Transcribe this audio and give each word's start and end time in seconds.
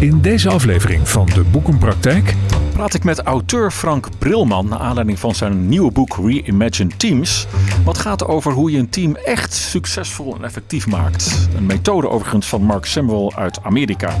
In 0.00 0.20
deze 0.20 0.48
aflevering 0.48 1.08
van 1.08 1.26
de 1.26 1.44
Boekenpraktijk 1.44 2.34
praat 2.72 2.94
ik 2.94 3.04
met 3.04 3.20
auteur 3.20 3.70
Frank 3.70 4.08
Brilman 4.18 4.68
naar 4.68 4.78
aanleiding 4.78 5.18
van 5.18 5.34
zijn 5.34 5.68
nieuwe 5.68 5.90
boek 5.90 6.16
Reimagine 6.16 6.96
Teams. 6.96 7.46
Wat 7.84 7.98
gaat 7.98 8.26
over 8.26 8.52
hoe 8.52 8.70
je 8.70 8.78
een 8.78 8.88
team 8.88 9.16
echt 9.16 9.52
succesvol 9.52 10.36
en 10.36 10.44
effectief 10.44 10.86
maakt. 10.86 11.48
Een 11.56 11.66
methode 11.66 12.08
overigens 12.08 12.48
van 12.48 12.62
Mark 12.62 12.84
Samuel 12.84 13.32
uit 13.36 13.62
Amerika. 13.62 14.18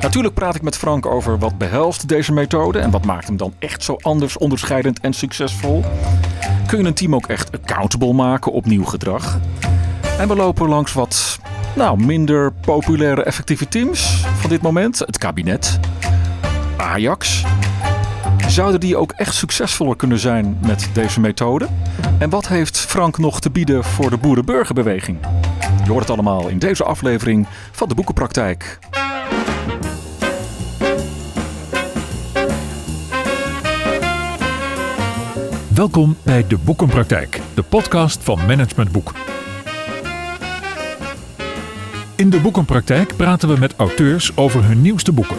Natuurlijk 0.00 0.34
praat 0.34 0.54
ik 0.54 0.62
met 0.62 0.76
Frank 0.76 1.06
over 1.06 1.38
wat 1.38 1.58
behelst 1.58 2.08
deze 2.08 2.32
methode 2.32 2.78
en 2.78 2.90
wat 2.90 3.04
maakt 3.04 3.26
hem 3.26 3.36
dan 3.36 3.54
echt 3.58 3.82
zo 3.82 3.96
anders, 4.00 4.38
onderscheidend 4.38 5.00
en 5.00 5.12
succesvol. 5.12 5.84
Kun 6.66 6.78
je 6.78 6.84
een 6.84 6.94
team 6.94 7.14
ook 7.14 7.26
echt 7.26 7.52
accountable 7.52 8.12
maken 8.12 8.52
op 8.52 8.66
nieuw 8.66 8.84
gedrag? 8.84 9.38
En 10.18 10.28
we 10.28 10.36
lopen 10.36 10.68
langs 10.68 10.92
wat 10.92 11.40
nou, 11.74 12.04
minder 12.04 12.52
populaire 12.52 13.22
effectieve 13.22 13.68
teams 13.68 14.24
van 14.36 14.50
dit 14.50 14.62
moment. 14.62 14.98
Het 14.98 15.18
kabinet, 15.18 15.80
Ajax. 16.76 17.44
Zouden 18.48 18.80
die 18.80 18.96
ook 18.96 19.12
echt 19.12 19.34
succesvoller 19.34 19.96
kunnen 19.96 20.18
zijn 20.18 20.58
met 20.66 20.88
deze 20.92 21.20
methode? 21.20 21.68
En 22.18 22.30
wat 22.30 22.48
heeft 22.48 22.78
Frank 22.78 23.18
nog 23.18 23.40
te 23.40 23.50
bieden 23.50 23.84
voor 23.84 24.10
de 24.10 24.16
boerenburgerbeweging? 24.16 25.18
Je 25.84 25.90
hoort 25.90 26.00
het 26.00 26.10
allemaal 26.10 26.48
in 26.48 26.58
deze 26.58 26.84
aflevering 26.84 27.46
van 27.72 27.88
de 27.88 27.94
Boekenpraktijk. 27.94 28.78
Welkom 35.74 36.16
bij 36.22 36.46
de 36.46 36.58
Boekenpraktijk, 36.58 37.40
de 37.54 37.62
podcast 37.62 38.22
van 38.22 38.46
Management 38.46 38.92
Boek. 38.92 39.12
In 42.22 42.30
de 42.30 42.40
Boekenpraktijk 42.40 43.16
praten 43.16 43.48
we 43.48 43.58
met 43.58 43.74
auteurs 43.76 44.36
over 44.36 44.64
hun 44.64 44.82
nieuwste 44.82 45.12
boeken. 45.12 45.36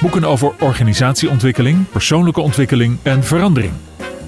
Boeken 0.00 0.24
over 0.24 0.52
organisatieontwikkeling, 0.60 1.90
persoonlijke 1.90 2.40
ontwikkeling 2.40 2.98
en 3.02 3.24
verandering. 3.24 3.72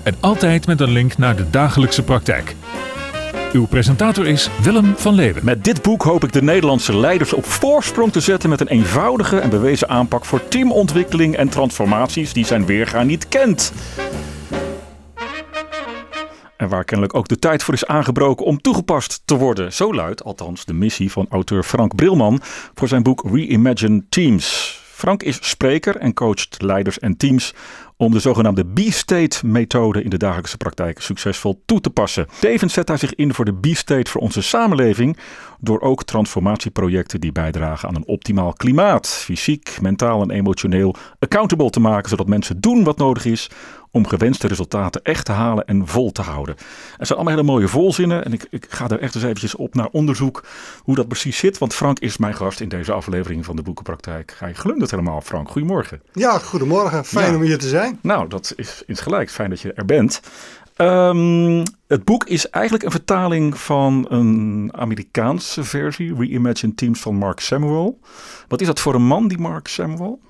En 0.02 0.14
altijd 0.20 0.66
met 0.66 0.80
een 0.80 0.90
link 0.90 1.18
naar 1.18 1.36
de 1.36 1.50
dagelijkse 1.50 2.02
praktijk. 2.02 2.54
Uw 3.52 3.66
presentator 3.66 4.26
is 4.26 4.50
Willem 4.62 4.94
van 4.96 5.14
Leeuwen. 5.14 5.44
Met 5.44 5.64
dit 5.64 5.82
boek 5.82 6.02
hoop 6.02 6.24
ik 6.24 6.32
de 6.32 6.42
Nederlandse 6.42 6.96
leiders 6.96 7.32
op 7.32 7.44
voorsprong 7.44 8.12
te 8.12 8.20
zetten 8.20 8.50
met 8.50 8.60
een 8.60 8.68
eenvoudige 8.68 9.38
en 9.38 9.50
bewezen 9.50 9.88
aanpak 9.88 10.24
voor 10.24 10.48
teamontwikkeling 10.48 11.36
en 11.36 11.48
transformaties 11.48 12.32
die 12.32 12.46
zijn 12.46 12.66
weerga 12.66 13.02
niet 13.02 13.28
kent. 13.28 13.72
Waar 16.68 16.84
kennelijk 16.84 17.16
ook 17.16 17.28
de 17.28 17.38
tijd 17.38 17.62
voor 17.62 17.74
is 17.74 17.86
aangebroken 17.86 18.46
om 18.46 18.60
toegepast 18.60 19.22
te 19.24 19.36
worden. 19.36 19.72
Zo 19.72 19.94
luidt 19.94 20.24
althans 20.24 20.64
de 20.64 20.74
missie 20.74 21.12
van 21.12 21.26
auteur 21.30 21.62
Frank 21.62 21.94
Brilman 21.94 22.40
voor 22.74 22.88
zijn 22.88 23.02
boek 23.02 23.22
Reimagine 23.30 24.04
Teams. 24.08 24.80
Frank 24.96 25.22
is 25.22 25.48
spreker 25.48 25.96
en 25.96 26.14
coacht 26.14 26.62
leiders 26.62 26.98
en 26.98 27.16
teams 27.16 27.54
om 27.96 28.12
de 28.12 28.18
zogenaamde 28.18 28.64
B-State-methode 28.64 30.02
in 30.02 30.10
de 30.10 30.16
dagelijkse 30.16 30.56
praktijk 30.56 31.00
succesvol 31.00 31.62
toe 31.66 31.80
te 31.80 31.90
passen. 31.90 32.26
Tevens 32.40 32.72
zet 32.72 32.88
hij 32.88 32.96
zich 32.96 33.14
in 33.14 33.34
voor 33.34 33.44
de 33.44 33.54
B-State 33.54 34.10
voor 34.10 34.20
onze 34.20 34.42
samenleving 34.42 35.16
door 35.60 35.80
ook 35.80 36.04
transformatieprojecten 36.04 37.20
die 37.20 37.32
bijdragen 37.32 37.88
aan 37.88 37.94
een 37.94 38.06
optimaal 38.06 38.52
klimaat, 38.52 39.08
fysiek, 39.08 39.78
mentaal 39.80 40.22
en 40.22 40.30
emotioneel 40.30 40.94
accountable 41.18 41.70
te 41.70 41.80
maken, 41.80 42.08
zodat 42.08 42.26
mensen 42.26 42.60
doen 42.60 42.84
wat 42.84 42.98
nodig 42.98 43.24
is 43.24 43.50
om 43.96 44.06
gewenste 44.06 44.46
resultaten 44.46 45.02
echt 45.02 45.24
te 45.24 45.32
halen 45.32 45.66
en 45.66 45.86
vol 45.86 46.12
te 46.12 46.22
houden. 46.22 46.56
Er 46.98 47.06
zijn 47.06 47.18
allemaal 47.18 47.36
hele 47.36 47.46
mooie 47.46 47.68
volzinnen 47.68 48.24
en 48.24 48.32
ik, 48.32 48.46
ik 48.50 48.66
ga 48.68 48.88
er 48.88 49.00
echt 49.00 49.14
eens 49.14 49.24
eventjes 49.24 49.54
op 49.54 49.74
naar 49.74 49.88
onderzoek 49.92 50.44
hoe 50.82 50.94
dat 50.94 51.08
precies 51.08 51.38
zit. 51.38 51.58
Want 51.58 51.74
Frank 51.74 51.98
is 51.98 52.16
mijn 52.16 52.34
gast 52.34 52.60
in 52.60 52.68
deze 52.68 52.92
aflevering 52.92 53.44
van 53.44 53.56
de 53.56 53.62
Boekenpraktijk. 53.62 54.36
Hij 54.38 54.54
glundert 54.54 54.90
helemaal, 54.90 55.20
Frank. 55.20 55.50
Goedemorgen. 55.50 56.02
Ja, 56.12 56.38
goedemorgen. 56.38 57.04
Fijn 57.04 57.34
om 57.34 57.42
hier 57.42 57.58
te 57.58 57.68
zijn. 57.68 57.98
Nou, 58.02 58.28
dat 58.28 58.52
is 58.56 58.82
insgelijks 58.86 59.32
fijn 59.32 59.50
dat 59.50 59.60
je 59.60 59.72
er 59.72 59.84
bent. 59.84 60.20
Um, 60.76 61.62
het 61.86 62.04
boek 62.04 62.24
is 62.24 62.50
eigenlijk 62.50 62.84
een 62.84 62.90
vertaling 62.90 63.58
van 63.58 64.06
een 64.08 64.70
Amerikaanse 64.74 65.64
versie, 65.64 66.14
Reimagine 66.14 66.74
Teams 66.74 67.00
van 67.00 67.14
Mark 67.14 67.40
Samuel. 67.40 68.00
Wat 68.48 68.60
is 68.60 68.66
dat 68.66 68.80
voor 68.80 68.94
een 68.94 69.06
man, 69.06 69.28
die 69.28 69.38
Mark 69.38 69.68
Samuel? 69.68 70.20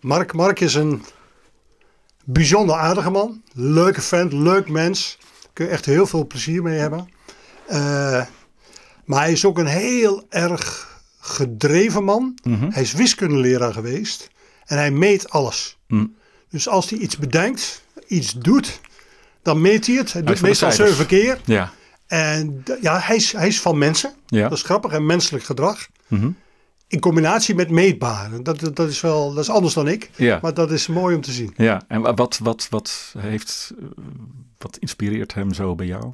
Mark, 0.00 0.32
Mark 0.32 0.60
is 0.60 0.74
een 0.74 1.02
bijzonder 2.32 2.76
aardige 2.76 3.10
man. 3.10 3.42
Leuke 3.52 4.00
vent, 4.00 4.32
leuk 4.32 4.68
mens. 4.68 5.18
Kun 5.52 5.64
je 5.64 5.70
echt 5.70 5.86
heel 5.86 6.06
veel 6.06 6.26
plezier 6.26 6.62
mee 6.62 6.78
hebben. 6.78 7.08
Uh, 7.70 8.24
maar 9.04 9.20
hij 9.20 9.32
is 9.32 9.44
ook 9.44 9.58
een 9.58 9.66
heel 9.66 10.26
erg 10.28 10.88
gedreven 11.20 12.04
man. 12.04 12.38
Mhm. 12.42 12.70
Hij 12.70 12.82
is 12.82 12.92
wiskundeleraar 12.92 13.72
geweest. 13.72 14.30
En 14.66 14.76
hij 14.76 14.90
meet 14.90 15.30
alles. 15.30 15.78
Mhm. 15.86 16.06
Dus 16.50 16.68
als 16.68 16.90
hij 16.90 16.98
iets 16.98 17.16
bedenkt, 17.16 17.82
iets 18.06 18.32
doet, 18.32 18.80
dan 19.42 19.60
meet 19.60 19.86
hij 19.86 19.96
het. 19.96 20.12
Hij 20.12 20.22
doet 20.22 20.40
meestal 20.40 20.72
zeven 20.72 21.06
keer. 21.06 21.40
Ja. 21.44 21.72
En 22.06 22.64
ja, 22.80 22.98
hij 22.98 23.16
is, 23.16 23.32
hij 23.32 23.46
is 23.48 23.60
van 23.60 23.78
mensen. 23.78 24.14
Ja. 24.26 24.48
Dat 24.48 24.58
is 24.58 24.64
grappig. 24.64 24.92
En 24.92 25.06
menselijk 25.06 25.44
gedrag. 25.44 25.88
Mhm. 26.06 26.30
In 26.90 27.00
combinatie 27.00 27.54
met 27.54 27.70
meetbaar. 27.70 28.30
Dat, 28.42 28.70
dat, 28.76 28.88
is 28.88 29.00
wel 29.00 29.34
dat 29.34 29.42
is 29.44 29.50
anders 29.50 29.74
dan 29.74 29.88
ik. 29.88 30.10
Ja. 30.16 30.38
Maar 30.42 30.54
dat 30.54 30.70
is 30.70 30.86
mooi 30.86 31.14
om 31.14 31.20
te 31.20 31.32
zien. 31.32 31.52
Ja, 31.56 31.82
en 31.88 32.00
wa- 32.00 32.14
wat, 32.14 32.38
wat, 32.42 32.66
wat 32.70 33.14
heeft, 33.18 33.72
wat 34.58 34.76
inspireert 34.76 35.34
hem 35.34 35.54
zo 35.54 35.74
bij 35.74 35.86
jou? 35.86 36.12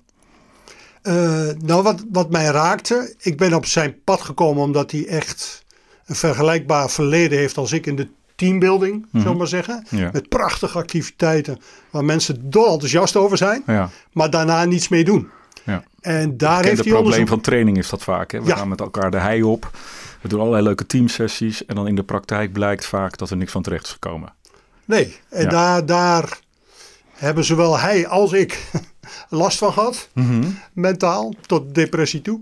Eh, 1.02 1.48
nou, 1.58 1.82
wat, 1.82 2.04
wat 2.12 2.30
mij 2.30 2.44
raakte. 2.44 3.14
Ik 3.18 3.36
ben 3.36 3.54
op 3.54 3.66
zijn 3.66 3.96
pad 4.04 4.20
gekomen 4.20 4.62
omdat 4.62 4.90
hij 4.90 5.06
echt 5.06 5.64
een 6.06 6.14
vergelijkbaar 6.14 6.90
verleden 6.90 7.38
heeft 7.38 7.56
als 7.56 7.72
ik 7.72 7.86
in 7.86 7.96
de 7.96 8.08
teambuilding, 8.34 9.06
zullen 9.12 9.30
we 9.32 9.36
maar 9.38 9.46
zeggen. 9.46 9.86
Ja. 9.90 10.10
Met 10.12 10.28
prachtige 10.28 10.78
activiteiten 10.78 11.58
waar 11.90 12.04
mensen 12.04 12.50
dol 12.50 12.72
enthousiast 12.72 13.16
over 13.16 13.36
zijn. 13.36 13.62
Ja, 13.66 13.90
Maar 14.12 14.30
daarna 14.30 14.64
niets 14.64 14.88
mee 14.88 15.04
doen. 15.04 15.28
Ja. 15.66 15.82
En 16.00 16.36
daar 16.36 16.56
Het 16.56 16.66
heeft 16.66 16.84
hij 16.84 16.92
probleem 16.92 17.26
van 17.26 17.40
training 17.40 17.78
is 17.78 17.88
dat 17.88 18.02
vaak. 18.02 18.30
Hè? 18.32 18.40
We 18.40 18.46
Ja. 18.48 18.56
gaan 18.56 18.68
met 18.68 18.80
elkaar 18.80 19.10
de 19.10 19.18
hei 19.18 19.42
op. 19.42 19.70
We 20.20 20.28
doen 20.28 20.40
allerlei 20.40 20.62
leuke 20.64 20.86
teamsessies. 20.86 21.64
En 21.66 21.74
dan 21.74 21.86
in 21.88 21.94
de 21.94 22.02
praktijk 22.02 22.52
blijkt 22.52 22.86
vaak 22.86 23.16
dat 23.18 23.30
er 23.30 23.36
niks 23.36 23.52
van 23.52 23.62
terecht 23.62 23.84
is 23.84 23.90
gekomen. 23.92 24.32
Nee, 24.84 25.16
en 25.28 25.42
Ja. 25.42 25.48
daar, 25.50 25.86
daar 25.86 26.38
hebben 27.12 27.44
zowel 27.44 27.78
hij 27.78 28.06
als 28.06 28.32
ik 28.32 28.70
last 29.28 29.58
van 29.58 29.72
gehad. 29.72 30.08
Mentaal, 30.72 31.34
tot 31.46 31.74
depressie 31.74 32.22
toe. 32.22 32.40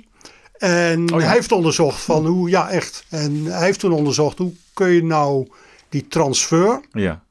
En 0.59 1.13
Oh 1.13 1.21
ja. 1.21 1.27
hij 1.27 1.35
heeft 1.35 1.53
onderzocht 1.53 2.01
van 2.01 2.27
hoe, 2.27 2.49
ja 2.51 2.69
echt. 2.71 3.05
En 3.09 3.45
hij 3.45 3.65
heeft 3.65 3.81
toen 3.81 3.93
onderzocht 3.93 4.39
hoe 4.39 4.53
kun 4.73 4.89
je 4.89 5.05
nou 5.05 5.49
die 5.89 6.07
transfer 6.09 6.81
Ja, 6.93 7.23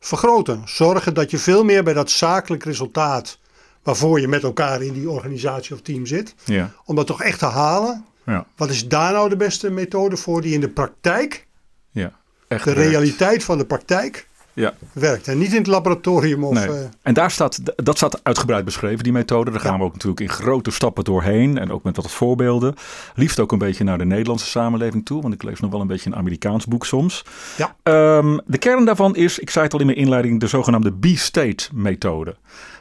vergroten. 0.00 0.62
Zorgen 0.64 1.14
dat 1.14 1.30
je 1.30 1.38
veel 1.38 1.64
meer 1.64 1.84
bij 1.84 1.92
dat 1.94 2.10
zakelijk 2.10 2.64
resultaat 2.64 3.38
waarvoor 3.82 4.20
je 4.20 4.28
met 4.28 4.42
elkaar 4.42 4.82
in 4.82 4.92
die 4.92 5.10
organisatie 5.10 5.74
of 5.74 5.80
team 5.80 6.06
zit. 6.06 6.34
ja, 6.44 6.70
Om 6.84 6.96
dat 6.96 7.06
toch 7.06 7.22
echt 7.22 7.38
te 7.38 7.46
halen. 7.46 8.04
ja. 8.26 8.46
Wat 8.56 8.70
is 8.70 8.88
daar 8.88 9.12
nou 9.12 9.28
de 9.28 9.36
beste 9.36 9.70
methode 9.70 10.16
voor 10.16 10.40
die 10.42 10.54
in 10.54 10.60
de 10.60 10.68
praktijk, 10.68 11.46
ja. 11.90 12.12
Echt 12.48 12.64
de 12.64 12.72
realiteit 12.72 13.44
van 13.44 13.58
de 13.58 13.66
praktijk, 13.66 14.27
Ja, 14.58 14.74
werkt. 14.92 15.28
En 15.28 15.38
niet 15.38 15.50
in 15.52 15.58
het 15.58 15.66
laboratorium 15.66 16.44
of... 16.44 16.54
nee. 16.54 16.66
eh, 16.68 16.74
en 17.02 17.14
daar 17.14 17.30
staat, 17.30 17.60
dat 17.84 17.96
staat 17.96 18.20
uitgebreid 18.24 18.64
beschreven, 18.64 19.04
die 19.04 19.12
methode. 19.12 19.50
Daar 19.50 19.60
gaan 19.60 19.72
Ja. 19.72 19.78
we 19.78 19.84
ook 19.84 19.92
natuurlijk 19.92 20.20
in 20.20 20.28
grote 20.28 20.70
stappen 20.70 21.04
doorheen. 21.04 21.58
En 21.58 21.70
ook 21.72 21.82
met 21.82 21.96
wat 21.96 22.10
voorbeelden. 22.10 22.74
Liefst 23.14 23.40
ook 23.40 23.52
een 23.52 23.58
beetje 23.58 23.84
naar 23.84 23.98
de 23.98 24.04
Nederlandse 24.04 24.46
samenleving 24.46 25.04
toe. 25.04 25.22
Want 25.22 25.34
ik 25.34 25.42
lees 25.42 25.60
nog 25.60 25.70
wel 25.70 25.80
een 25.80 25.86
beetje 25.86 26.10
een 26.10 26.16
Amerikaans 26.16 26.66
boek 26.66 26.86
soms. 26.86 27.24
Ja. 27.56 27.74
Ehm, 27.82 28.38
de 28.46 28.58
kern 28.58 28.84
daarvan 28.84 29.16
is, 29.16 29.38
ik 29.38 29.50
zei 29.50 29.64
het 29.64 29.74
al 29.74 29.80
in 29.80 29.86
mijn 29.86 29.98
inleiding, 29.98 30.40
de 30.40 30.46
zogenaamde 30.46 30.92
B-State 30.92 31.68
methode. 31.72 32.36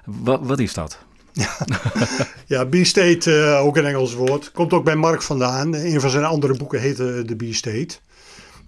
Wat, 0.06 0.40
wat 0.44 0.60
is 0.60 0.74
dat? 0.74 0.98
Ja, 2.46 2.66
B-State, 2.66 3.40
eh, 3.42 3.66
ook 3.66 3.78
een 3.78 3.86
Engels 3.86 4.14
woord. 4.14 4.52
Komt 4.52 4.74
ook 4.74 4.84
bij 4.84 4.96
Mark 4.96 5.22
vandaan. 5.22 5.74
Een 5.74 6.02
van 6.02 6.10
zijn 6.10 6.24
andere 6.24 6.58
boeken 6.58 6.80
heette 6.80 7.24
de 7.26 7.36
B-State. 7.36 7.88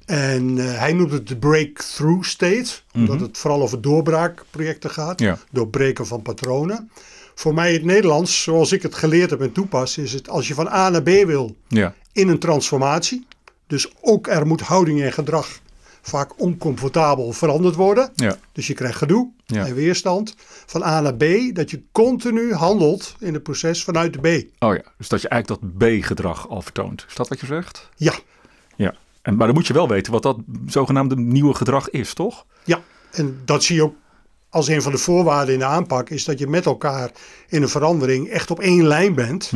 En 0.10 0.58
eh, 0.60 0.78
hij 0.80 0.94
noemt 0.94 1.12
het 1.12 1.28
de 1.28 1.38
breakthrough 1.38 2.24
state. 2.28 2.66
Omdat 2.94 3.20
het 3.20 3.38
vooral 3.38 3.62
over 3.62 3.82
doorbraakprojecten 3.82 4.90
gaat. 4.90 5.20
Ja. 5.20 5.38
Doorbreken 5.52 6.08
van 6.08 6.22
patronen. 6.22 6.92
Voor 7.36 7.54
mij 7.54 7.68
in 7.70 7.76
het 7.76 7.84
Nederlands, 7.86 8.44
zoals 8.44 8.72
ik 8.72 8.82
het 8.82 8.96
geleerd 8.96 9.30
heb 9.30 9.42
en 9.42 9.52
toepas, 9.52 9.98
is 9.98 10.14
het 10.14 10.30
als 10.30 10.48
je 10.48 10.54
van 10.54 10.68
A 10.68 10.90
naar 10.90 11.02
B 11.04 11.10
wil 11.10 11.56
Ja, 11.68 11.94
in 12.12 12.28
een 12.28 12.40
transformatie. 12.40 13.28
Dus 13.68 13.92
ook 14.02 14.28
er 14.28 14.48
moet 14.48 14.62
houding 14.62 15.02
en 15.02 15.14
gedrag 15.14 15.60
vaak 16.02 16.40
oncomfortabel 16.42 17.32
veranderd 17.32 17.76
worden. 17.76 18.10
ja, 18.16 18.38
Dus 18.52 18.68
je 18.68 18.74
krijgt 18.74 18.98
gedoe 18.98 19.30
Ja. 19.46 19.66
en 19.66 19.74
weerstand. 19.76 20.36
Van 20.66 20.84
A 20.84 21.02
naar 21.02 21.16
B, 21.16 21.24
dat 21.54 21.72
je 21.72 21.82
continu 21.92 22.54
handelt 22.54 23.16
in 23.20 23.34
het 23.34 23.44
proces 23.44 23.84
vanuit 23.84 24.14
de 24.14 24.20
B. 24.20 24.64
Oh 24.64 24.76
ja, 24.76 24.82
dus 24.98 25.08
dat 25.08 25.22
je 25.22 25.28
eigenlijk 25.28 25.62
dat 25.62 25.78
B-gedrag 25.90 26.50
al 26.50 26.62
vertoont. 26.62 27.06
Is 27.08 27.16
dat 27.16 27.28
wat 27.28 27.40
je 27.40 27.46
zegt? 27.46 27.90
Ja, 27.96 28.14
Ja. 28.76 28.94
En, 29.30 29.36
maar 29.36 29.48
dan 29.48 29.56
moet 29.56 29.68
je 29.68 29.74
wel 29.74 29.88
weten 29.88 30.12
wat 30.12 30.24
dat 30.24 30.38
zogenaamde 30.68 31.16
nieuwe 31.16 31.54
gedrag 31.54 31.90
is, 31.90 32.14
toch? 32.14 32.46
ja. 32.64 32.82
En 33.12 33.40
dat 33.46 33.64
zie 33.64 33.76
je 33.76 33.84
ook 33.84 33.96
als 34.50 34.68
een 34.68 34.82
van 34.82 34.92
de 34.92 34.98
voorwaarden 34.98 35.54
in 35.54 35.60
de 35.60 35.66
aanpak. 35.66 36.10
Is 36.10 36.24
dat 36.26 36.40
je 36.40 36.48
met 36.48 36.66
elkaar 36.66 37.12
in 37.48 37.62
een 37.62 37.70
verandering 37.70 38.28
echt 38.30 38.52
op 38.52 38.60
één 38.60 38.88
lijn 38.88 39.14
bent. 39.16 39.52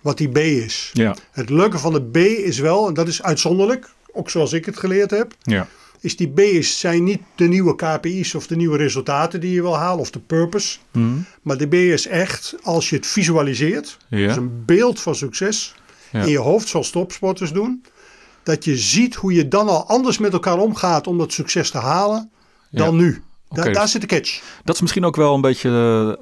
Wat 0.00 0.18
die 0.18 0.28
B 0.28 0.38
is. 0.38 0.90
Ja, 0.92 1.14
Het 1.30 1.50
leuke 1.50 1.78
van 1.78 1.92
de 1.92 2.02
B 2.02 2.16
is 2.16 2.58
wel, 2.58 2.88
en 2.88 2.94
dat 2.94 3.08
is 3.08 3.22
uitzonderlijk. 3.22 3.90
ook 4.12 4.30
zoals 4.30 4.52
ik 4.52 4.64
het 4.64 4.78
geleerd 4.78 5.10
heb, 5.10 5.34
Ja. 5.42 5.66
is 6.00 6.16
die 6.16 6.28
B's 6.28 6.80
zijn 6.80 7.04
niet 7.04 7.20
de 7.34 7.44
nieuwe 7.44 7.74
KPI's 7.76 8.34
of 8.34 8.46
de 8.46 8.56
nieuwe 8.56 8.76
resultaten 8.76 9.40
die 9.40 9.52
je 9.52 9.62
wil 9.62 9.76
halen 9.76 10.00
of 10.00 10.10
de 10.10 10.20
purpose. 10.20 10.78
Mhm. 10.92 11.06
Maar 11.42 11.56
de 11.56 11.66
B 11.66 11.74
is 11.74 12.06
echt, 12.06 12.54
als 12.62 12.90
je 12.90 12.96
het 12.96 13.06
visualiseert, 13.06 13.96
Ja. 14.08 14.26
dus 14.26 14.36
een 14.36 14.62
beeld 14.64 15.00
van 15.00 15.14
succes 15.14 15.74
in 16.12 16.28
je 16.28 16.38
hoofd, 16.38 16.68
zoals 16.68 16.90
topsporters 16.90 17.52
doen, 17.52 17.84
dat 18.44 18.64
je 18.64 18.76
ziet 18.76 19.14
hoe 19.14 19.32
je 19.32 19.48
dan 19.48 19.68
al 19.68 19.86
anders 19.86 20.18
met 20.18 20.32
elkaar 20.32 20.58
omgaat 20.58 21.06
om 21.06 21.18
dat 21.18 21.32
succes 21.32 21.70
te 21.70 21.78
halen 21.78 22.30
dan 22.70 22.96
nu. 22.96 23.22
Da- 23.48 23.62
daar 23.62 23.72
dus- 23.72 23.90
zit 23.90 24.00
de 24.00 24.06
catch. 24.06 24.42
Dat 24.64 24.74
is 24.74 24.80
misschien 24.80 25.04
ook 25.04 25.16
wel 25.16 25.34
een 25.34 25.40
beetje 25.40 25.68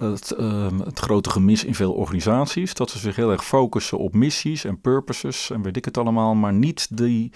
eh, 0.01 0.09
het, 0.11 0.31
ehm, 0.31 0.79
het 0.79 0.99
grote 0.99 1.31
gemis 1.31 1.65
in 1.65 1.75
veel 1.75 1.93
organisaties. 1.93 2.75
Dat 2.75 2.91
ze 2.91 2.99
zich 2.99 3.17
heel 3.17 3.31
erg 3.31 3.45
focussen 3.45 3.99
op 3.99 4.15
missies 4.15 4.65
en 4.65 4.81
purposes 4.81 5.51
en 5.51 5.63
weet 5.63 5.77
ik 5.77 5.85
het 5.85 5.99
allemaal. 5.99 6.35
Maar 6.35 6.53
niet 6.53 6.87
die, 6.91 7.33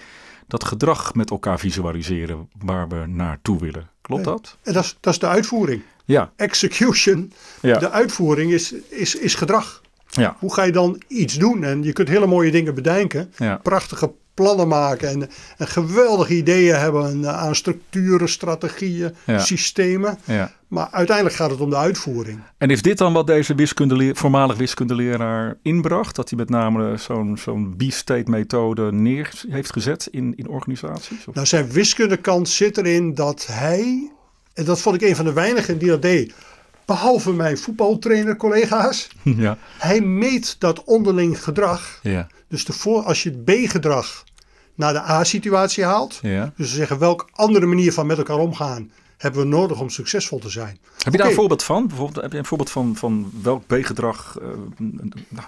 dat 0.47 0.63
gedrag 0.63 1.13
met 1.13 1.29
elkaar 1.29 1.59
visualiseren 1.59 2.49
waar 2.63 2.87
we 2.87 3.03
naartoe 3.07 3.59
willen. 3.59 3.89
Klopt 4.01 4.25
Nee. 4.25 4.33
dat? 4.33 4.57
En 4.63 4.73
dat 4.73 4.83
is, 4.83 4.97
dat 4.99 5.13
is 5.13 5.19
de 5.19 5.27
uitvoering. 5.27 5.81
Ja. 6.05 6.31
Execution, 6.35 7.31
Ja. 7.61 7.79
de 7.79 7.89
uitvoering 7.89 8.51
is, 8.51 8.73
is, 8.89 9.15
is 9.15 9.35
gedrag. 9.35 9.81
Ja. 10.17 10.35
Hoe 10.39 10.53
ga 10.53 10.63
je 10.63 10.71
dan 10.71 11.01
iets 11.07 11.33
doen? 11.35 11.63
En 11.63 11.83
je 11.83 11.93
kunt 11.93 12.07
hele 12.07 12.27
mooie 12.27 12.51
dingen 12.51 12.75
bedenken. 12.75 13.31
Ja. 13.37 13.59
Prachtige 13.63 14.11
plannen 14.33 14.67
maken. 14.67 15.09
En, 15.09 15.29
en 15.57 15.67
geweldige 15.67 16.35
ideeën 16.35 16.75
hebben 16.75 17.05
en, 17.09 17.23
eh, 17.25 17.37
aan 17.37 17.55
structuren, 17.55 18.29
strategieën, 18.29 19.15
Ja. 19.25 19.39
systemen. 19.39 20.17
ja. 20.23 20.51
Maar 20.67 20.87
uiteindelijk 20.91 21.35
gaat 21.35 21.49
het 21.49 21.59
om 21.61 21.69
de 21.69 21.75
uitvoering. 21.75 22.39
En 22.57 22.69
is 22.69 22.81
dit 22.81 22.97
dan 22.97 23.13
wat 23.13 23.27
deze 23.27 23.55
wiskundeleer, 23.55 24.15
voormalig 24.15 24.57
wiskundeleraar 24.57 25.57
inbracht? 25.61 26.15
Dat 26.15 26.29
hij 26.29 26.37
met 26.39 26.49
name 26.49 26.97
zo'n 26.97 27.37
zo'n 27.37 27.73
B-state 27.77 28.29
methode 28.31 28.91
neer 28.91 29.31
heeft 29.49 29.71
gezet 29.71 30.07
in, 30.11 30.33
in 30.35 30.47
organisaties? 30.47 31.27
Of? 31.27 31.33
Nou, 31.35 31.47
zijn 31.47 31.69
wiskundekant 31.71 32.49
zit 32.49 32.77
erin 32.77 33.13
dat 33.13 33.47
hij, 33.51 34.11
en 34.53 34.65
dat 34.65 34.81
vond 34.81 35.01
ik 35.01 35.09
een 35.09 35.15
van 35.15 35.25
de 35.25 35.33
weinigen 35.33 35.77
die 35.77 35.87
dat 35.89 36.01
deed, 36.01 36.33
behalve 36.87 37.33
mijn 37.33 37.57
voetbaltrainer 37.57 38.35
collega's, 38.35 39.07
Ja. 39.23 39.57
hij 39.77 40.01
meet 40.01 40.55
dat 40.59 40.83
onderling 40.83 41.43
gedrag. 41.43 41.99
Ja. 42.01 42.27
Dus 42.47 42.65
de 42.65 42.73
voor, 42.73 43.03
als 43.03 43.23
je 43.23 43.29
het 43.29 43.45
B-gedrag 43.45 44.23
naar 44.75 44.93
de 44.93 44.99
A-situatie 44.99 45.83
haalt, 45.83 46.19
ja. 46.21 46.53
dus 46.55 46.69
we 46.69 46.75
zeggen 46.75 46.99
welke 46.99 47.25
andere 47.31 47.65
manier 47.65 47.93
van 47.93 48.05
met 48.05 48.17
elkaar 48.17 48.37
omgaan 48.37 48.91
hebben 49.17 49.41
we 49.41 49.47
nodig 49.47 49.79
om 49.79 49.89
succesvol 49.89 50.39
te 50.39 50.49
zijn. 50.49 50.77
Heb 51.03 51.13
je 51.13 51.19
daar 51.19 51.27
een 51.27 51.33
voorbeeld 51.33 51.63
van? 51.63 51.87
Bijvoorbeeld, 51.87 52.21
heb 52.21 52.31
je 52.31 52.37
een 52.37 52.45
voorbeeld 52.45 52.69
van, 52.69 52.95
van 52.95 53.31
welk 53.41 53.67
B-gedrag 53.67 54.37
eh, 54.41 54.47
nou, 55.29 55.47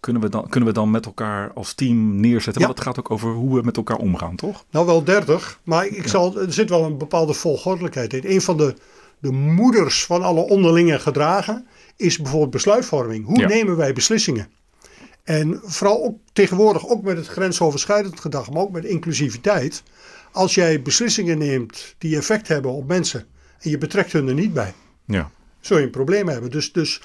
kunnen, 0.00 0.22
we 0.22 0.28
dan, 0.28 0.48
kunnen 0.48 0.68
we 0.68 0.74
dan 0.74 0.90
met 0.90 1.06
elkaar 1.06 1.52
als 1.52 1.74
team 1.74 2.20
neerzetten? 2.20 2.60
Ja. 2.60 2.66
Want 2.66 2.78
het 2.78 2.86
gaat 2.88 2.98
ook 2.98 3.10
over 3.10 3.32
hoe 3.32 3.54
we 3.54 3.62
met 3.64 3.76
elkaar 3.76 3.96
omgaan, 3.96 4.36
toch? 4.36 4.64
Nou 4.70 4.86
wel 4.86 5.04
30, 5.04 5.58
maar 5.62 5.86
ik 5.86 6.08
zal, 6.08 6.38
er 6.38 6.52
zit 6.52 6.68
wel 6.68 6.84
een 6.84 6.98
bepaalde 6.98 7.32
volgordelijkheid 7.32 8.14
in. 8.14 8.22
Een 8.24 8.40
van 8.40 8.56
de, 8.56 8.74
de 9.20 9.30
moeders 9.32 10.04
van 10.04 10.22
alle 10.22 10.40
onderlinge 10.40 10.98
gedragen 10.98 11.66
is 11.96 12.16
bijvoorbeeld 12.18 12.50
besluitvorming. 12.50 13.24
Hoe 13.26 13.38
Ja. 13.40 13.46
nemen 13.48 13.76
wij 13.76 13.92
beslissingen? 13.92 14.48
En 15.24 15.60
vooral 15.64 16.04
ook 16.04 16.18
tegenwoordig, 16.32 16.88
ook 16.88 17.02
met 17.02 17.16
het 17.16 17.26
grensoverschrijdend 17.26 18.20
gedrag, 18.20 18.50
maar 18.50 18.62
ook 18.62 18.70
met 18.70 18.84
inclusiviteit. 18.84 19.82
Als 20.32 20.54
jij 20.54 20.82
beslissingen 20.82 21.38
neemt 21.38 21.94
die 21.98 22.16
effect 22.16 22.48
hebben 22.48 22.70
op 22.72 22.86
mensen 22.88 23.26
en 23.60 23.70
je 23.70 23.78
betrekt 23.78 24.12
hun 24.12 24.28
er 24.28 24.34
niet 24.34 24.52
bij, 24.52 24.74
Ja. 25.04 25.30
zul 25.60 25.78
je 25.78 25.84
een 25.84 25.90
probleem 25.90 26.28
hebben. 26.28 26.50
Dus, 26.50 26.72
dus 26.72 27.00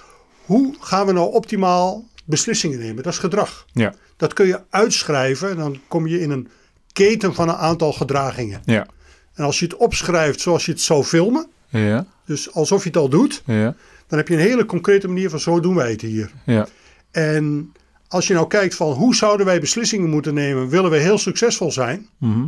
hoe 0.45 0.75
gaan 0.79 1.05
we 1.05 1.11
nou 1.11 1.33
optimaal 1.33 2.05
beslissingen 2.25 2.79
nemen? 2.79 3.03
Dat 3.03 3.13
is 3.13 3.19
gedrag. 3.19 3.65
Ja. 3.73 3.93
Dat 4.17 4.33
kun 4.33 4.47
je 4.47 4.61
uitschrijven 4.69 5.49
en 5.49 5.57
dan 5.57 5.79
kom 5.87 6.07
je 6.07 6.19
in 6.21 6.29
een 6.29 6.47
keten 6.93 7.33
van 7.33 7.49
een 7.49 7.55
aantal 7.55 7.93
gedragingen. 7.93 8.61
Ja. 8.65 8.87
En 9.33 9.43
als 9.43 9.59
je 9.59 9.65
het 9.65 9.75
opschrijft 9.75 10.39
zoals 10.39 10.65
je 10.65 10.71
het 10.71 10.81
zou 10.81 11.03
filmen, 11.03 11.47
Ja. 11.69 12.05
dus 12.25 12.53
alsof 12.53 12.81
je 12.83 12.89
het 12.89 12.97
al 12.97 13.09
doet, 13.09 13.43
Ja. 13.45 13.75
dan 14.07 14.17
heb 14.17 14.27
je 14.27 14.33
een 14.33 14.39
hele 14.39 14.65
concrete 14.65 15.07
manier 15.07 15.29
van 15.29 15.39
zo 15.39 15.59
doen 15.59 15.75
wij 15.75 15.91
het 15.91 16.01
hier. 16.01 16.31
Ja. 16.45 16.67
En 17.11 17.73
als 18.07 18.27
je 18.27 18.33
nou 18.33 18.47
kijkt 18.47 18.75
van 18.75 18.91
hoe 18.91 19.15
zouden 19.15 19.45
wij 19.45 19.59
beslissingen 19.59 20.09
moeten 20.09 20.33
nemen, 20.33 20.69
willen 20.69 20.91
we 20.91 20.97
heel 20.97 21.17
succesvol 21.17 21.71
zijn? 21.71 22.07
Mhm. 22.17 22.45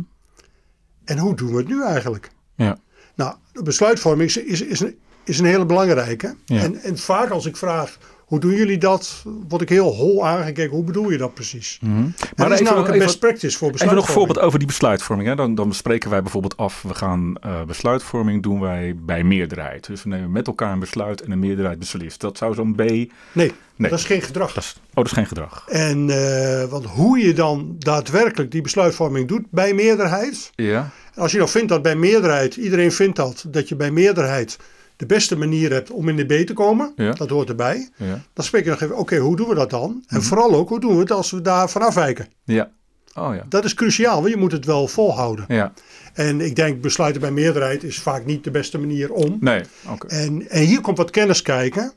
En 1.04 1.18
hoe 1.18 1.36
doen 1.36 1.50
we 1.50 1.56
het 1.56 1.68
nu 1.68 1.82
eigenlijk? 1.84 2.30
Ja. 2.56 2.78
Nou, 3.14 3.34
de 3.52 3.62
besluitvorming 3.62 4.28
is, 4.28 4.36
is, 4.36 4.60
is, 4.60 4.80
een, 4.80 4.98
is 5.24 5.38
een 5.38 5.44
hele 5.44 5.66
belangrijke. 5.66 6.34
Ja. 6.44 6.62
En, 6.62 6.76
en 6.76 6.98
vaak 6.98 7.30
als 7.30 7.46
ik 7.46 7.56
vraag, 7.56 7.98
hoe 8.28 8.40
doen 8.40 8.54
jullie 8.54 8.78
dat? 8.78 9.22
Word 9.48 9.62
ik 9.62 9.68
heel 9.68 9.94
hol 9.94 10.26
aangekeken. 10.26 10.74
Hoe 10.76 10.84
bedoel 10.84 11.10
je 11.10 11.18
dat 11.18 11.34
precies? 11.34 11.78
Mhm. 11.82 11.92
Maar 12.00 12.10
dat 12.36 12.46
is 12.46 12.52
even- 12.52 12.64
namelijk 12.64 12.88
een 12.88 12.94
even- 12.94 13.06
best 13.06 13.18
practice 13.18 13.58
voor 13.58 13.68
Even 13.68 13.72
besluitvorming. 13.72 13.98
nog 14.00 14.06
een 14.08 14.14
voorbeeld 14.14 14.38
over 14.46 14.58
die 14.58 14.68
besluitvorming. 14.68 15.28
Hè. 15.28 15.34
Dan, 15.34 15.54
dan 15.54 15.72
spreken 15.74 16.10
wij 16.10 16.22
bijvoorbeeld 16.22 16.56
af, 16.56 16.82
we 16.82 16.94
gaan 16.94 17.36
eh, 17.40 17.62
besluitvorming 17.64 18.42
doen 18.42 18.60
wij 18.60 18.94
bij 18.96 19.24
meerderheid. 19.24 19.86
Dus 19.86 20.02
we 20.02 20.08
nemen 20.08 20.30
met 20.32 20.46
elkaar 20.46 20.72
een 20.72 20.78
besluit 20.78 21.20
en 21.20 21.30
een 21.30 21.38
meerderheid 21.38 21.78
beslist. 21.78 22.20
Dat 22.20 22.38
zou 22.38 22.54
zo'n 22.54 22.74
B... 22.74 22.78
Nee, 22.78 23.12
Nee. 23.32 23.90
dat 23.90 23.98
is 23.98 24.04
geen 24.04 24.22
gedrag. 24.22 24.52
Dat 24.52 24.62
is, 24.64 24.74
oh, 24.88 24.94
dat 24.94 25.06
is 25.06 25.12
geen 25.12 25.26
gedrag. 25.26 25.64
En 25.68 26.10
eh, 26.10 26.64
want 26.70 26.84
hoe 26.86 27.18
je 27.18 27.32
dan 27.32 27.76
daadwerkelijk 27.78 28.50
die 28.50 28.62
besluitvorming 28.62 29.28
doet 29.28 29.44
bij 29.50 29.74
meerderheid. 29.74 30.50
Ja. 30.54 30.90
Als 31.14 31.30
je 31.32 31.38
nou 31.38 31.50
vindt 31.50 31.68
dat 31.68 31.82
bij 31.82 31.96
meerderheid, 31.96 32.56
iedereen 32.56 32.92
vindt 32.92 33.16
dat, 33.16 33.44
dat 33.48 33.68
je 33.68 33.76
bij 33.76 33.90
meerderheid 33.90 34.56
de 34.98 35.06
beste 35.06 35.36
manier 35.36 35.72
hebt 35.72 35.90
om 35.90 36.08
in 36.08 36.16
de 36.16 36.24
B 36.42 36.46
te 36.46 36.52
komen. 36.52 36.92
Ja. 36.96 37.12
Dat 37.12 37.28
hoort 37.30 37.48
erbij. 37.48 37.88
Ja. 37.96 38.20
Dan 38.32 38.44
spreek 38.44 38.64
je 38.64 38.70
nog 38.70 38.80
even, 38.80 38.96
oké, 38.96 39.16
hoe 39.16 39.36
doen 39.36 39.48
we 39.48 39.54
dat 39.54 39.70
dan? 39.70 39.90
Mhm. 40.06 40.14
En 40.14 40.22
vooral 40.22 40.54
ook, 40.54 40.68
hoe 40.68 40.80
doen 40.80 40.94
we 40.94 41.00
het 41.00 41.10
als 41.10 41.30
we 41.30 41.40
daarvan 41.42 41.82
afwijken? 41.82 42.28
Ja. 42.44 42.70
Oh 43.14 43.34
ja. 43.34 43.44
Dat 43.48 43.64
is 43.64 43.74
cruciaal, 43.74 44.20
want 44.20 44.32
je 44.32 44.36
moet 44.40 44.52
het 44.52 44.64
wel 44.64 44.88
volhouden. 44.88 45.44
Ja. 45.48 45.72
En 46.14 46.40
ik 46.40 46.56
denk 46.56 46.80
besluiten 46.80 47.20
bij 47.20 47.30
meerderheid 47.30 47.82
is 47.84 47.98
vaak 47.98 48.24
niet 48.26 48.44
de 48.44 48.50
beste 48.50 48.78
manier 48.78 49.12
om. 49.12 49.36
Nee. 49.40 49.62
Oké. 49.90 50.06
En, 50.06 50.48
en 50.50 50.62
hier 50.64 50.80
komt 50.80 50.96
wat 50.96 51.10
kennis 51.10 51.42
kijken, 51.42 51.92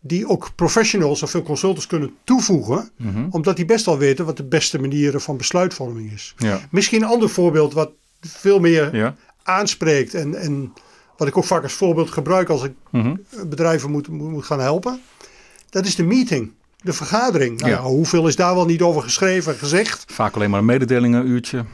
die 0.00 0.28
ook 0.28 0.50
professionals 0.54 1.22
of 1.22 1.30
veel 1.30 1.42
consultants 1.42 1.86
kunnen 1.86 2.14
toevoegen, 2.24 2.90
Mhm. 2.96 3.26
omdat 3.30 3.56
die 3.56 3.64
best 3.64 3.84
wel 3.86 3.98
weten 3.98 4.24
wat 4.24 4.36
de 4.36 4.44
beste 4.44 4.78
manieren 4.80 5.20
van 5.20 5.36
besluitvorming 5.36 6.12
is. 6.12 6.34
Ja. 6.36 6.60
Misschien 6.70 7.02
een 7.02 7.08
ander 7.08 7.28
voorbeeld 7.28 7.72
wat 7.72 7.90
veel 8.20 8.60
meer 8.60 8.96
Ja. 8.96 9.14
aanspreekt 9.42 10.14
en, 10.14 10.34
en 10.34 10.72
wat 11.16 11.28
ik 11.28 11.36
ook 11.36 11.44
vaak 11.44 11.62
als 11.62 11.72
voorbeeld 11.72 12.10
gebruik 12.10 12.48
als 12.48 12.62
ik 12.64 12.72
Mhm. 12.90 13.16
bedrijven 13.46 13.90
moet, 13.90 14.08
moet, 14.08 14.44
gaan 14.44 14.60
helpen. 14.60 15.00
Dat 15.70 15.86
is 15.86 15.94
de 15.94 16.02
meeting, 16.02 16.52
de 16.80 16.92
vergadering. 16.92 17.58
Nou 17.60 17.70
Ja. 17.72 17.76
ja, 17.78 17.82
hoeveel 17.84 18.28
is 18.28 18.36
daar 18.36 18.54
wel 18.54 18.64
niet 18.66 18.82
over 18.82 19.02
geschreven 19.02 19.52
en 19.52 19.58
gezegd? 19.58 20.04
Vaak 20.06 20.34
alleen 20.34 20.50
maar 20.50 20.58
een 20.58 20.64
mededelingen 20.64 21.26
uurtje. 21.26 21.64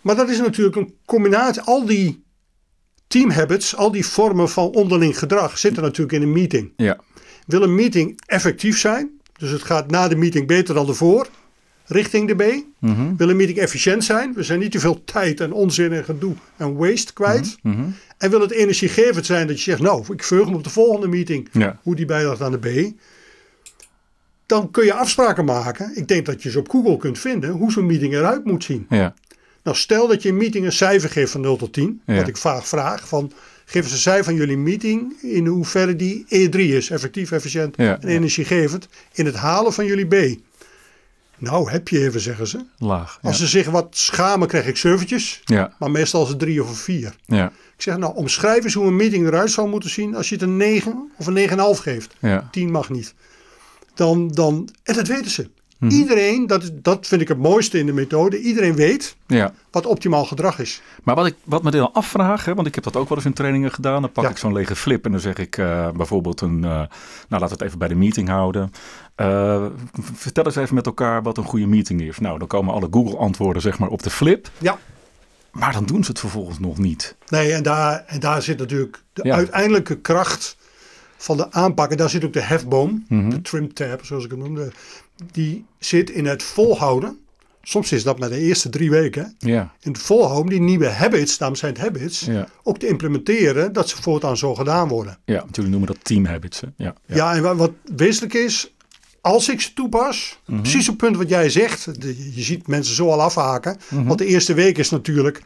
Maar 0.00 0.16
dat 0.16 0.28
is 0.28 0.38
natuurlijk 0.38 0.76
een 0.76 0.94
combinatie. 1.04 1.62
Al 1.62 1.86
die 1.86 2.24
team 3.06 3.30
habits, 3.30 3.76
al 3.76 3.90
die 3.90 4.06
vormen 4.06 4.48
van 4.48 4.66
onderling 4.74 5.18
gedrag 5.18 5.58
zitten 5.58 5.82
natuurlijk 5.82 6.12
in 6.12 6.22
een 6.22 6.32
meeting. 6.32 6.72
Ja. 6.76 6.98
Wil 7.46 7.62
een 7.62 7.74
meeting 7.74 8.20
effectief 8.26 8.78
zijn, 8.78 9.10
dus 9.32 9.50
het 9.50 9.62
gaat 9.62 9.90
na 9.90 10.08
de 10.08 10.16
meeting 10.16 10.46
beter 10.46 10.74
dan 10.74 10.88
ervoor, 10.88 11.28
richting 11.86 12.28
de 12.28 12.34
B. 12.34 12.64
Mhm. 12.78 13.16
Wil 13.16 13.28
een 13.28 13.36
meeting 13.36 13.58
efficiënt 13.58 14.04
zijn, 14.04 14.32
we 14.34 14.42
zijn 14.42 14.58
niet 14.58 14.72
te 14.72 14.80
veel 14.80 15.04
tijd 15.04 15.40
en 15.40 15.52
onzin 15.52 15.92
en 15.92 16.04
gedoe 16.04 16.34
en 16.56 16.76
waste 16.76 17.12
kwijt. 17.12 17.56
Mhm. 17.62 17.84
En 18.18 18.30
wil 18.30 18.40
het 18.40 18.50
energiegevend 18.50 19.26
zijn 19.26 19.46
dat 19.46 19.56
je 19.56 19.62
zegt, 19.62 19.80
nou, 19.82 20.04
ik 20.12 20.22
verheug 20.22 20.48
me 20.48 20.54
op 20.54 20.64
de 20.64 20.70
volgende 20.70 21.08
meeting, 21.08 21.48
Ja. 21.52 21.78
hoe 21.82 21.94
die 21.96 22.06
bijdraagt 22.06 22.40
aan 22.40 22.52
de 22.52 22.58
B. 22.58 22.92
Dan 24.46 24.70
kun 24.70 24.84
je 24.84 24.92
afspraken 24.92 25.44
maken. 25.44 25.92
Ik 25.94 26.08
denk 26.08 26.26
dat 26.26 26.42
je 26.42 26.50
ze 26.50 26.58
op 26.58 26.68
Google 26.70 26.96
kunt 26.96 27.18
vinden, 27.18 27.50
hoe 27.50 27.72
zo'n 27.72 27.86
meeting 27.86 28.14
eruit 28.14 28.44
moet 28.44 28.64
zien. 28.64 28.86
Ja. 28.88 29.14
Nou, 29.62 29.76
stel 29.76 30.06
dat 30.08 30.22
je 30.22 30.28
een 30.28 30.36
meeting 30.36 30.64
een 30.64 30.72
cijfer 30.72 31.10
geeft 31.10 31.30
van 31.30 31.40
0 31.40 31.56
tot 31.56 31.72
10. 31.72 32.00
Ja. 32.06 32.14
Wat 32.14 32.28
ik 32.28 32.36
vaak 32.36 32.64
vraag, 32.64 33.08
van, 33.08 33.32
geef 33.64 33.82
eens 33.82 33.92
een 33.92 33.98
cijfer 33.98 34.24
van 34.24 34.34
jullie 34.34 34.56
meeting 34.56 35.12
in 35.22 35.46
hoeverre 35.46 35.96
die 35.96 36.24
E3 36.24 36.58
is. 36.58 36.90
Effectief, 36.90 37.32
efficiënt 37.32 37.76
en 37.76 38.02
energiegevend. 38.02 38.88
In 39.12 39.26
het 39.26 39.34
halen 39.34 39.72
van 39.72 39.86
jullie 39.86 40.06
B. 40.06 40.38
Nou, 41.38 41.70
heb 41.70 41.88
je 41.88 42.04
even, 42.04 42.20
zeggen 42.20 42.46
ze. 42.46 42.64
Laag. 42.78 43.18
Ja. 43.22 43.28
Als 43.28 43.38
ze 43.38 43.46
zich 43.46 43.70
wat 43.70 43.86
schamen, 43.90 44.48
krijg 44.48 44.66
ik 44.66 44.76
zevertjes. 44.76 45.40
Ja. 45.44 45.72
Maar 45.78 45.90
meestal 45.90 46.22
is 46.22 46.28
het 46.28 46.38
drie 46.38 46.62
of 46.62 46.68
een 46.68 46.74
vier. 46.74 47.14
Ja. 47.24 47.46
Ik 47.46 47.82
zeg, 47.82 47.96
nou, 47.96 48.14
omschrijf 48.14 48.64
eens 48.64 48.74
hoe 48.74 48.86
een 48.86 48.96
meeting 48.96 49.26
eruit 49.26 49.50
zou 49.50 49.68
moeten 49.68 49.90
zien 49.90 50.14
als 50.14 50.28
je 50.28 50.34
het 50.34 50.44
een 50.44 50.56
9 50.56 51.12
of 51.16 51.26
een 51.26 51.48
9,5 51.50 51.80
geeft. 51.80 52.14
Ja. 52.18 52.48
10 52.50 52.70
mag 52.70 52.90
niet. 52.90 53.14
Dan, 53.94 54.28
dan, 54.28 54.68
en 54.82 54.94
dat 54.94 55.06
weten 55.06 55.30
ze. 55.30 55.50
Mhm. 55.78 55.90
Iedereen, 55.92 56.46
dat, 56.46 56.70
dat 56.74 57.06
vind 57.06 57.20
ik 57.20 57.28
het 57.28 57.38
mooiste 57.38 57.78
in 57.78 57.86
de 57.86 57.92
methode. 57.92 58.40
Iedereen 58.40 58.74
weet 58.74 59.16
Ja. 59.26 59.52
wat 59.70 59.86
optimaal 59.86 60.24
gedrag 60.24 60.58
is. 60.58 60.82
Maar 61.02 61.14
wat 61.14 61.26
ik 61.26 61.34
wat 61.44 61.62
me 61.62 61.70
dan 61.70 61.92
afvraag, 61.92 62.44
hè, 62.44 62.54
want 62.54 62.66
ik 62.66 62.74
heb 62.74 62.84
dat 62.84 62.96
ook 62.96 63.08
wel 63.08 63.16
eens 63.18 63.26
in 63.26 63.32
trainingen 63.32 63.70
gedaan. 63.72 64.00
Dan 64.02 64.12
pak 64.12 64.24
Ja. 64.24 64.30
ik 64.30 64.36
zo'n 64.36 64.52
lege 64.52 64.76
flip 64.76 65.04
en 65.04 65.10
dan 65.10 65.20
zeg 65.20 65.36
ik 65.36 65.58
eh, 65.58 65.90
bijvoorbeeld 65.90 66.40
een, 66.40 66.64
eh, 66.64 66.70
nou 66.70 66.88
laten 67.28 67.46
we 67.48 67.52
het 67.52 67.62
even 67.62 67.78
bij 67.78 67.88
de 67.88 67.94
meeting 67.94 68.28
houden. 68.28 68.72
Eh, 69.14 69.66
vertel 70.12 70.44
eens 70.44 70.56
even 70.56 70.74
met 70.74 70.86
elkaar 70.86 71.22
wat 71.22 71.36
een 71.38 71.44
goede 71.44 71.66
meeting 71.66 72.00
is. 72.00 72.18
Nou, 72.18 72.38
dan 72.38 72.48
komen 72.48 72.74
alle 72.74 72.88
Google 72.90 73.16
antwoorden 73.16 73.62
zeg 73.62 73.78
maar 73.78 73.88
op 73.88 74.02
de 74.02 74.10
flip. 74.10 74.50
Ja. 74.58 74.78
Maar 75.52 75.72
dan 75.72 75.84
doen 75.86 76.04
ze 76.04 76.10
het 76.10 76.20
vervolgens 76.20 76.58
nog 76.58 76.78
niet. 76.78 77.16
Nee, 77.28 77.52
en 77.52 77.62
daar, 77.62 78.04
en 78.06 78.20
daar 78.20 78.42
zit 78.42 78.58
natuurlijk 78.58 79.02
de 79.12 79.24
Ja. 79.24 79.34
uiteindelijke 79.34 79.96
kracht 79.98 80.56
van 81.16 81.36
de 81.36 81.52
aanpak. 81.52 81.90
En 81.90 81.96
daar 81.96 82.10
zit 82.10 82.24
ook 82.24 82.32
de 82.32 82.42
hefboom, 82.42 83.04
Mhm. 83.08 83.28
de 83.30 83.42
trim 83.42 83.72
tab, 83.74 84.04
zoals 84.04 84.24
ik 84.24 84.30
het 84.30 84.38
noemde. 84.38 84.72
Die 85.32 85.64
zit 85.78 86.10
in 86.10 86.26
het 86.26 86.42
volhouden. 86.42 87.18
soms 87.62 87.92
is 87.92 88.02
dat 88.02 88.18
met 88.18 88.30
de 88.30 88.38
eerste 88.38 88.68
drie 88.68 88.90
weken, 88.90 89.34
Ja. 89.38 89.72
in 89.80 89.92
het 89.92 90.00
volhouden 90.02 90.50
die 90.50 90.60
nieuwe 90.60 90.88
habits, 90.88 91.38
daarom 91.38 91.56
zijn 91.56 91.72
het 91.72 91.82
habits, 91.82 92.20
Ja. 92.20 92.48
ook 92.62 92.78
te 92.78 92.86
implementeren 92.88 93.72
dat 93.72 93.88
ze 93.88 94.02
voortaan 94.02 94.36
zo 94.36 94.54
gedaan 94.54 94.88
worden. 94.88 95.18
Ja, 95.24 95.44
jullie 95.52 95.70
noemen 95.70 95.88
dat 95.88 96.04
team 96.04 96.24
habits. 96.24 96.60
Hè? 96.60 96.66
Ja. 96.76 96.94
Ja, 97.06 97.34
en 97.34 97.42
wa- 97.42 97.54
wat 97.54 97.70
wezenlijk 97.96 98.34
is, 98.34 98.74
als 99.20 99.48
ik 99.48 99.60
ze 99.60 99.72
toepas, 99.72 100.38
Mhm. 100.46 100.60
precies 100.60 100.88
op 100.88 101.00
het 101.00 101.04
punt 101.04 101.16
wat 101.16 101.28
jij 101.28 101.50
zegt, 101.50 102.00
de- 102.00 102.34
je 102.34 102.42
ziet 102.42 102.66
mensen 102.66 102.94
zo 102.94 103.10
al 103.10 103.20
afhaken. 103.22 103.76
Mhm. 103.88 104.04
Want 104.04 104.18
de 104.18 104.26
eerste 104.26 104.54
week 104.54 104.78
is 104.78 104.90
natuurlijk, 104.90 105.42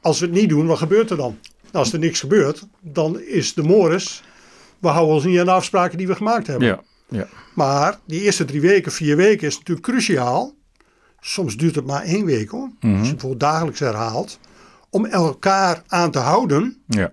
als 0.00 0.20
we 0.20 0.26
het 0.26 0.34
niet 0.34 0.48
doen, 0.48 0.66
wat 0.66 0.78
gebeurt 0.78 1.10
er 1.10 1.16
dan? 1.16 1.38
Nou, 1.62 1.84
als 1.84 1.92
er 1.92 1.98
niks 1.98 2.20
gebeurt, 2.20 2.66
dan 2.80 3.20
is 3.20 3.54
de 3.54 3.62
mores, 3.62 4.22
we 4.78 4.88
houden 4.88 5.14
ons 5.14 5.24
niet 5.24 5.38
aan 5.38 5.44
de 5.44 5.50
afspraken 5.52 5.98
die 5.98 6.06
we 6.06 6.14
gemaakt 6.14 6.46
hebben. 6.46 6.68
Ja. 6.68 6.82
Ja. 7.08 7.26
Maar 7.54 7.98
die 8.06 8.20
eerste 8.20 8.44
drie 8.44 8.60
weken, 8.60 8.92
vier 8.92 9.16
weken 9.16 9.46
is 9.46 9.58
natuurlijk 9.58 9.86
cruciaal. 9.86 10.54
Soms 11.20 11.56
duurt 11.56 11.74
het 11.74 11.86
maar 11.86 12.02
één 12.02 12.24
week 12.24 12.48
hoor. 12.48 12.70
Mhm. 12.80 12.92
Als 12.98 13.06
je 13.06 13.12
bijvoorbeeld 13.12 13.40
dagelijks 13.40 13.80
herhaalt. 13.80 14.38
Om 14.90 15.06
elkaar 15.06 15.82
aan 15.86 16.10
te 16.10 16.18
houden. 16.18 16.82
ja. 16.86 17.12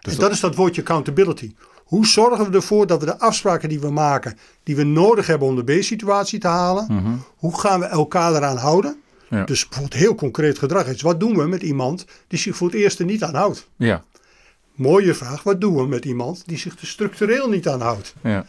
Dus 0.00 0.14
en 0.14 0.20
dat 0.20 0.30
is 0.30 0.40
dat 0.40 0.54
woordje 0.54 0.80
accountability. 0.80 1.54
Hoe 1.84 2.06
zorgen 2.06 2.50
we 2.50 2.56
ervoor 2.56 2.86
dat 2.86 3.00
we 3.00 3.06
de 3.06 3.18
afspraken 3.18 3.68
die 3.68 3.80
we 3.80 3.90
maken, 3.90 4.38
die 4.62 4.76
we 4.76 4.84
nodig 4.84 5.26
hebben 5.26 5.48
om 5.48 5.64
de 5.64 5.78
B-situatie 5.78 6.38
te 6.38 6.46
halen, 6.48 7.20
hoe 7.36 7.60
gaan 7.60 7.80
we 7.80 7.86
elkaar 7.86 8.34
eraan 8.34 8.56
houden? 8.56 8.90
Mhm. 9.28 9.36
Ja. 9.36 9.44
Dus 9.44 9.68
bijvoorbeeld 9.68 10.00
heel 10.00 10.14
concreet 10.14 10.58
gedrag 10.58 10.86
is. 10.86 11.02
Wat 11.02 11.20
doen 11.20 11.36
we 11.36 11.46
met 11.46 11.62
iemand 11.62 12.04
die 12.28 12.38
zich 12.38 12.56
voor 12.56 12.66
het 12.66 12.76
eerst 12.76 12.98
er 12.98 13.04
niet 13.04 13.22
aan 13.24 13.34
houdt? 13.34 13.68
Ja. 13.76 14.04
Mooie 14.74 15.14
vraag. 15.14 15.42
Wat 15.42 15.60
doen 15.60 15.76
we 15.76 15.86
met 15.86 16.04
iemand 16.04 16.42
die 16.46 16.58
zich 16.58 16.80
er 16.80 16.86
structureel 16.86 17.48
niet 17.48 17.68
aan 17.68 17.80
houdt? 17.80 18.14
Ja. 18.22 18.46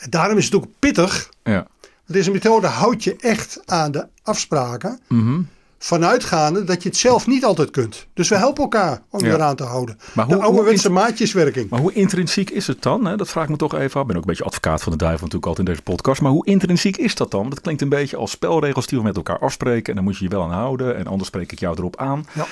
En 0.00 0.10
daarom 0.10 0.38
is 0.38 0.44
het 0.44 0.54
ook 0.54 0.66
pittig 0.78 1.30
Ja. 1.42 1.66
Deze 2.06 2.30
methode 2.30 2.66
houdt 2.66 3.04
je 3.04 3.16
echt 3.20 3.60
aan 3.66 3.92
de 3.92 4.06
afspraken. 4.22 5.00
Mhm. 5.08 5.40
Vanuitgaande 5.78 6.64
dat 6.64 6.82
je 6.82 6.88
het 6.88 6.98
zelf 6.98 7.26
niet 7.26 7.44
altijd 7.44 7.70
kunt. 7.70 8.06
Dus 8.14 8.28
we 8.28 8.36
helpen 8.36 8.62
elkaar 8.62 9.02
om 9.10 9.20
je 9.20 9.26
Ja. 9.26 9.34
eraan 9.34 9.56
te 9.56 9.62
houden. 9.64 9.98
Maar 10.14 10.26
de 10.28 10.34
hoe- 10.34 10.42
ouderwetse 10.42 10.90
maatjeswerking. 10.90 11.70
Maar 11.70 11.80
hoe 11.80 11.92
intrinsiek 11.92 12.50
is 12.50 12.66
het 12.66 12.82
dan? 12.82 13.04
Hè? 13.04 13.16
Dat 13.16 13.28
vraag 13.28 13.44
ik 13.44 13.50
me 13.50 13.56
toch 13.56 13.74
even 13.74 13.94
af. 13.94 14.00
Ik 14.00 14.06
ben 14.06 14.16
ook 14.16 14.22
een 14.22 14.28
beetje 14.28 14.44
advocaat 14.44 14.82
van 14.82 14.92
de 14.92 14.98
duivel 14.98 15.20
natuurlijk 15.26 15.46
altijd 15.46 15.68
in 15.68 15.74
deze 15.74 15.84
podcast. 15.86 16.20
Maar 16.20 16.30
hoe 16.30 16.46
intrinsiek 16.46 16.96
is 16.96 17.14
dat 17.14 17.30
dan? 17.30 17.50
Het 17.50 17.60
klinkt 17.60 17.82
een 17.82 17.88
beetje 17.88 18.16
als 18.16 18.30
spelregels 18.30 18.86
die 18.86 18.98
we 18.98 19.04
met 19.04 19.16
elkaar 19.16 19.38
afspreken. 19.38 19.88
En 19.88 19.94
dan 19.94 20.04
moet 20.04 20.16
je 20.18 20.24
je 20.24 20.30
wel 20.30 20.42
aan 20.42 20.52
houden. 20.52 20.96
En 20.96 21.06
anders 21.06 21.28
spreek 21.28 21.52
ik 21.52 21.58
jou 21.60 21.76
erop 21.78 21.96
aan. 21.96 22.26
Ja. 22.32 22.46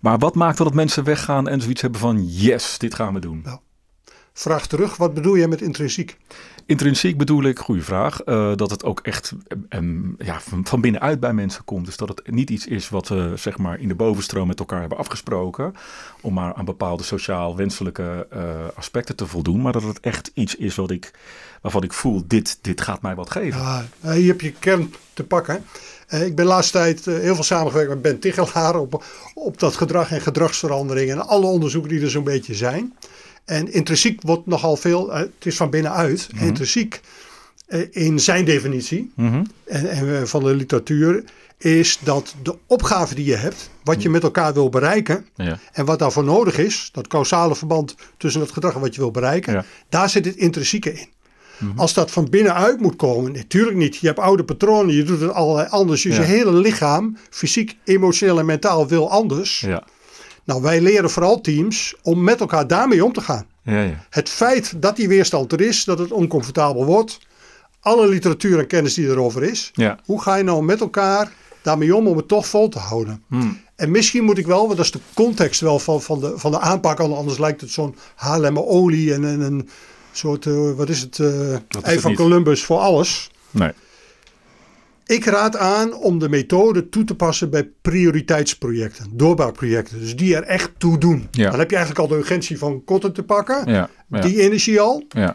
Maar 0.00 0.18
wat 0.18 0.34
maakt 0.34 0.58
dat 0.58 0.74
mensen 0.74 1.04
weggaan 1.04 1.48
en 1.48 1.60
zoiets 1.60 1.80
hebben 1.82 2.00
van... 2.00 2.24
Yes, 2.26 2.78
dit 2.78 2.94
gaan 2.94 3.14
we 3.14 3.20
doen. 3.20 3.46
Vraag 4.32 4.66
terug, 4.66 4.96
wat 4.96 5.14
bedoel 5.14 5.34
je 5.34 5.48
met 5.48 5.60
intrinsiek? 5.62 6.16
Intrinsiek 6.66 7.16
bedoel 7.16 7.42
ik, 7.42 7.58
goede 7.58 7.82
vraag, 7.82 8.20
eh, 8.20 8.52
dat 8.56 8.70
het 8.70 8.84
ook 8.84 9.00
echt 9.00 9.32
eh, 9.46 9.58
em, 9.68 10.14
ja, 10.18 10.40
van, 10.40 10.66
van 10.66 10.80
binnenuit 10.80 11.20
bij 11.20 11.32
mensen 11.32 11.64
komt. 11.64 11.86
Dus 11.86 11.96
dat 11.96 12.08
het 12.08 12.30
niet 12.30 12.50
iets 12.50 12.66
is 12.66 12.88
wat 12.88 13.08
we 13.08 13.32
zeg 13.36 13.58
maar 13.58 13.80
in 13.80 13.88
de 13.88 13.94
bovenstroom 13.94 14.46
met 14.46 14.58
elkaar 14.58 14.80
hebben 14.80 14.98
afgesproken. 14.98 15.74
Om 16.20 16.34
maar 16.34 16.54
aan 16.54 16.64
bepaalde 16.64 17.02
sociaal 17.02 17.56
wenselijke 17.56 18.26
eh, 18.30 18.40
aspecten 18.74 19.16
te 19.16 19.26
voldoen. 19.26 19.62
Maar 19.62 19.72
dat 19.72 19.82
het 19.82 20.00
echt 20.00 20.30
iets 20.34 20.54
is 20.54 20.74
wat 20.74 20.90
ik, 20.90 21.10
waarvan 21.60 21.82
ik 21.82 21.92
voel, 21.92 22.22
dit, 22.26 22.58
dit 22.60 22.80
gaat 22.80 23.02
mij 23.02 23.14
wat 23.14 23.30
geven. 23.30 23.60
Ja, 23.60 23.84
eh, 24.00 24.12
hier 24.12 24.28
heb 24.28 24.40
je 24.40 24.52
kern 24.52 24.94
te 25.12 25.24
pakken. 25.24 25.64
Ik 26.08 26.34
ben 26.34 26.44
de 26.44 26.44
laatste 26.44 26.78
tijd 26.78 27.04
heel 27.04 27.34
veel 27.34 27.44
samengewerkt 27.44 27.90
met 27.90 28.02
Ben 28.02 28.18
Tichelaar 28.18 28.76
op, 28.76 29.04
op 29.34 29.58
dat 29.58 29.76
gedrag 29.76 30.10
en 30.10 30.20
gedragsverandering. 30.20 31.10
En 31.10 31.26
alle 31.26 31.46
onderzoeken 31.46 31.90
die 31.90 32.00
er 32.00 32.10
zo'n 32.10 32.24
beetje 32.24 32.54
zijn. 32.54 32.92
En 33.44 33.72
intrinsiek 33.72 34.22
wordt 34.22 34.46
nogal 34.46 34.76
veel, 34.76 35.12
eh, 35.12 35.18
het 35.18 35.30
is 35.46 35.56
van 35.56 35.70
binnenuit. 35.70 36.28
Intrinsiek 36.40 37.00
eh, 37.66 37.80
in 37.90 38.20
zijn 38.20 38.44
definitie 38.44 39.12
Mhm. 39.16 39.44
en, 39.64 39.88
en 39.90 40.16
eh, 40.16 40.22
van 40.22 40.42
de 40.44 40.54
literatuur 40.54 41.24
is 41.58 41.98
dat 42.04 42.34
de 42.42 42.56
opgave 42.66 43.14
die 43.14 43.24
je 43.24 43.34
hebt, 43.36 43.70
wat 43.84 44.02
je 44.02 44.10
met 44.10 44.22
elkaar 44.22 44.52
wil 44.54 44.68
bereiken 44.68 45.26
Ja. 45.34 45.58
en 45.72 45.84
wat 45.84 45.98
daarvoor 45.98 46.24
nodig 46.24 46.58
is, 46.58 46.88
dat 46.92 47.06
causale 47.06 47.54
verband 47.56 47.94
tussen 48.16 48.40
het 48.40 48.50
gedrag 48.52 48.74
en 48.74 48.80
wat 48.80 48.94
je 48.94 49.00
wil 49.00 49.10
bereiken, 49.10 49.52
Ja. 49.52 49.58
Mhm. 49.58 49.68
daar 49.88 50.08
zit 50.10 50.24
het 50.24 50.36
intrinsieke 50.36 50.92
in. 50.92 51.06
Als 51.76 51.94
dat 51.94 52.10
van 52.10 52.30
binnenuit 52.30 52.80
moet 52.80 52.96
komen, 52.96 53.32
natuurlijk 53.32 53.76
niet. 53.76 53.96
Je 53.96 54.06
hebt 54.06 54.18
oude 54.18 54.44
patronen, 54.44 54.94
je 54.94 55.02
doet 55.02 55.20
het 55.20 55.30
allerlei 55.32 55.68
anders. 55.68 56.02
Dus 56.02 56.16
Ja. 56.16 56.22
je 56.22 56.26
hele 56.28 56.52
lichaam, 56.52 57.16
fysiek, 57.30 57.76
emotioneel 57.84 58.38
en 58.38 58.46
mentaal 58.46 58.88
wil 58.88 59.10
anders. 59.10 59.60
Ja. 59.60 59.82
Nou, 60.44 60.62
wij 60.62 60.80
leren 60.80 61.10
vooral 61.10 61.40
teams 61.40 61.94
om 62.02 62.24
met 62.24 62.40
elkaar 62.40 62.66
daarmee 62.66 63.04
om 63.04 63.12
te 63.12 63.20
gaan. 63.20 63.46
Ja, 63.62 63.82
ja. 63.82 64.04
Het 64.10 64.28
feit 64.28 64.82
dat 64.82 64.96
die 64.96 65.08
weerstand 65.08 65.52
er 65.52 65.60
is, 65.60 65.84
dat 65.84 65.98
het 65.98 66.10
oncomfortabel 66.12 66.84
wordt, 66.84 67.18
alle 67.80 68.08
literatuur 68.08 68.58
en 68.58 68.66
kennis 68.66 68.94
die 68.94 69.06
erover 69.08 69.42
is, 69.42 69.70
Ja. 69.72 69.98
hoe 70.04 70.22
ga 70.22 70.34
je 70.36 70.44
nou 70.44 70.62
met 70.64 70.80
elkaar 70.80 71.32
daarmee 71.62 71.96
om 71.96 72.06
om 72.06 72.16
het 72.16 72.28
toch 72.28 72.46
vol 72.46 72.68
te 72.68 72.78
houden? 72.78 73.22
En 73.76 73.90
misschien 73.90 74.24
moet 74.24 74.38
ik 74.38 74.46
wel, 74.46 74.64
want 74.64 74.76
dat 74.76 74.84
is 74.86 74.90
de 74.92 75.00
context 75.14 75.60
wel 75.60 75.78
van, 75.78 76.02
van, 76.02 76.20
de, 76.20 76.32
van 76.38 76.50
de 76.50 76.60
aanpak, 76.60 77.00
anders 77.00 77.38
lijkt 77.38 77.60
het 77.60 77.70
zo'n 77.70 77.96
Haarlemmer 78.14 78.64
olie 78.66 79.14
en, 79.14 79.24
en 79.24 79.40
een 79.40 79.68
soort, 80.12 80.46
eh, 80.46 80.70
wat 80.76 80.88
is 80.88 81.00
het, 81.00 81.18
eh 81.18 81.54
ei 81.82 82.00
van. 82.00 82.14
Columbus 82.14 82.64
voor 82.64 82.78
alles. 82.78 83.30
Nee. 83.50 83.72
Ik 85.06 85.24
raad 85.24 85.56
aan 85.56 85.94
om 85.94 86.18
de 86.18 86.28
methode 86.28 86.88
toe 86.88 87.04
te 87.04 87.14
passen 87.14 87.50
bij 87.50 87.70
prioriteitsprojecten, 87.82 89.06
doorbouwprojecten. 89.12 89.98
Dus 89.98 90.16
die 90.16 90.36
er 90.36 90.42
echt 90.42 90.70
toe 90.78 90.98
doen. 90.98 91.28
Ja. 91.30 91.50
Dan 91.50 91.58
heb 91.58 91.70
je 91.70 91.76
eigenlijk 91.76 92.08
al 92.10 92.16
de 92.16 92.22
urgentie 92.22 92.58
van 92.58 92.84
korte 92.84 93.12
te 93.12 93.22
pakken, 93.22 93.70
Ja. 93.70 93.90
Ja. 94.08 94.20
die 94.20 94.40
energie 94.40 94.80
al. 94.80 95.04
Ja. 95.08 95.34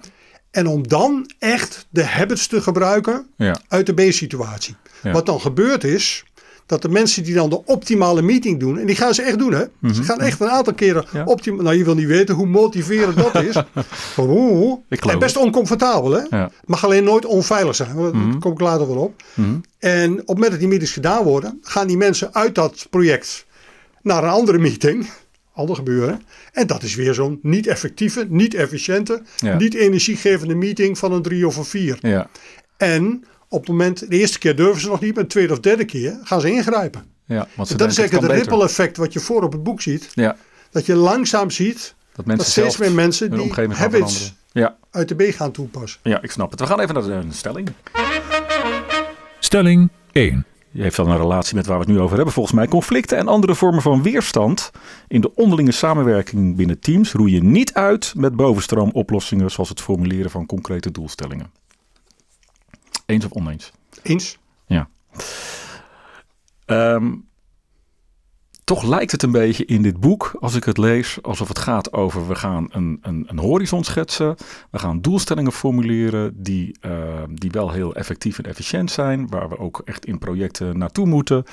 En 0.51 0.67
om 0.67 0.87
dan 0.87 1.29
echt 1.39 1.87
de 1.89 2.03
habits 2.05 2.47
te 2.47 2.61
gebruiken 2.61 3.27
uit 3.67 3.85
de 3.85 3.93
B-situatie. 3.93 4.75
Wat 5.01 5.25
dan 5.25 5.41
gebeurt 5.41 5.83
is, 5.83 6.23
dat 6.67 6.81
de 6.81 6.89
mensen 6.89 7.23
die 7.23 7.33
dan 7.33 7.49
de 7.49 7.65
optimale 7.65 8.21
meeting 8.21 8.59
doen, 8.59 8.77
en 8.79 8.85
die 8.85 8.95
gaan 8.95 9.13
ze 9.13 9.21
echt 9.21 9.37
doen 9.39 9.53
hè. 9.53 9.91
Ze 9.93 10.03
gaan 10.03 10.19
echt 10.19 10.39
een 10.39 10.49
aantal 10.49 10.73
keren 10.73 11.03
Mhm. 11.07 11.17
Ja. 11.17 11.23
optimaal. 11.23 11.63
Nou, 11.63 11.75
je 11.77 11.83
wil 11.83 11.95
niet 11.95 12.07
weten 12.07 12.35
hoe 12.35 12.47
motiverend 12.47 13.15
dat 13.17 13.35
is. 13.43 13.55
Oeh, 14.17 14.77
en 14.89 15.19
best 15.19 15.37
oncomfortabel 15.37 16.11
hè. 16.11 16.21
Ja. 16.29 16.51
Mag 16.65 16.85
alleen 16.85 17.03
nooit 17.03 17.25
onveilig 17.25 17.75
zijn. 17.75 17.95
Daar 17.95 18.15
Mhm. 18.15 18.39
kom 18.39 18.51
ik 18.51 18.59
later 18.59 18.87
wel 18.87 18.97
op. 18.97 19.23
En 19.79 20.11
op 20.11 20.17
het 20.17 20.27
moment 20.27 20.49
dat 20.51 20.59
die 20.59 20.67
meetings 20.67 20.93
gedaan 20.93 21.23
worden, 21.23 21.57
gaan 21.61 21.87
die 21.87 21.97
mensen 21.97 22.33
uit 22.33 22.55
dat 22.55 22.87
project 22.89 23.45
naar 24.01 24.23
een 24.23 24.29
andere 24.29 24.57
meeting. 24.57 25.09
Ander 25.53 25.75
gebeuren. 25.75 26.21
En 26.51 26.67
dat 26.67 26.83
is 26.83 26.95
weer 26.95 27.13
zo'n 27.13 27.39
niet 27.41 27.67
effectieve, 27.67 28.25
niet 28.29 28.53
efficiënte, 28.53 29.21
Ja. 29.37 29.57
niet 29.57 29.73
energiegevende 29.73 30.55
meeting 30.55 30.97
van 30.97 31.11
een 31.11 31.21
drie 31.21 31.47
of 31.47 31.57
een 31.57 31.65
vier. 31.65 31.97
Ja. 32.01 32.29
En 32.77 33.23
op 33.49 33.59
het 33.59 33.69
moment, 33.69 33.99
de 34.09 34.17
eerste 34.17 34.39
keer 34.39 34.55
durven 34.55 34.81
ze 34.81 34.87
nog 34.87 34.99
niet, 34.99 35.13
maar 35.15 35.23
de 35.23 35.29
tweede 35.29 35.53
of 35.53 35.59
derde 35.59 35.85
keer 35.85 36.19
gaan 36.23 36.41
ze 36.41 36.51
ingrijpen. 36.51 37.03
Ja. 37.25 37.47
Want 37.55 37.67
ze 37.67 37.73
En 37.73 37.79
dat 37.79 37.91
is 37.91 37.97
eigenlijk 37.97 38.11
het 38.11 38.21
beter. 38.37 38.51
ripple 38.51 38.63
effect 38.69 38.97
wat 38.97 39.13
je 39.13 39.19
voor 39.19 39.43
op 39.43 39.51
het 39.51 39.63
boek 39.63 39.81
ziet. 39.81 40.09
Ja. 40.13 40.35
Dat 40.71 40.85
je 40.85 40.95
langzaam 40.95 41.49
ziet 41.51 41.95
Dat 42.15 42.25
mensen 42.25 42.45
dat 42.45 42.53
steeds 42.53 42.77
meer 42.77 42.91
mensen 42.95 43.31
die 43.31 43.53
habits. 43.73 44.33
Ja. 44.51 44.77
uit 44.91 45.07
de 45.07 45.15
B 45.15 45.21
gaan 45.35 45.51
toepassen. 45.51 45.99
ja, 46.03 46.21
ik 46.21 46.31
snap 46.31 46.51
het. 46.51 46.59
We 46.59 46.65
gaan 46.65 46.79
even 46.79 46.93
naar 46.93 47.03
de 47.03 47.11
een 47.11 47.31
stelling. 47.33 47.69
Stelling 49.39 49.89
1. 50.11 50.45
Je 50.71 50.81
heeft 50.81 50.95
dan 50.95 51.09
een 51.09 51.17
relatie 51.17 51.55
met 51.55 51.65
waar 51.65 51.77
we 51.79 51.83
het 51.83 51.93
nu 51.93 51.99
over 51.99 52.15
hebben, 52.15 52.33
volgens 52.33 52.55
mij. 52.55 52.67
Conflicten 52.67 53.17
en 53.17 53.27
andere 53.27 53.55
vormen 53.55 53.81
van 53.81 54.01
weerstand 54.03 54.71
in 55.07 55.21
de 55.21 55.35
onderlinge 55.35 55.71
samenwerking 55.71 56.55
binnen 56.55 56.79
teams 56.79 57.11
roeien 57.11 57.51
niet 57.51 57.73
uit 57.73 58.13
met 58.15 58.35
bovenstroomoplossingen 58.35 59.51
zoals 59.51 59.69
het 59.69 59.81
formuleren 59.81 60.31
van 60.31 60.45
concrete 60.45 60.91
doelstellingen. 60.91 61.51
Eens 63.07 63.25
of 63.25 63.31
oneens? 63.31 63.71
Eens? 64.03 64.37
Ja. 64.65 64.89
Ehm, 66.65 67.13
toch 68.63 68.83
lijkt 68.83 69.11
het 69.11 69.23
een 69.23 69.31
beetje 69.31 69.65
in 69.65 69.81
dit 69.81 69.99
boek, 69.99 70.37
als 70.39 70.55
ik 70.55 70.63
het 70.63 70.77
lees, 70.77 71.17
alsof 71.21 71.47
het 71.47 71.59
gaat 71.59 71.93
over 71.93 72.27
we 72.27 72.35
gaan 72.35 72.67
een, 72.71 72.99
een, 73.01 73.25
een 73.27 73.39
horizon 73.39 73.83
schetsen. 73.83 74.35
We 74.71 74.79
gaan 74.79 75.01
doelstellingen 75.01 75.51
formuleren 75.51 76.43
die, 76.43 76.77
ehm, 76.81 77.33
die 77.33 77.51
wel 77.51 77.71
heel 77.71 77.95
effectief 77.95 78.37
en 78.37 78.45
efficiënt 78.45 78.91
zijn, 78.91 79.27
waar 79.27 79.49
we 79.49 79.57
ook 79.57 79.81
echt 79.85 80.05
in 80.05 80.19
projecten 80.19 80.77
naartoe 80.77 81.05
moeten. 81.05 81.43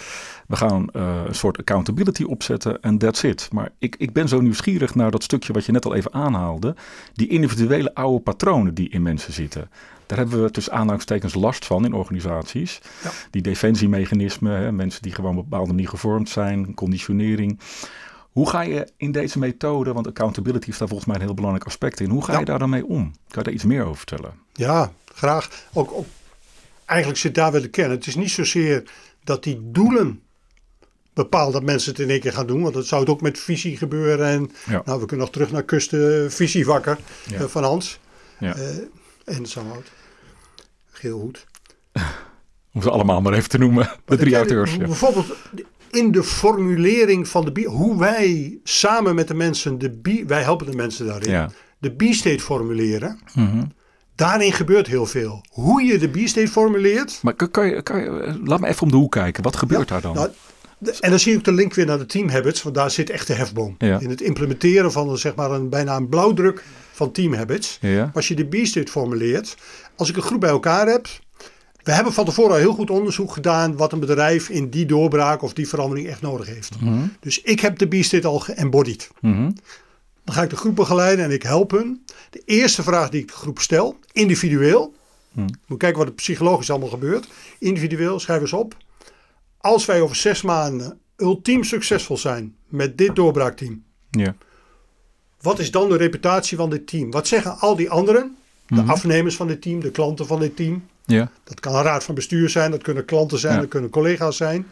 We 0.47 0.57
gaan 0.57 0.91
eh, 0.91 1.23
een 1.27 1.35
soort 1.35 1.59
accountability 1.59 2.23
opzetten 2.23 2.81
en 2.81 2.99
that's 2.99 3.23
it. 3.23 3.49
Maar 3.53 3.71
ik, 3.79 3.97
ik 3.99 4.13
ben 4.13 4.29
zo 4.29 4.41
nieuwsgierig 4.41 4.95
naar 4.95 5.11
dat 5.11 5.23
stukje 5.23 5.53
wat 5.53 5.65
je 5.65 5.73
net 5.73 5.85
al 5.85 5.95
even 5.95 6.13
aanhaalde. 6.13 6.77
Die 7.13 7.29
individuele 7.29 7.95
oude 7.95 8.23
patronen 8.23 8.75
die 8.75 8.89
in 8.89 9.03
mensen 9.03 9.33
zitten. 9.33 9.71
Daar 10.07 10.19
hebben 10.19 10.43
we 10.43 10.51
tussen 10.51 10.73
aanhalingstekens 10.73 11.35
last 11.35 11.65
van 11.67 11.85
in 11.85 11.93
organisaties. 11.93 12.81
Ja. 13.03 13.11
Die 13.31 13.43
defensiemechanismen, 13.43 14.57
hè, 14.61 14.73
mensen 14.73 15.03
die 15.03 15.13
gewoon 15.15 15.37
op 15.37 15.43
een 15.45 15.49
bepaalde 15.49 15.73
manier 15.73 15.89
gevormd 15.89 16.29
zijn, 16.29 16.75
conditionering. 16.75 17.59
Hoe 18.33 18.49
ga 18.49 18.61
je 18.61 18.89
in 18.97 19.13
deze 19.13 19.39
methode, 19.39 19.93
want 19.93 20.07
accountability 20.07 20.69
is 20.69 20.79
daar 20.79 20.89
volgens 20.89 21.09
mij 21.09 21.17
een 21.19 21.25
heel 21.27 21.35
belangrijk 21.35 21.67
aspect 21.67 22.01
in. 22.01 22.11
Hoe 22.11 22.25
ga 22.25 22.33
Ja. 22.33 22.39
je 22.39 22.45
daar 22.45 22.59
dan 22.59 22.71
mee 22.71 22.87
om? 22.87 23.03
Kan 23.03 23.13
je 23.39 23.43
daar 23.43 23.53
iets 23.53 23.65
meer 23.65 23.83
over 23.85 23.97
vertellen? 23.97 24.33
Ja, 24.53 24.93
graag. 25.15 25.49
Ook, 25.73 25.93
ook, 25.93 26.07
eigenlijk 26.85 27.19
zit 27.21 27.35
daar 27.35 27.53
wel 27.53 27.61
de 27.61 27.69
kern. 27.69 27.91
Het 27.91 28.07
is 28.07 28.15
niet 28.15 28.31
zozeer 28.31 28.83
dat 29.25 29.43
die 29.43 29.59
doelen 29.63 30.21
bepalen 31.15 31.53
dat 31.53 31.63
mensen 31.63 31.91
het 31.91 32.01
in 32.01 32.11
één 32.11 32.21
keer 32.21 32.33
gaan 32.33 32.47
doen. 32.47 32.63
Want 32.63 32.75
dat 32.75 32.87
zou 32.87 33.01
het 33.01 33.11
ook 33.11 33.21
met 33.21 33.39
visie 33.39 33.77
gebeuren. 33.77 34.27
En 34.27 34.51
Ja. 34.67 34.83
nou, 34.85 35.01
we 35.01 35.07
kunnen 35.07 35.25
nog 35.25 35.35
terug 35.35 35.51
naar 35.53 35.63
kusten 35.63 36.33
visievakker 36.33 36.99
Ja. 37.27 37.37
eh, 37.39 37.45
van 37.45 37.63
Hans. 37.65 37.99
Ja. 38.39 38.55
Eh, 38.57 38.63
en 39.25 39.47
Samhout. 39.47 39.91
Geelhoed. 40.91 41.47
Om 42.73 42.83
ze 42.83 42.91
allemaal 42.91 43.21
maar 43.21 43.33
even 43.33 43.49
te 43.49 43.59
noemen. 43.59 43.91
De 44.05 44.17
drie 44.17 44.35
auteurs. 44.35 44.75
Ja. 44.75 44.79
Bijvoorbeeld 44.79 45.37
in 45.91 46.13
de 46.13 46.23
formulering 46.23 47.29
van 47.29 47.45
de 47.45 47.53
B, 47.53 47.65
hoe 47.65 47.99
wij 47.99 48.59
samen 48.65 49.15
met 49.15 49.29
de 49.29 49.35
mensen, 49.35 49.79
de 49.79 49.91
B, 49.91 50.09
wij 50.29 50.43
helpen 50.43 50.67
de 50.71 50.77
mensen 50.77 51.07
daarin, 51.07 51.31
Ja. 51.31 51.51
de 51.79 51.91
B-state 51.91 52.41
formuleren. 52.41 53.19
Mhm. 53.35 53.65
Daarin 54.15 54.53
gebeurt 54.53 54.87
heel 54.87 55.07
veel. 55.07 55.45
Hoe 55.51 55.83
je 55.83 55.99
de 55.99 56.09
B-state 56.09 56.49
formuleert. 56.49 57.19
Maar 57.23 57.35
kan, 57.35 57.67
je, 57.67 57.83
kan 57.83 58.01
je, 58.01 58.41
laat 58.45 58.61
me 58.61 58.67
even 58.69 58.83
om 58.83 58.91
de 58.91 58.97
hoek 58.97 59.13
kijken. 59.13 59.43
Wat 59.43 59.57
gebeurt 59.57 59.89
daar 59.89 60.01
dan? 60.01 60.15
Nou, 60.15 60.31
en 61.01 61.11
dan 61.11 61.19
zie 61.19 61.35
ik 61.37 61.45
de 61.45 61.53
link 61.53 61.75
weer 61.75 61.87
naar 61.87 61.99
de 61.99 62.07
team 62.07 62.29
habits, 62.29 62.63
want 62.63 62.75
daar 62.75 62.91
zit 62.91 63.11
echt 63.11 63.27
de 63.27 63.33
hefboom. 63.35 63.75
Ja. 63.79 64.01
In 64.01 64.11
het 64.11 64.21
implementeren 64.21 64.93
van 64.93 65.09
een, 65.09 65.19
zeg 65.19 65.35
maar 65.35 65.51
een, 65.51 65.69
bijna 65.69 65.97
een 65.97 66.09
blauwdruk 66.09 66.65
van 66.95 67.13
team 67.13 67.35
habits. 67.35 67.79
ja. 67.81 68.11
Als 68.15 68.29
je 68.29 68.35
de 68.35 68.45
B-state 68.45 68.91
formuleert, 68.91 69.57
als 69.97 70.09
ik 70.09 70.17
een 70.17 70.23
groep 70.23 70.41
bij 70.41 70.51
elkaar 70.51 70.87
heb. 70.87 71.09
We 71.83 71.93
hebben 71.93 72.13
van 72.13 72.25
tevoren 72.25 72.51
al 72.51 72.59
heel 72.59 72.73
goed 72.75 72.91
onderzoek 72.91 73.33
gedaan 73.33 73.77
wat 73.77 73.93
een 73.93 74.01
bedrijf 74.01 74.49
in 74.49 74.71
die 74.71 74.87
doorbraak 74.87 75.43
of 75.43 75.53
die 75.53 75.69
verandering 75.69 76.09
echt 76.09 76.21
nodig 76.21 76.47
heeft. 76.47 76.81
Mhm. 76.81 77.07
Dus 77.21 77.41
ik 77.41 77.61
heb 77.61 77.79
de 77.79 77.87
B-state 77.87 78.27
al 78.27 78.39
geëmbodied. 78.39 79.11
Mhm. 79.21 79.51
Dan 80.25 80.35
ga 80.35 80.43
ik 80.43 80.51
de 80.51 80.57
groep 80.57 80.77
begeleiden 80.77 81.25
en 81.25 81.31
ik 81.31 81.43
help 81.43 81.71
hun. 81.71 82.05
De 82.31 82.43
eerste 82.45 82.83
vraag 82.83 83.09
die 83.09 83.21
ik 83.21 83.27
de 83.27 83.33
groep 83.35 83.59
stel, 83.59 83.99
individueel. 84.13 84.95
Hmm. 85.33 85.47
Moet 85.67 85.79
kijken 85.79 85.99
wat 85.99 86.09
er 86.09 86.15
psychologisch 86.15 86.71
allemaal 86.71 86.89
gebeurt. 86.89 87.29
Individueel, 87.59 88.21
schrijf 88.21 88.41
eens 88.41 88.53
op. 88.53 88.77
Als 89.59 89.85
wij 89.85 90.01
over 90.01 90.17
zes 90.17 90.43
maanden 90.43 90.99
ultiem 91.17 91.65
succesvol 91.65 92.17
zijn 92.17 92.57
met 92.69 92.99
dit 92.99 93.17
doorbraakteam. 93.17 93.83
Ja. 94.11 94.35
Wat 95.45 95.59
is 95.59 95.71
dan 95.71 95.89
de 95.89 95.97
reputatie 95.97 96.57
van 96.57 96.71
dit 96.71 96.87
team? 96.87 97.11
Wat 97.11 97.27
zeggen 97.29 97.59
al 97.59 97.77
die 97.77 97.91
anderen? 97.91 98.37
De 98.67 98.75
Mhm. 98.75 98.91
afnemers 98.91 99.37
van 99.37 99.47
dit 99.47 99.63
team, 99.63 99.81
de 99.81 99.91
klanten 99.91 100.27
van 100.27 100.41
dit 100.41 100.57
team. 100.57 100.87
Ja. 101.05 101.31
Dat 101.45 101.61
kan 101.61 101.75
een 101.75 101.83
raad 101.83 102.05
van 102.05 102.15
bestuur 102.15 102.49
zijn, 102.51 102.71
dat 102.71 102.83
kunnen 102.83 103.05
klanten 103.05 103.39
zijn, 103.39 103.55
Ja. 103.55 103.61
dat 103.61 103.69
kunnen 103.69 103.91
collega's 103.91 104.37
zijn. 104.37 104.67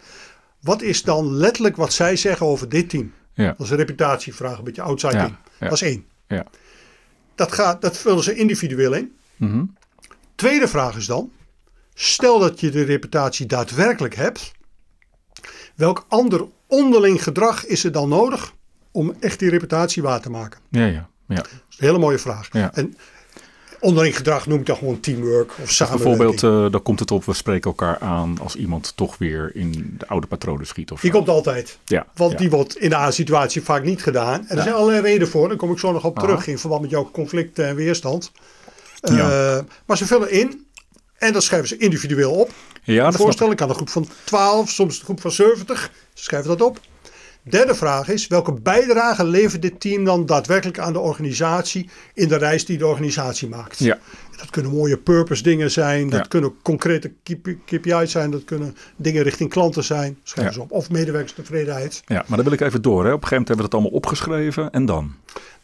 Wat 0.61 0.83
is 0.83 1.03
dan 1.03 1.33
letterlijk 1.37 1.77
wat 1.77 1.93
zij 1.93 2.17
zeggen 2.17 2.47
over 2.47 2.69
dit 2.69 2.89
team? 2.91 3.13
Ja. 3.35 3.47
Dat 3.57 3.61
is 3.61 3.71
een 3.71 3.77
reputatievraag, 3.77 4.59
een 4.59 4.65
beetje 4.65 4.83
outside 4.83 5.15
Ja, 5.17 5.25
in. 5.27 5.37
ja. 5.59 5.65
Dat 5.69 5.73
is 5.73 5.83
één. 5.83 6.05
Ja. 6.29 6.47
Dat, 7.35 7.53
gaat, 7.53 7.81
dat 7.83 7.97
vullen 7.99 8.23
ze 8.23 8.35
individueel 8.35 8.93
in. 8.93 9.17
Mhm. 9.37 9.65
Tweede 10.35 10.69
vraag 10.69 10.97
is 10.97 11.07
dan, 11.07 11.31
stel 11.95 12.39
dat 12.39 12.61
je 12.61 12.71
de 12.71 12.83
reputatie 12.83 13.47
daadwerkelijk 13.47 14.15
hebt, 14.15 14.53
welk 15.75 16.05
ander 16.09 16.45
onderling 16.67 17.23
gedrag 17.23 17.67
is 17.67 17.85
er 17.85 17.93
dan 17.93 18.09
nodig 18.09 18.55
om 18.93 19.15
echt 19.21 19.39
die 19.39 19.51
reputatie 19.51 20.03
waar 20.03 20.21
te 20.21 20.31
maken? 20.31 20.61
Ja, 20.69 20.87
ja. 20.87 21.09
ja. 21.29 21.35
Dat 21.35 21.47
is 21.47 21.79
een 21.79 21.87
hele 21.87 21.99
mooie 21.99 22.19
vraag. 22.19 22.49
Ja. 22.53 22.75
En 22.75 22.97
onderling 23.81 24.17
gedrag 24.17 24.47
noem 24.47 24.61
ik 24.61 24.67
dan 24.67 24.77
gewoon 24.77 25.01
teamwork 25.01 25.53
of 25.63 25.71
samenwerking. 25.71 26.17
Bijvoorbeeld, 26.17 26.67
eh 26.67 26.73
dan 26.73 26.83
komt 26.83 26.99
het 27.01 27.11
op, 27.11 27.25
we 27.25 27.35
spreken 27.35 27.71
elkaar 27.71 27.99
aan 27.99 28.39
als 28.41 28.57
iemand 28.57 28.93
toch 28.97 29.19
weer 29.19 29.51
in 29.55 29.95
de 29.99 30.07
oude 30.07 30.27
patronen 30.27 30.67
schiet. 30.67 30.91
Of 30.91 31.01
die 31.01 31.11
zo. 31.11 31.17
komt 31.17 31.29
altijd. 31.29 31.79
Ja. 31.85 32.07
Want 32.15 32.33
ja. 32.33 32.39
die 32.39 32.51
wordt 32.51 32.77
in 32.77 32.91
de 32.91 32.97
A-situatie 32.97 33.63
vaak 33.63 33.85
niet 33.85 34.03
gedaan. 34.03 34.49
En 34.49 34.57
er 34.57 34.63
zijn 34.63 34.75
allerlei 34.75 35.03
redenen 35.03 35.29
voor. 35.29 35.49
Daar 35.49 35.57
kom 35.57 35.73
ik 35.73 35.79
zo 35.79 35.93
nog 35.93 36.05
op 36.05 36.19
Aha. 36.19 36.27
terug 36.27 36.47
in 36.47 36.59
verband 36.59 36.81
met 36.81 36.91
jouw 36.91 37.11
conflict 37.13 37.59
en 37.59 37.77
weerstand. 37.77 38.33
Ja. 39.01 39.57
Eh, 39.57 39.65
maar 39.87 39.97
ze 39.97 40.07
vullen 40.07 40.31
in 40.31 40.67
en 41.23 41.33
dat 41.33 41.43
schrijven 41.43 41.69
ze 41.69 41.77
individueel 41.77 42.33
op. 42.33 42.51
Ja, 42.83 43.05
dat 43.05 43.17
voorstellen. 43.17 43.53
Ik 43.53 43.59
kan 43.59 43.69
een 43.69 43.75
groep 43.75 43.89
van 43.89 44.09
12, 44.25 44.71
soms 44.71 44.99
een 44.99 45.05
groep 45.05 45.21
van 45.21 45.31
70. 45.31 45.91
Ze 46.13 46.23
schrijven 46.23 46.49
dat 46.49 46.63
op. 46.63 46.81
Derde 47.45 47.75
vraag 47.75 48.09
is, 48.09 48.27
welke 48.27 48.53
bijdrage 48.53 49.25
levert 49.25 49.63
dit 49.63 49.81
team 49.81 50.05
dan 50.05 50.27
daadwerkelijk 50.27 50.79
aan 50.79 50.93
de 50.93 50.99
organisatie 50.99 51.91
in 52.15 52.29
de 52.29 52.37
reis 52.37 52.65
die 52.65 52.79
de 52.79 52.87
organisatie 52.87 53.49
maakt? 53.49 53.79
Ja. 53.79 53.99
Dat 54.37 54.51
kunnen 54.51 54.73
mooie 54.73 54.99
purpose 54.99 55.43
dingen 55.43 55.71
zijn, 55.71 56.09
dat 56.11 56.21
Ja. 56.21 56.27
kunnen 56.27 56.55
concrete 56.63 57.09
KP- 57.23 57.57
KPI's 57.67 58.11
zijn, 58.11 58.31
dat 58.31 58.45
kunnen 58.45 58.77
dingen 58.97 59.23
richting 59.23 59.51
klanten 59.51 59.85
zijn, 59.85 60.19
schrijven 60.23 60.55
Ja. 60.55 60.59
ze 60.59 60.65
op. 60.65 60.71
Of 60.71 60.91
medewerkerstevredenheid. 60.91 62.03
ja, 62.07 62.25
maar 62.27 62.37
dan 62.37 62.45
wil 62.45 62.53
ik 62.53 62.61
even 62.61 62.83
door. 62.83 63.05
Hè. 63.05 63.13
Op 63.13 63.23
een 63.23 63.29
gegeven 63.29 63.37
moment 63.37 63.49
hebben 63.49 63.65
we 63.65 63.71
dat 63.71 63.81
allemaal 63.81 63.99
opgeschreven. 63.99 64.71
En 64.71 64.85
dan? 64.87 65.15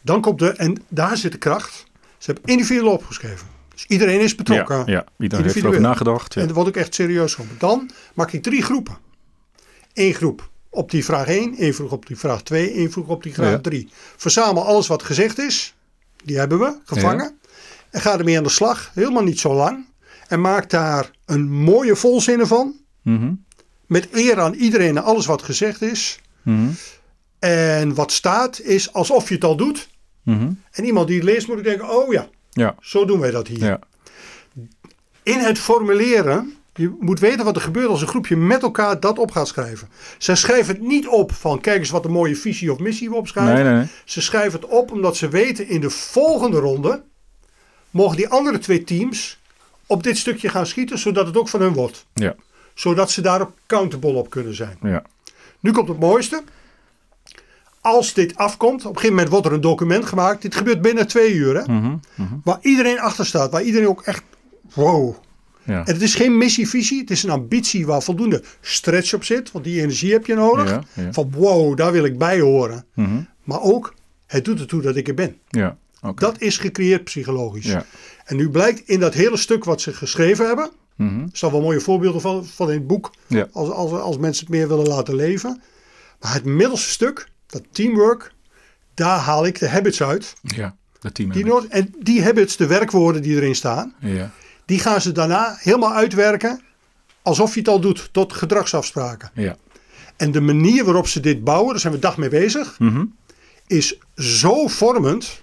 Dan 0.01 0.21
komt 0.21 0.39
de, 0.39 0.49
en 0.49 0.81
daar 0.87 1.17
zit 1.17 1.31
de 1.31 1.37
kracht, 1.37 1.85
ze 2.17 2.31
hebben 2.31 2.51
individueel 2.53 2.91
opgeschreven. 2.91 3.47
Dus 3.73 3.85
iedereen 3.87 4.19
is 4.19 4.35
betrokken. 4.35 4.77
Ja, 4.77 4.83
ja. 4.85 5.05
iedereen 5.19 5.45
heeft 5.45 5.55
erover 5.57 5.81
nagedacht. 5.81 6.33
Ja. 6.33 6.41
En 6.41 6.47
dat 6.47 6.55
wordt 6.55 6.69
ook 6.69 6.75
echt 6.83 6.93
serieus 6.95 7.33
genomen. 7.33 7.55
Dan 7.59 7.89
maak 8.13 8.31
ik 8.31 8.43
drie 8.43 8.61
groepen. 8.63 8.97
Eén 9.93 10.13
groep 10.13 10.49
op 10.69 10.91
die 10.91 11.05
vraag 11.05 11.27
1, 11.27 11.55
één 11.57 11.73
groep 11.73 11.91
op 11.91 12.05
die 12.05 12.17
vraag 12.17 12.41
2, 12.43 12.71
één 12.71 12.91
groep 12.91 13.09
op 13.09 13.23
die 13.23 13.33
vraag 13.33 13.49
Ja. 13.51 13.59
3. 13.59 13.89
Verzamel 14.17 14.65
alles 14.65 14.87
wat 14.87 15.03
gezegd 15.03 15.37
is. 15.39 15.75
Die 16.23 16.37
hebben 16.37 16.59
we 16.59 16.77
gevangen. 16.85 17.39
En 17.89 18.01
ga 18.01 18.17
ermee 18.17 18.37
aan 18.37 18.43
de 18.43 18.49
slag. 18.49 18.91
Helemaal 18.93 19.23
niet 19.23 19.39
zo 19.39 19.53
lang. 19.53 19.85
En 20.27 20.41
maak 20.41 20.69
daar 20.69 21.11
een 21.25 21.51
mooie 21.51 21.95
volzinnen 21.95 22.47
van. 22.47 22.75
Mhm. 23.01 23.33
Met 23.85 24.07
eer 24.11 24.39
aan 24.39 24.53
iedereen 24.53 24.97
en 24.97 25.03
alles 25.03 25.25
wat 25.25 25.41
gezegd 25.41 25.81
is. 25.81 26.19
Mhm. 26.41 26.67
En 27.39 27.93
wat 27.93 28.11
staat 28.11 28.59
is 28.61 28.93
alsof 28.93 29.27
je 29.29 29.35
het 29.35 29.43
al 29.43 29.55
doet. 29.55 29.89
Mhm. 30.23 30.51
En 30.71 30.85
iemand 30.85 31.07
die 31.07 31.15
het 31.15 31.25
leest 31.25 31.47
moet 31.47 31.63
denken, 31.63 31.89
oh 31.89 32.13
ja, 32.13 32.29
Ja. 32.51 32.75
zo 32.81 33.05
doen 33.05 33.19
wij 33.19 33.31
dat 33.31 33.47
hier. 33.47 33.63
Ja. 33.65 33.79
in 35.23 35.39
het 35.39 35.59
formuleren, 35.59 36.53
je 36.73 36.95
moet 36.99 37.19
weten 37.19 37.45
wat 37.45 37.55
er 37.55 37.61
gebeurt 37.61 37.87
als 37.87 38.01
een 38.01 38.07
groepje 38.07 38.35
met 38.35 38.61
elkaar 38.61 38.99
dat 38.99 39.19
op 39.19 39.31
gaat 39.31 39.47
schrijven. 39.47 39.89
Ze 40.17 40.35
schrijven 40.35 40.75
het 40.75 40.83
niet 40.83 41.07
op 41.07 41.31
van 41.31 41.61
kijk 41.61 41.79
eens 41.79 41.89
wat 41.89 42.05
een 42.05 42.11
mooie 42.11 42.35
visie 42.35 42.71
of 42.71 42.79
missie 42.79 43.09
we 43.09 43.15
opschrijven. 43.15 43.53
Nee, 43.53 43.63
nee, 43.63 43.73
nee. 43.73 43.87
Ze 44.05 44.21
schrijven 44.21 44.59
het 44.59 44.69
op 44.69 44.91
omdat 44.91 45.17
ze 45.17 45.29
weten 45.29 45.67
in 45.67 45.81
de 45.81 45.89
volgende 45.89 46.59
ronde 46.59 47.03
mogen 47.91 48.17
die 48.17 48.27
andere 48.27 48.57
twee 48.57 48.83
teams 48.83 49.39
op 49.85 50.03
dit 50.03 50.17
stukje 50.17 50.49
gaan 50.49 50.65
schieten 50.65 50.99
zodat 50.99 51.25
het 51.25 51.37
ook 51.37 51.49
van 51.49 51.61
hun 51.61 51.73
wordt. 51.73 52.05
Ja. 52.13 52.35
Zodat 52.73 53.11
ze 53.11 53.21
daarop 53.21 53.51
accountable 53.63 54.13
op 54.13 54.29
kunnen 54.29 54.55
zijn. 54.55 54.77
Ja. 54.81 55.03
Nu 55.59 55.71
komt 55.71 55.87
het 55.87 55.99
mooiste. 55.99 56.43
Als 57.81 58.13
dit 58.13 58.35
afkomt, 58.35 58.79
op 58.81 58.89
een 58.89 58.95
gegeven 58.95 59.15
moment 59.15 59.29
wordt 59.29 59.45
er 59.45 59.53
een 59.53 59.61
document 59.61 60.05
gemaakt. 60.05 60.41
Dit 60.41 60.55
gebeurt 60.55 60.81
binnen 60.81 61.07
twee 61.07 61.33
uur. 61.33 61.55
Hè? 61.55 61.73
Mhm. 61.73 61.95
Mhm. 62.15 62.33
Waar 62.43 62.57
iedereen 62.61 62.99
achter 62.99 63.25
staat. 63.25 63.51
Waar 63.51 63.61
iedereen 63.61 63.87
ook 63.87 64.01
echt, 64.01 64.23
wow, 64.73 65.15
Ja. 65.63 65.85
en 65.85 65.93
het 65.93 66.01
is 66.01 66.15
geen 66.15 66.37
missievisie, 66.37 66.99
het 66.99 67.09
is 67.11 67.23
een 67.23 67.29
ambitie 67.29 67.85
waar 67.85 68.01
voldoende 68.01 68.43
stretch 68.61 69.13
op 69.13 69.23
zit, 69.23 69.51
want 69.51 69.65
die 69.65 69.81
energie 69.81 70.11
heb 70.11 70.25
je 70.25 70.35
nodig. 70.35 70.69
Ja, 70.69 70.83
ja. 70.93 71.13
Van 71.13 71.31
wow, 71.31 71.77
daar 71.77 71.91
wil 71.91 72.03
ik 72.03 72.17
bij 72.17 72.39
horen. 72.39 72.85
Mhm. 72.93 73.21
Maar 73.43 73.61
ook, 73.61 73.93
het 74.27 74.45
doet 74.45 74.59
ertoe 74.59 74.81
dat 74.81 74.95
ik 74.95 75.07
er 75.07 75.13
ben. 75.13 75.35
Ja. 75.49 75.77
Oké. 76.01 76.19
Dat 76.25 76.41
is 76.41 76.57
gecreëerd 76.57 77.03
psychologisch. 77.03 77.65
Ja. 77.65 77.85
En 78.25 78.35
nu 78.35 78.49
blijkt 78.49 78.81
in 78.89 78.99
dat 78.99 79.13
hele 79.13 79.37
stuk 79.37 79.63
wat 79.63 79.81
ze 79.81 79.93
geschreven 79.93 80.45
hebben, 80.47 80.69
Mhm. 80.95 81.19
er 81.21 81.29
staan 81.31 81.51
wel 81.51 81.61
mooie 81.61 81.79
voorbeelden 81.79 82.21
van, 82.21 82.45
van 82.45 82.67
in 82.71 82.77
het 82.77 82.87
boek, 82.87 83.13
Ja. 83.27 83.47
als, 83.51 83.69
als, 83.69 83.91
als 83.91 84.17
mensen 84.17 84.45
het 84.45 84.53
meer 84.55 84.67
willen 84.67 84.87
laten 84.87 85.15
leven. 85.15 85.61
Maar 86.21 86.33
het 86.33 86.45
middelste 86.45 86.89
stuk, 86.89 87.27
dat 87.47 87.61
teamwork, 87.71 88.31
daar 88.93 89.19
haal 89.19 89.45
ik 89.45 89.59
de 89.59 89.69
habits 89.69 90.03
uit. 90.03 90.33
Ja. 90.41 90.75
Dat 90.99 91.13
team. 91.13 91.31
Die 91.31 91.45
nood, 91.45 91.65
en 91.65 91.93
die 91.99 92.23
habits, 92.23 92.57
de 92.57 92.67
werkwoorden 92.67 93.21
die 93.21 93.35
erin 93.35 93.55
staan, 93.55 93.95
Ja. 93.99 94.31
Die 94.69 94.79
gaan 94.79 95.01
ze 95.01 95.11
daarna 95.11 95.55
helemaal 95.59 95.93
uitwerken 95.93 96.61
alsof 97.21 97.53
je 97.53 97.59
het 97.59 97.69
al 97.69 97.79
doet, 97.79 98.09
tot 98.11 98.33
gedragsafspraken. 98.33 99.31
Ja. 99.33 99.55
En 100.17 100.31
de 100.31 100.41
manier 100.41 100.83
waarop 100.85 101.07
ze 101.07 101.19
dit 101.19 101.43
bouwen, 101.43 101.69
daar 101.71 101.79
zijn 101.79 101.93
we 101.93 101.99
dag 101.99 102.17
mee 102.17 102.29
bezig, 102.29 102.79
Mhm. 102.79 103.05
is 103.67 103.97
zo 104.15 104.67
vormend. 104.67 105.41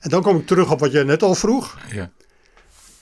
En 0.00 0.10
dan 0.10 0.22
kom 0.22 0.36
ik 0.36 0.46
terug 0.46 0.70
op 0.70 0.80
wat 0.80 0.92
jij 0.92 1.02
net 1.02 1.22
al 1.22 1.34
vroeg. 1.34 1.78
Ja. 1.92 2.10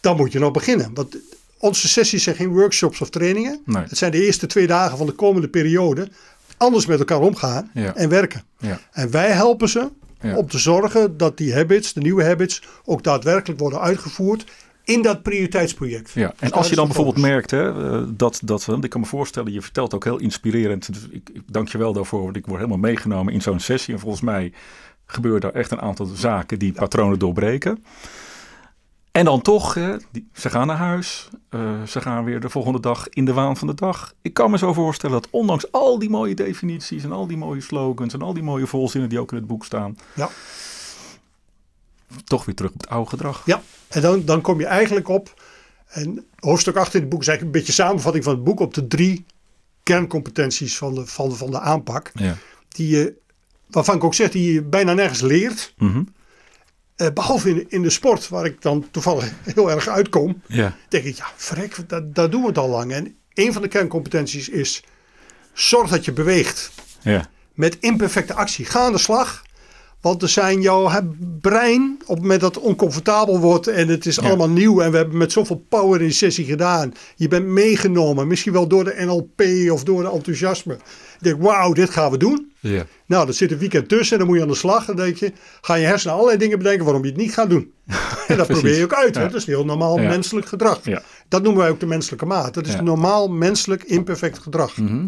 Dan 0.00 0.16
moet 0.16 0.32
je 0.32 0.38
nog 0.38 0.50
beginnen. 0.52 0.94
Want 0.94 1.16
onze 1.58 1.88
sessies 1.88 2.22
zijn 2.22 2.36
geen 2.36 2.48
workshops 2.52 3.00
of 3.00 3.10
trainingen. 3.10 3.60
Nee. 3.64 3.82
Het 3.82 3.98
zijn 3.98 4.10
de 4.12 4.24
eerste 4.24 4.46
twee 4.46 4.66
dagen 4.66 4.96
van 4.98 5.06
de 5.06 5.12
komende 5.12 5.48
periode. 5.48 6.08
Anders 6.56 6.86
met 6.86 6.98
elkaar 6.98 7.20
omgaan 7.20 7.70
Ja. 7.74 7.94
en 7.94 8.08
werken. 8.08 8.42
Ja. 8.58 8.80
En 8.92 9.10
wij 9.10 9.30
helpen 9.30 9.68
ze 9.68 9.88
om 10.36 10.48
te 10.48 10.58
zorgen 10.58 11.16
dat 11.16 11.36
die 11.36 11.54
habits, 11.54 11.92
de 11.92 12.00
nieuwe 12.00 12.24
habits, 12.24 12.62
ook 12.84 13.02
daadwerkelijk 13.02 13.60
worden 13.60 13.80
uitgevoerd 13.80 14.44
in 14.84 15.02
dat 15.02 15.22
prioriteitsproject. 15.22 16.10
Ja, 16.14 16.28
Dus 16.28 16.38
en 16.40 16.48
daar 16.48 16.58
als 16.58 16.68
je 16.68 16.74
dan 16.74 16.86
bijvoorbeeld 16.86 17.16
focus. 17.16 17.30
merkt 17.30 17.50
hè, 17.50 17.92
eh, 17.98 18.02
dat, 18.08 18.40
dat, 18.44 18.64
want 18.64 18.84
ik 18.84 18.90
kan 18.90 19.00
me 19.00 19.06
voorstellen, 19.06 19.52
je 19.52 19.62
vertelt 19.62 19.94
ook 19.94 20.04
heel 20.04 20.18
inspirerend. 20.18 20.92
Dus 20.92 21.06
Ik, 21.10 21.30
ik 21.32 21.42
dank 21.46 21.68
je 21.68 21.78
wel 21.78 21.92
daarvoor, 21.92 22.22
want 22.22 22.36
ik 22.36 22.44
word 22.46 22.56
helemaal 22.58 22.78
meegenomen 22.78 23.32
in 23.32 23.42
zo'n 23.42 23.60
sessie. 23.60 23.94
En 23.94 24.00
volgens 24.00 24.22
mij 24.22 24.52
gebeuren 25.06 25.40
daar 25.40 25.52
echt 25.52 25.70
een 25.70 25.80
aantal 25.80 26.06
zaken 26.06 26.58
die 26.58 26.72
patronen 26.72 27.18
doorbreken. 27.18 27.84
En 29.12 29.24
dan 29.24 29.42
toch, 29.42 29.74
hè, 29.74 29.96
die, 30.12 30.28
ze 30.32 30.50
gaan 30.50 30.66
naar 30.66 30.76
huis, 30.76 31.28
eh, 31.48 31.82
ze 31.82 32.00
gaan 32.00 32.24
weer 32.24 32.40
de 32.40 32.48
volgende 32.48 32.80
dag 32.80 33.08
in 33.08 33.24
de 33.24 33.32
waan 33.32 33.56
van 33.56 33.66
de 33.66 33.74
dag. 33.74 34.14
Ik 34.22 34.34
kan 34.34 34.50
me 34.50 34.58
zo 34.58 34.72
voorstellen 34.72 35.20
dat 35.20 35.30
ondanks 35.30 35.72
al 35.72 35.98
die 35.98 36.10
mooie 36.10 36.34
definities 36.34 37.04
en 37.04 37.12
al 37.12 37.26
die 37.26 37.36
mooie 37.36 37.60
slogans 37.60 38.14
en 38.14 38.22
al 38.22 38.34
die 38.34 38.42
mooie 38.42 38.66
volzinnen 38.66 39.08
die 39.08 39.20
ook 39.20 39.30
in 39.30 39.36
het 39.36 39.46
boek 39.46 39.64
staan, 39.64 39.96
Ja. 40.14 40.28
Toch 42.24 42.44
weer 42.44 42.54
terug 42.54 42.70
op 42.72 42.80
het 42.80 42.90
oude 42.90 43.08
gedrag. 43.10 43.42
Ja, 43.44 43.62
en 43.88 44.02
dan, 44.02 44.24
dan 44.24 44.40
kom 44.40 44.60
je 44.60 44.66
eigenlijk 44.66 45.08
op. 45.08 45.42
En 45.88 46.26
hoofdstuk 46.38 46.76
8 46.76 46.94
in 46.94 47.00
het 47.00 47.08
boek 47.08 47.20
is 47.20 47.28
eigenlijk 47.28 47.56
een 47.56 47.62
beetje 47.62 47.82
samenvatting 47.82 48.24
van 48.24 48.34
het 48.34 48.44
boek 48.44 48.60
op 48.60 48.74
de 48.74 48.86
drie 48.86 49.24
kerncompetenties 49.82 50.76
van 50.76 50.94
de, 50.94 51.06
van 51.06 51.28
de, 51.28 51.34
van 51.34 51.50
de 51.50 51.60
aanpak. 51.60 52.10
Ja. 52.14 52.36
Die 52.68 52.88
je, 52.88 53.14
waarvan 53.70 53.96
ik 53.96 54.04
ook 54.04 54.14
zeg, 54.14 54.30
die 54.30 54.52
je 54.52 54.62
bijna 54.62 54.92
nergens 54.92 55.20
leert. 55.20 55.74
Mhm. 55.78 56.02
Eh, 56.96 57.08
behalve 57.14 57.50
in, 57.50 57.66
in 57.68 57.82
de 57.82 57.90
sport, 57.90 58.28
waar 58.28 58.44
ik 58.44 58.62
dan 58.62 58.86
toevallig 58.90 59.32
heel 59.42 59.70
erg 59.70 59.88
uitkom. 59.88 60.42
Ja. 60.46 60.76
denk 60.88 61.04
ik, 61.04 61.16
ja, 61.16 61.26
vrek, 61.36 61.88
dat, 61.88 62.14
dat 62.14 62.30
doen 62.30 62.40
we 62.40 62.48
het 62.48 62.58
al 62.58 62.68
lang. 62.68 62.92
En 62.92 63.16
een 63.34 63.52
van 63.52 63.62
de 63.62 63.68
kerncompetenties 63.68 64.48
is, 64.48 64.82
zorg 65.52 65.90
dat 65.90 66.04
je 66.04 66.12
beweegt 66.12 66.70
Ja. 67.00 67.28
met 67.54 67.76
imperfecte 67.80 68.34
actie. 68.34 68.64
Ga 68.64 68.80
aan 68.80 68.92
de 68.92 68.98
slag. 68.98 69.43
Want 70.04 70.22
er 70.22 70.28
zijn 70.28 70.60
jouw 70.60 70.90
brein, 71.40 71.96
op 72.02 72.14
het 72.14 72.20
moment 72.22 72.40
dat 72.40 72.54
het 72.54 72.64
oncomfortabel 72.64 73.40
wordt 73.40 73.66
en 73.66 73.88
het 73.88 74.06
is 74.06 74.16
Ja. 74.16 74.22
allemaal 74.22 74.48
nieuw 74.48 74.80
en 74.80 74.90
we 74.90 74.96
hebben 74.96 75.16
met 75.16 75.32
zoveel 75.32 75.64
power 75.68 76.00
in 76.00 76.06
de 76.06 76.12
sessie 76.12 76.44
gedaan. 76.44 76.92
Je 77.16 77.28
bent 77.28 77.46
meegenomen, 77.46 78.26
misschien 78.26 78.52
wel 78.52 78.66
door 78.68 78.84
de 78.84 78.94
NLP 78.98 79.70
of 79.72 79.84
door 79.84 80.02
de 80.02 80.10
enthousiasme. 80.10 80.72
Je 80.72 80.78
denkt, 81.18 81.42
wauw, 81.42 81.72
dit 81.72 81.90
gaan 81.90 82.10
we 82.10 82.16
doen. 82.16 82.52
Ja. 82.60 82.86
Nou, 83.06 83.28
er 83.28 83.34
zit 83.34 83.52
een 83.52 83.58
weekend 83.58 83.88
tussen 83.88 84.12
en 84.12 84.18
dan 84.18 84.26
moet 84.26 84.36
je 84.36 84.42
aan 84.42 84.48
de 84.48 84.54
slag. 84.56 84.88
En 84.88 84.96
dan 84.96 85.04
denk 85.04 85.16
je, 85.16 85.32
ga 85.60 85.74
je 85.74 85.86
hersenen 85.86 86.14
allerlei 86.14 86.38
dingen 86.38 86.58
bedenken 86.58 86.84
waarom 86.84 87.02
je 87.02 87.08
het 87.08 87.18
niet 87.18 87.34
gaat 87.34 87.50
doen. 87.50 87.72
En 88.28 88.36
dat 88.36 88.46
probeer 88.46 88.76
je 88.76 88.84
ook 88.84 88.94
uit. 88.94 89.14
Ja. 89.14 89.20
Dat 89.22 89.34
is 89.34 89.46
heel 89.46 89.64
normaal 89.64 89.96
menselijk 89.96 90.46
gedrag. 90.46 90.80
Dat 91.28 91.42
noemen 91.42 91.60
wij 91.62 91.70
ook 91.70 91.80
de 91.80 91.86
menselijke 91.86 92.26
maat. 92.26 92.54
Dat 92.54 92.66
is 92.66 92.80
normaal 92.80 93.28
menselijk 93.28 93.82
imperfect 93.82 94.38
gedrag. 94.38 94.76
Mhm. 94.76 95.06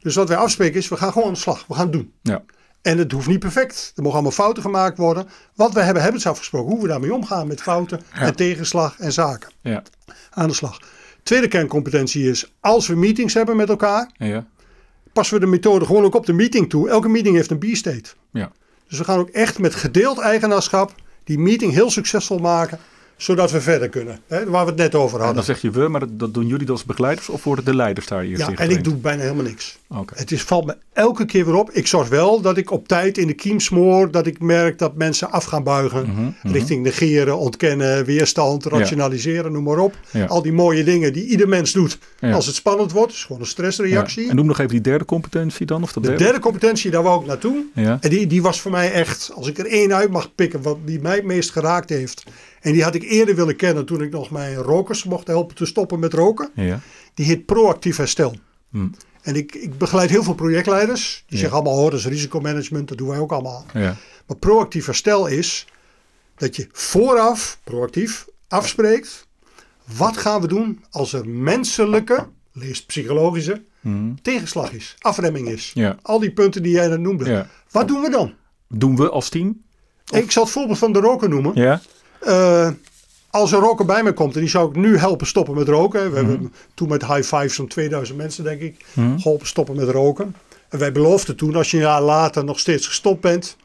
Dus 0.00 0.14
wat 0.14 0.28
wij 0.28 0.36
afspreken 0.36 0.78
is, 0.78 0.88
we 0.88 0.96
gaan 0.96 1.12
gewoon 1.12 1.28
aan 1.28 1.34
de 1.34 1.40
slag. 1.40 1.64
We 1.68 1.74
gaan 1.74 1.82
het 1.82 1.92
doen. 1.92 2.12
Ja. 2.22 2.42
En 2.82 2.98
het 2.98 3.12
hoeft 3.12 3.28
niet 3.28 3.38
perfect. 3.38 3.92
Er 3.94 4.02
mogen 4.02 4.14
allemaal 4.18 4.32
fouten 4.36 4.62
gemaakt 4.62 4.98
worden. 4.98 5.28
Wat 5.54 5.72
we 5.72 5.80
hebben, 5.80 6.02
hebben 6.02 6.20
ze 6.20 6.28
afgesproken. 6.28 6.70
Hoe 6.72 6.82
we 6.82 6.88
daarmee 6.88 7.14
omgaan 7.14 7.46
met 7.46 7.62
fouten 7.62 8.00
en 8.12 8.36
tegenslag 8.36 8.98
en 8.98 9.12
zaken. 9.12 9.50
Ja. 9.60 9.82
Aan 10.30 10.48
de 10.48 10.54
slag. 10.54 10.80
Tweede 11.22 11.48
kerncompetentie 11.48 12.28
is, 12.30 12.54
als 12.60 12.86
we 12.86 12.94
meetings 12.94 13.34
hebben 13.34 13.56
met 13.56 13.68
elkaar, 13.68 14.10
Ja. 14.16 14.46
passen 15.12 15.34
we 15.38 15.44
de 15.44 15.50
methode 15.50 15.84
gewoon 15.84 16.04
ook 16.04 16.14
op 16.14 16.26
de 16.26 16.32
meeting 16.32 16.68
toe. 16.70 16.88
Elke 16.88 17.08
meeting 17.08 17.36
heeft 17.36 17.50
een 17.50 17.58
B-state. 17.58 18.10
Ja. 18.32 18.52
Dus 18.88 18.98
we 18.98 19.04
gaan 19.04 19.18
ook 19.18 19.28
echt 19.28 19.58
met 19.58 19.74
gedeeld 19.74 20.18
eigenaarschap 20.18 20.94
die 21.24 21.38
meeting 21.38 21.72
heel 21.72 21.90
succesvol 21.90 22.38
maken, 22.38 22.78
zodat 23.18 23.50
we 23.50 23.60
verder 23.60 23.88
kunnen. 23.88 24.20
Hè, 24.26 24.50
waar 24.50 24.64
we 24.64 24.70
het 24.70 24.80
net 24.80 24.94
over 24.94 25.18
En 25.18 25.24
hadden. 25.24 25.34
dan 25.44 25.54
zeg 25.54 25.60
je 25.62 25.70
we, 25.70 25.88
maar 25.88 26.00
dat, 26.00 26.18
dat 26.18 26.34
doen 26.34 26.46
jullie 26.46 26.70
als 26.70 26.84
begeleiders 26.84 27.28
of 27.28 27.44
worden 27.44 27.64
de 27.64 27.74
leiders 27.74 28.06
daar 28.06 28.22
eerst 28.22 28.46
Ja, 28.46 28.54
en 28.54 28.70
ik 28.70 28.84
doe 28.84 28.94
bijna 28.94 29.22
helemaal 29.22 29.44
niks. 29.44 29.78
Oké. 29.88 30.14
Het 30.16 30.32
is, 30.32 30.42
valt 30.42 30.66
me 30.66 30.76
elke 30.92 31.24
keer 31.24 31.44
weer 31.44 31.54
op. 31.54 31.70
Ik 31.70 31.86
zorg 31.86 32.08
wel 32.08 32.40
dat 32.40 32.56
ik 32.56 32.70
op 32.70 32.88
tijd 32.88 33.18
in 33.18 33.26
de 33.26 33.32
kiem 33.32 33.60
smoor. 33.60 34.10
Dat 34.10 34.26
ik 34.26 34.40
merk 34.40 34.78
dat 34.78 34.94
mensen 34.96 35.30
af 35.30 35.44
gaan 35.44 35.62
buigen. 35.62 36.06
Mhm, 36.10 36.52
Richting 36.52 36.82
negeren, 36.82 37.38
ontkennen, 37.38 38.04
weerstand, 38.04 38.64
rationaliseren, 38.64 39.52
noem 39.52 39.62
maar 39.64 39.78
op. 39.78 39.94
Ja. 40.10 40.24
Al 40.26 40.42
die 40.42 40.52
mooie 40.52 40.84
dingen 40.84 41.12
die 41.12 41.26
ieder 41.26 41.48
mens 41.48 41.72
doet 41.72 41.98
Ja. 42.20 42.32
als 42.32 42.46
het 42.46 42.54
spannend 42.54 42.92
wordt. 42.92 43.12
is 43.12 43.24
gewoon 43.24 43.40
een 43.40 43.46
stressreactie. 43.46 44.28
En 44.28 44.36
noem 44.36 44.46
nog 44.46 44.58
even 44.58 44.70
die 44.70 44.80
derde 44.80 45.04
competentie 45.04 45.66
dan, 45.66 45.82
of 45.82 45.92
de 45.92 46.00
De 46.00 46.06
derde? 46.08 46.22
derde 46.24 46.38
competentie, 46.38 46.90
daar 46.90 47.02
wou 47.02 47.20
ik 47.20 47.26
naartoe. 47.26 47.64
Ja. 47.74 47.98
En 48.00 48.10
die, 48.10 48.26
die 48.26 48.42
was 48.42 48.60
voor 48.60 48.70
mij 48.70 48.92
echt, 48.92 49.30
als 49.34 49.46
ik 49.48 49.58
er 49.58 49.66
één 49.66 49.94
uit 49.94 50.10
mag 50.10 50.34
pikken, 50.34 50.62
wat 50.62 50.78
die 50.84 51.00
mij 51.00 51.14
het 51.14 51.24
meest 51.24 51.50
geraakt 51.50 51.88
heeft. 51.88 52.22
En 52.60 52.72
die 52.72 52.82
had 52.82 52.94
ik 52.94 53.02
eerder 53.02 53.34
willen 53.34 53.56
kennen 53.56 53.86
toen 53.86 54.02
ik 54.02 54.10
nog 54.10 54.30
mijn 54.30 54.54
rokers 54.54 55.04
mocht 55.04 55.26
helpen 55.26 55.56
te 55.56 55.66
stoppen 55.66 55.98
met 55.98 56.12
roken. 56.14 56.50
Ja. 56.54 56.80
Die 57.14 57.26
heet 57.26 57.46
proactief 57.46 57.96
herstel. 57.96 58.34
Hm. 58.70 58.86
En 59.22 59.34
ik, 59.36 59.54
ik 59.54 59.78
begeleid 59.78 60.10
heel 60.10 60.22
veel 60.22 60.34
projectleiders. 60.34 61.24
Die 61.26 61.36
Ja. 61.36 61.42
zeggen 61.42 61.60
allemaal, 61.64 61.84
oh, 61.84 61.90
dat 61.90 61.98
is 61.98 62.06
risicomanagement, 62.06 62.88
dat 62.88 62.98
doen 62.98 63.08
wij 63.08 63.18
ook 63.18 63.32
allemaal. 63.32 63.64
Ja. 63.74 63.96
Maar 64.26 64.36
proactief 64.36 64.86
herstel 64.86 65.26
is 65.26 65.66
dat 66.36 66.56
je 66.56 66.68
vooraf, 66.72 67.58
proactief, 67.64 68.26
afspreekt. 68.48 69.26
Wat 69.96 70.16
gaan 70.16 70.40
we 70.40 70.46
doen 70.48 70.84
als 70.90 71.12
er 71.12 71.28
menselijke, 71.28 72.28
lees 72.52 72.84
psychologische, 72.84 73.62
Hm. 73.80 74.14
tegenslag 74.22 74.72
is, 74.72 74.96
afremming 74.98 75.48
is. 75.48 75.70
Ja. 75.74 75.96
Al 76.02 76.18
die 76.18 76.32
punten 76.32 76.62
die 76.62 76.72
jij 76.72 76.88
net 76.88 77.00
noemde. 77.00 77.46
Wat 77.70 77.88
doen 77.88 78.00
we 78.00 78.10
dan? 78.10 78.34
Doen 78.68 78.96
we 78.96 79.10
als 79.10 79.28
team? 79.28 79.62
Ik 80.10 80.30
zal 80.30 80.42
het 80.42 80.52
voorbeeld 80.52 80.78
van 80.78 80.92
de 80.92 80.98
roker 81.00 81.28
noemen. 81.28 81.52
Ja. 81.54 81.80
Eh, 82.20 82.68
als 83.30 83.52
een 83.52 83.60
roker 83.60 83.84
bij 83.84 84.02
mij 84.02 84.12
komt 84.12 84.34
en 84.34 84.40
die 84.40 84.48
zou 84.48 84.68
ik 84.68 84.76
nu 84.76 84.96
helpen 84.98 85.26
stoppen 85.26 85.54
met 85.54 85.68
roken. 85.68 86.10
We 86.10 86.16
hebben 86.16 86.52
toen 86.74 86.88
met 86.88 87.06
high 87.06 87.22
five 87.36 87.48
zo'n 87.48 87.66
2000 87.68 88.18
mensen 88.18 88.44
denk 88.44 88.60
ik 88.60 88.84
Mhm. 88.92 89.18
geholpen 89.18 89.46
stoppen 89.46 89.76
met 89.76 89.88
roken. 89.88 90.34
En 90.68 90.78
wij 90.78 90.92
beloofden 90.92 91.36
toen 91.36 91.56
als 91.56 91.70
je 91.70 91.76
een 91.76 91.82
jaar 91.82 92.02
later 92.02 92.44
nog 92.44 92.58
steeds 92.58 92.86
gestopt 92.86 93.20
bent, 93.20 93.56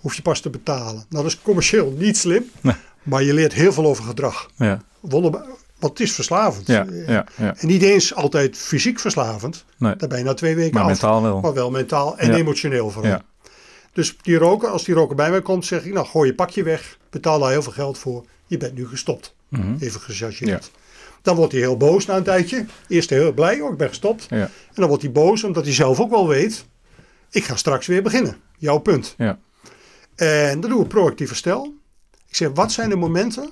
hoef 0.00 0.14
je 0.14 0.22
pas 0.22 0.40
te 0.40 0.50
betalen. 0.50 1.04
Nou 1.08 1.22
dat 1.22 1.24
is 1.24 1.40
commercieel 1.42 1.94
niet 1.98 2.16
slim, 2.18 2.50
Nee. 2.60 2.74
maar 3.02 3.22
je 3.22 3.34
leert 3.34 3.52
heel 3.52 3.72
veel 3.72 3.84
over 3.86 4.04
gedrag. 4.04 4.50
Ja. 4.56 4.82
Wonderbaar, 5.00 5.44
want 5.78 5.98
het 5.98 6.08
is 6.08 6.12
verslavend. 6.14 6.66
Ja. 6.66 6.86
Ja. 7.06 7.26
ja. 7.36 7.54
En 7.56 7.66
niet 7.66 7.82
eens 7.82 8.14
altijd 8.14 8.56
fysiek 8.56 8.98
verslavend. 9.00 9.64
Nee. 9.78 9.96
Daar 9.96 10.08
ben 10.08 10.18
je 10.18 10.24
na 10.24 10.34
twee 10.34 10.54
weken 10.54 10.74
Maar 10.74 10.82
af. 10.82 10.88
mentaal 10.88 11.22
wel. 11.22 11.40
Maar 11.40 11.54
wel 11.54 11.70
mentaal 11.70 12.18
en 12.18 12.34
emotioneel 12.34 12.90
vooral. 12.90 13.18
Dus 13.96 14.16
die 14.22 14.36
roker, 14.36 14.68
als 14.68 14.84
die 14.84 14.94
roker 14.94 15.16
bij 15.16 15.30
mij 15.30 15.42
komt, 15.42 15.66
zeg 15.66 15.84
ik, 15.84 15.92
nou 15.92 16.06
gooi 16.06 16.28
je 16.28 16.34
pakje 16.34 16.62
weg. 16.62 16.98
Betaal 17.10 17.38
daar 17.38 17.50
heel 17.50 17.62
veel 17.62 17.72
geld 17.72 17.98
voor. 17.98 18.24
Je 18.46 18.56
bent 18.56 18.74
nu 18.74 18.88
gestopt. 18.88 19.34
Mhm. 19.48 19.76
Even 19.78 20.00
gechargeerd. 20.00 20.70
Dan 21.22 21.36
wordt 21.36 21.52
hij 21.52 21.60
heel 21.60 21.76
boos 21.76 22.06
na 22.06 22.16
een 22.16 22.22
tijdje. 22.22 22.66
Eerst 22.88 23.10
heel 23.10 23.32
blij, 23.32 23.60
oh 23.60 23.72
ik 23.72 23.78
ben 23.78 23.88
gestopt. 23.88 24.26
Ja. 24.30 24.36
En 24.36 24.74
dan 24.74 24.88
wordt 24.88 25.02
hij 25.02 25.12
boos 25.12 25.44
omdat 25.44 25.64
hij 25.64 25.72
zelf 25.72 26.00
ook 26.00 26.10
wel 26.10 26.28
weet. 26.28 26.64
Ik 27.30 27.44
ga 27.44 27.56
straks 27.56 27.86
weer 27.86 28.02
beginnen. 28.02 28.36
Jouw 28.58 28.78
punt. 28.78 29.14
Ja. 29.18 29.38
En 30.14 30.60
dan 30.60 30.70
doen 30.70 30.80
we 30.80 30.86
proactief 30.86 31.28
herstel. 31.28 31.74
Ik 32.28 32.36
zeg, 32.36 32.50
wat 32.54 32.72
zijn 32.72 32.88
de 32.88 32.96
momenten 32.96 33.50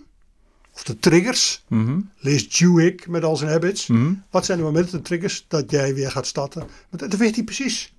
of 0.74 0.82
de 0.82 0.98
triggers? 0.98 1.64
Mhm. 1.68 2.00
Lees 2.18 2.58
Jewick 2.58 3.08
met 3.08 3.24
al 3.24 3.36
zijn 3.36 3.50
habits. 3.50 3.86
Mhm. 3.86 4.12
Wat 4.30 4.44
zijn 4.44 4.58
de 4.58 4.64
momenten, 4.64 4.96
de 4.96 5.02
triggers, 5.02 5.44
dat 5.48 5.70
jij 5.70 5.94
weer 5.94 6.10
gaat 6.10 6.26
starten? 6.26 6.66
Want 6.90 7.10
dat 7.10 7.20
weet 7.20 7.34
hij 7.34 7.44
precies. 7.44 7.93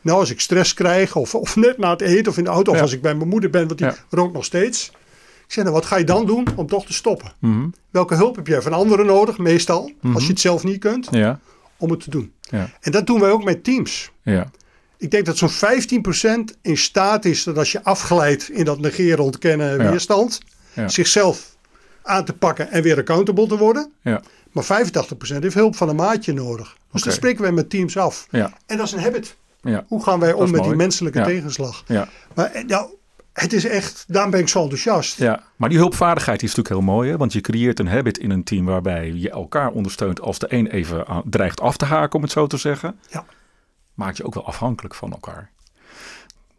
Nou, 0.00 0.18
als 0.18 0.30
ik 0.30 0.40
stress 0.40 0.74
krijg, 0.74 1.16
of, 1.16 1.34
of 1.34 1.56
net 1.56 1.78
na 1.78 1.90
het 1.90 2.00
eten, 2.00 2.32
of 2.32 2.38
in 2.38 2.44
de 2.44 2.50
auto, 2.50 2.72
of 2.72 2.80
als 2.80 2.92
ik 2.92 3.02
bij 3.02 3.14
mijn 3.14 3.28
moeder 3.28 3.50
ben, 3.50 3.66
want 3.66 3.78
die 3.78 3.86
Ja. 3.86 3.96
rookt 4.10 4.32
nog 4.32 4.44
steeds. 4.44 4.88
Ik 5.46 5.56
zeg, 5.56 5.64
nou, 5.64 5.76
wat 5.76 5.86
ga 5.86 5.96
je 5.96 6.04
dan 6.04 6.26
doen 6.26 6.46
om 6.56 6.66
toch 6.66 6.86
te 6.86 6.92
stoppen? 6.92 7.32
Mhm. 7.38 7.68
Welke 7.90 8.14
hulp 8.14 8.36
heb 8.36 8.46
jij 8.46 8.62
van 8.62 8.72
anderen 8.72 9.06
nodig, 9.06 9.38
meestal, 9.38 9.90
als 10.14 10.22
je 10.24 10.30
het 10.30 10.40
zelf 10.40 10.64
niet 10.64 10.78
kunt, 10.80 11.08
Ja. 11.10 11.40
om 11.76 11.90
het 11.90 12.00
te 12.00 12.10
doen? 12.10 12.32
Ja. 12.40 12.70
En 12.80 12.92
dat 12.92 13.06
doen 13.06 13.20
wij 13.20 13.30
ook 13.30 13.44
met 13.44 13.64
teams. 13.64 14.10
Ja. 14.22 14.50
Ik 14.98 15.10
denk 15.10 15.26
dat 15.26 15.36
zo'n 15.36 15.50
15% 15.50 16.56
in 16.62 16.76
staat 16.76 17.24
is 17.24 17.44
dat 17.44 17.58
als 17.58 17.72
je 17.72 17.84
afglijdt 17.84 18.50
in 18.50 18.64
dat 18.64 18.80
negeren, 18.80 19.24
ontkennen, 19.24 19.78
weerstand, 19.90 20.40
zichzelf 20.86 21.56
aan 22.02 22.24
te 22.24 22.32
pakken 22.32 22.70
en 22.70 22.82
weer 22.82 22.98
accountable 22.98 23.46
te 23.46 23.56
worden. 23.56 23.92
Ja. 24.02 24.22
Maar 24.52 24.64
85% 24.64 25.42
heeft 25.42 25.54
hulp 25.54 25.76
van 25.76 25.88
een 25.88 25.96
maatje 25.96 26.32
nodig. 26.32 26.66
Dus 26.92 27.00
Oké. 27.00 27.04
dat 27.04 27.12
spreken 27.14 27.42
wij 27.42 27.52
met 27.52 27.70
teams 27.70 27.96
af. 27.96 28.26
Ja. 28.30 28.52
En 28.66 28.76
dat 28.76 28.86
is 28.86 28.92
een 28.92 29.00
habit. 29.00 29.36
Ja. 29.62 29.84
Hoe 29.88 30.02
gaan 30.02 30.20
wij 30.20 30.32
om 30.32 30.50
met 30.50 30.62
die 30.62 30.74
menselijke 30.74 31.18
Ja. 31.18 31.24
tegenslag? 31.24 31.82
Ja. 31.86 32.08
Maar 32.34 32.50
eh, 32.52 32.64
nou, 32.64 32.88
het 33.32 33.52
is 33.52 33.64
echt, 33.64 34.04
daarom 34.08 34.30
ben 34.30 34.40
ik 34.40 34.48
zo 34.48 34.62
enthousiast. 34.62 35.18
Ja, 35.18 35.42
maar 35.56 35.68
die 35.68 35.78
hulpvaardigheid 35.78 36.42
is 36.42 36.48
natuurlijk 36.54 36.74
heel 36.74 36.94
mooi. 36.94 37.10
Hè? 37.10 37.16
Want 37.16 37.32
je 37.32 37.40
creëert 37.40 37.78
een 37.78 37.88
habit 37.88 38.18
in 38.18 38.30
een 38.30 38.44
team 38.44 38.64
waarbij 38.64 39.12
je 39.12 39.30
elkaar 39.30 39.70
ondersteunt 39.70 40.20
als 40.20 40.38
de 40.38 40.46
een 40.54 40.66
even 40.66 41.04
dreigt 41.24 41.60
af 41.60 41.76
te 41.76 41.84
haken, 41.84 42.16
om 42.16 42.22
het 42.22 42.32
zo 42.32 42.46
te 42.46 42.56
zeggen. 42.56 42.98
Ja. 43.08 43.24
Maakt 43.94 44.16
je 44.16 44.24
ook 44.24 44.34
wel 44.34 44.46
afhankelijk 44.46 44.94
van 44.94 45.10
elkaar. 45.12 45.50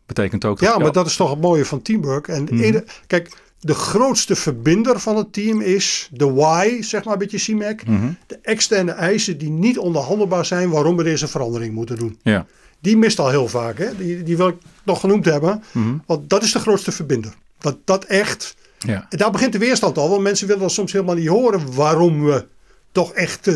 Betekent 0.05 0.45
ook 0.45 0.59
dat... 0.59 0.73
Ja, 0.73 0.79
maar 0.79 0.91
dat 0.91 1.05
is 1.05 1.15
toch 1.15 1.29
het 1.29 1.41
mooie 1.41 1.65
van 1.65 1.81
teamwork. 1.81 2.27
En 2.27 2.47
Mhm. 2.51 2.79
kijk, 3.07 3.31
de 3.59 3.73
grootste 3.73 4.35
verbinder 4.35 4.99
van 4.99 5.15
het 5.15 5.33
team 5.33 5.61
is 5.61 6.09
de 6.11 6.31
why, 6.33 6.81
zeg 6.81 7.03
maar 7.03 7.13
een 7.13 7.19
beetje 7.19 7.37
CMAC. 7.53 7.85
Mhm. 7.85 8.11
De 8.27 8.39
externe 8.41 8.91
eisen 8.91 9.37
die 9.37 9.49
niet 9.49 9.77
onderhandelbaar 9.77 10.45
zijn 10.45 10.69
waarom 10.69 10.97
we 10.97 11.03
deze 11.03 11.27
verandering 11.27 11.73
moeten 11.73 11.95
doen. 11.97 12.19
Ja. 12.23 12.45
Die 12.81 12.97
mist 12.97 13.19
al 13.19 13.29
heel 13.29 13.47
vaak. 13.47 13.77
Hè? 13.77 13.95
Die, 13.97 14.23
die 14.23 14.37
wil 14.37 14.47
ik 14.47 14.57
nog 14.83 14.99
genoemd 14.99 15.25
hebben. 15.25 15.63
Mhm. 15.71 15.97
Want 16.05 16.29
dat 16.29 16.43
is 16.43 16.51
de 16.51 16.59
grootste 16.59 16.91
verbinder. 16.91 17.33
Dat 17.59 17.77
dat 17.85 18.03
echt 18.05 18.55
Ja. 18.79 19.05
En 19.09 19.17
daar 19.17 19.31
begint 19.31 19.51
de 19.51 19.57
weerstand 19.57 19.97
al, 19.97 20.09
want 20.09 20.21
mensen 20.21 20.47
willen 20.47 20.61
dan 20.61 20.69
soms 20.71 20.91
helemaal 20.91 21.15
niet 21.15 21.27
horen 21.27 21.73
waarom 21.75 22.23
we 22.25 22.45
toch 22.91 23.13
echt 23.13 23.47
eh, 23.47 23.55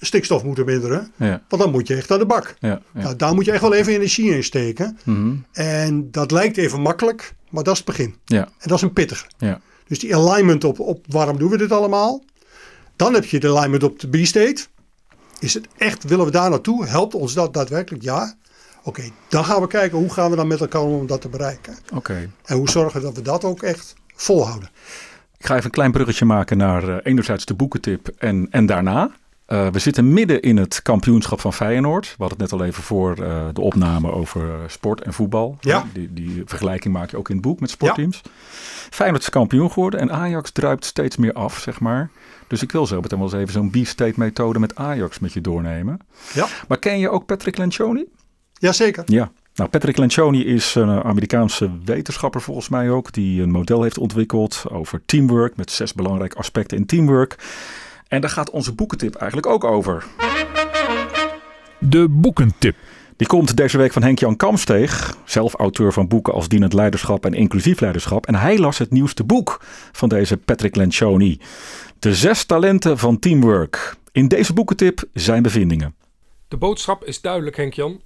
stikstof 0.00 0.44
moeten 0.44 0.64
minderen. 0.64 1.12
Ja. 1.16 1.42
Want 1.48 1.62
dan 1.62 1.70
moet 1.70 1.86
je 1.86 1.94
echt 1.96 2.10
aan 2.10 2.18
de 2.18 2.26
bak. 2.26 2.54
Ja. 2.58 2.68
Ja. 2.68 2.80
Nou, 3.02 3.16
daar 3.16 3.34
moet 3.34 3.44
je 3.44 3.52
echt 3.52 3.60
wel 3.62 3.74
even 3.74 3.92
energie 3.92 4.34
in 4.34 4.44
steken. 4.44 4.98
Mhm. 5.04 5.34
En 5.52 6.10
dat 6.10 6.30
lijkt 6.30 6.56
even 6.56 6.80
makkelijk, 6.80 7.34
maar 7.50 7.62
dat 7.62 7.72
is 7.72 7.78
het 7.78 7.88
begin. 7.88 8.14
Ja. 8.24 8.42
En 8.42 8.68
dat 8.68 8.76
is 8.76 8.82
een 8.82 8.92
pittige. 8.92 9.26
Ja. 9.38 9.60
Dus 9.88 9.98
die 9.98 10.16
alignment 10.16 10.64
op, 10.64 10.80
op 10.80 11.04
waarom 11.08 11.38
doen 11.38 11.50
we 11.50 11.56
dit 11.56 11.72
allemaal. 11.72 12.22
Dan 12.96 13.14
heb 13.14 13.24
je 13.24 13.40
de 13.40 13.48
alignment 13.48 13.82
op 13.82 14.00
de 14.00 14.08
B-state. 14.08 14.64
Is 15.38 15.54
het 15.54 15.66
echt, 15.76 16.04
willen 16.04 16.24
we 16.24 16.30
daar 16.30 16.50
naartoe? 16.50 16.86
Helpt 16.86 17.14
ons 17.14 17.34
dat 17.34 17.54
daadwerkelijk? 17.54 18.02
Ja. 18.02 18.34
Oké, 18.84 19.02
dan 19.28 19.44
gaan 19.44 19.60
we 19.60 19.66
kijken 19.66 19.98
hoe 19.98 20.12
gaan 20.12 20.30
we 20.30 20.36
dan 20.36 20.46
met 20.46 20.60
elkaar 20.60 20.82
om 20.82 20.92
om 20.92 21.06
dat 21.06 21.20
te 21.20 21.28
bereiken. 21.28 21.76
Oké. 21.94 22.30
En 22.44 22.56
hoe 22.56 22.70
zorgen 22.70 23.00
we 23.00 23.06
dat 23.06 23.16
we 23.16 23.22
dat 23.22 23.44
ook 23.44 23.62
echt 23.62 23.94
volhouden. 24.14 24.68
Ik 25.38 25.46
ga 25.46 25.52
even 25.54 25.64
een 25.64 25.70
klein 25.70 25.92
bruggetje 25.92 26.24
maken 26.24 26.56
naar 26.56 26.88
eh, 26.88 26.96
enerzijds 27.02 27.44
de 27.44 27.54
boekentip 27.54 28.08
en, 28.18 28.46
en 28.50 28.66
daarna. 28.66 29.10
Eh, 29.46 29.68
we 29.68 29.78
zitten 29.78 30.12
midden 30.12 30.42
in 30.42 30.56
het 30.56 30.82
kampioenschap 30.82 31.40
van 31.40 31.52
Feyenoord. 31.52 32.06
We 32.06 32.14
hadden 32.18 32.38
het 32.38 32.50
net 32.50 32.60
al 32.60 32.66
even 32.66 32.82
voor 32.82 33.22
eh, 33.22 33.44
de 33.52 33.60
opname 33.60 34.12
over 34.12 34.50
sport 34.66 35.00
en 35.00 35.12
voetbal. 35.12 35.56
Ja. 35.60 35.84
Die, 35.92 36.12
die 36.12 36.42
vergelijking 36.46 36.94
maak 36.94 37.10
je 37.10 37.16
ook 37.16 37.28
in 37.28 37.34
het 37.34 37.44
boek 37.44 37.60
met 37.60 37.70
sportteams. 37.70 38.22
Feyenoord 38.90 39.22
is 39.22 39.30
kampioen 39.30 39.70
geworden 39.70 40.00
en 40.00 40.12
Ajax 40.12 40.50
druipt 40.50 40.84
steeds 40.84 41.16
meer 41.16 41.32
af, 41.32 41.58
zeg 41.58 41.80
maar. 41.80 42.10
Dus 42.46 42.62
ik 42.62 42.72
wil 42.72 42.86
zo 42.86 43.00
meteen 43.00 43.18
wel 43.18 43.28
eens 43.28 43.36
even 43.36 43.52
zo'n 43.52 43.70
beef-state 43.70 44.14
methode 44.16 44.58
met 44.58 44.74
Ajax 44.74 45.18
met 45.18 45.32
je 45.32 45.40
doornemen. 45.40 45.98
Ja, 46.32 46.46
Maar 46.68 46.78
ken 46.78 46.98
je 46.98 47.10
ook 47.10 47.26
Patrick 47.26 47.56
Lencioni? 47.56 48.04
Jazeker. 48.64 49.02
Ja. 49.06 49.32
Nou, 49.54 49.70
Patrick 49.70 49.96
Lencioni 49.96 50.44
is 50.44 50.74
een 50.74 51.02
Amerikaanse 51.02 51.70
wetenschapper 51.84 52.40
volgens 52.40 52.68
mij 52.68 52.90
ook, 52.90 53.12
die 53.12 53.42
een 53.42 53.50
model 53.50 53.82
heeft 53.82 53.98
ontwikkeld 53.98 54.64
over 54.70 55.02
teamwork 55.06 55.56
met 55.56 55.70
zes 55.70 55.92
belangrijke 55.92 56.36
aspecten 56.36 56.76
in 56.76 56.86
teamwork. 56.86 57.36
En 58.08 58.20
daar 58.20 58.30
gaat 58.30 58.50
onze 58.50 58.72
boekentip 58.72 59.14
eigenlijk 59.14 59.52
ook 59.52 59.64
over. 59.64 60.04
De 61.78 62.08
boekentip. 62.08 62.76
Die 63.16 63.26
komt 63.26 63.56
deze 63.56 63.78
week 63.78 63.92
van 63.92 64.02
Henk-Jan 64.02 64.36
Kamsteeg, 64.36 65.16
zelf 65.24 65.54
auteur 65.54 65.92
van 65.92 66.08
boeken 66.08 66.32
als 66.32 66.48
Dienend 66.48 66.72
Leiderschap 66.72 67.24
en 67.24 67.34
Inclusief 67.34 67.80
Leiderschap. 67.80 68.26
En 68.26 68.34
hij 68.34 68.58
las 68.58 68.78
het 68.78 68.90
nieuwste 68.90 69.24
boek 69.24 69.64
van 69.92 70.08
deze 70.08 70.36
Patrick 70.36 70.76
Lencioni. 70.76 71.40
De 71.98 72.14
zes 72.14 72.44
talenten 72.44 72.98
van 72.98 73.18
teamwork. 73.18 73.96
In 74.12 74.28
deze 74.28 74.52
boekentip 74.52 75.04
zijn 75.12 75.42
bevindingen. 75.42 75.94
De 76.48 76.56
boodschap 76.56 77.04
is 77.04 77.20
duidelijk, 77.20 77.56
Henk-Jan. 77.56 78.00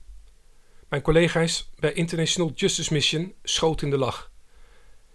Mijn 0.88 1.02
collega's 1.02 1.70
bij 1.78 1.92
International 1.92 2.52
Justice 2.54 2.92
Mission 2.92 3.34
schoten 3.42 3.86
in 3.86 3.92
de 3.92 3.98
lach. 3.98 4.30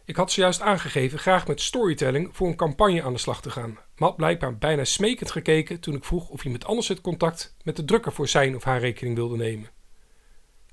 Ik 0.06 0.16
had 0.16 0.32
zojuist 0.32 0.62
aangegeven 0.62 1.20
graag 1.20 1.48
met 1.48 1.62
storytelling 1.62 2.36
voor 2.36 2.48
een 2.48 2.56
campagne 2.56 3.04
aan 3.04 3.14
de 3.14 3.20
slag 3.20 3.42
te 3.42 3.50
gaan, 3.50 3.72
maar 3.72 4.10
had 4.10 4.16
blijkbaar 4.16 4.58
bijna 4.58 4.84
smekend 4.84 5.32
gekeken 5.32 5.80
toen 5.80 5.96
ik 5.96 6.04
vroeg 6.04 6.30
of 6.30 6.44
iemand 6.44 6.66
anders 6.66 6.88
het 6.88 7.02
contact 7.02 7.56
met 7.64 7.76
de 7.76 7.86
drukker 7.86 8.12
voor 8.12 8.28
zijn 8.28 8.56
of 8.56 8.64
haar 8.64 8.80
rekening 8.80 9.16
wilde 9.16 9.38
nemen. 9.38 9.70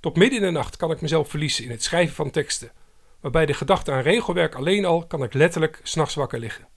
Tot 0.01 0.17
midden 0.17 0.39
in 0.39 0.45
de 0.45 0.51
nacht 0.51 0.77
kan 0.77 0.91
ik 0.91 1.01
mezelf 1.01 1.29
verliezen 1.29 1.65
in 1.65 1.71
het 1.71 1.83
schrijven 1.83 2.15
van 2.15 2.31
teksten, 2.31 2.73
waarbij 3.21 3.47
de 3.47 3.55
gedachte 3.55 3.93
aan 3.93 4.03
regelwerk 4.03 4.55
alleen 4.55 4.85
al 4.85 5.07
kan 5.07 5.23
ik 5.23 5.35
letterlijk 5.35 5.81
s'nachts 5.83 6.15
wakker 6.15 6.39
liggen. 6.39 6.69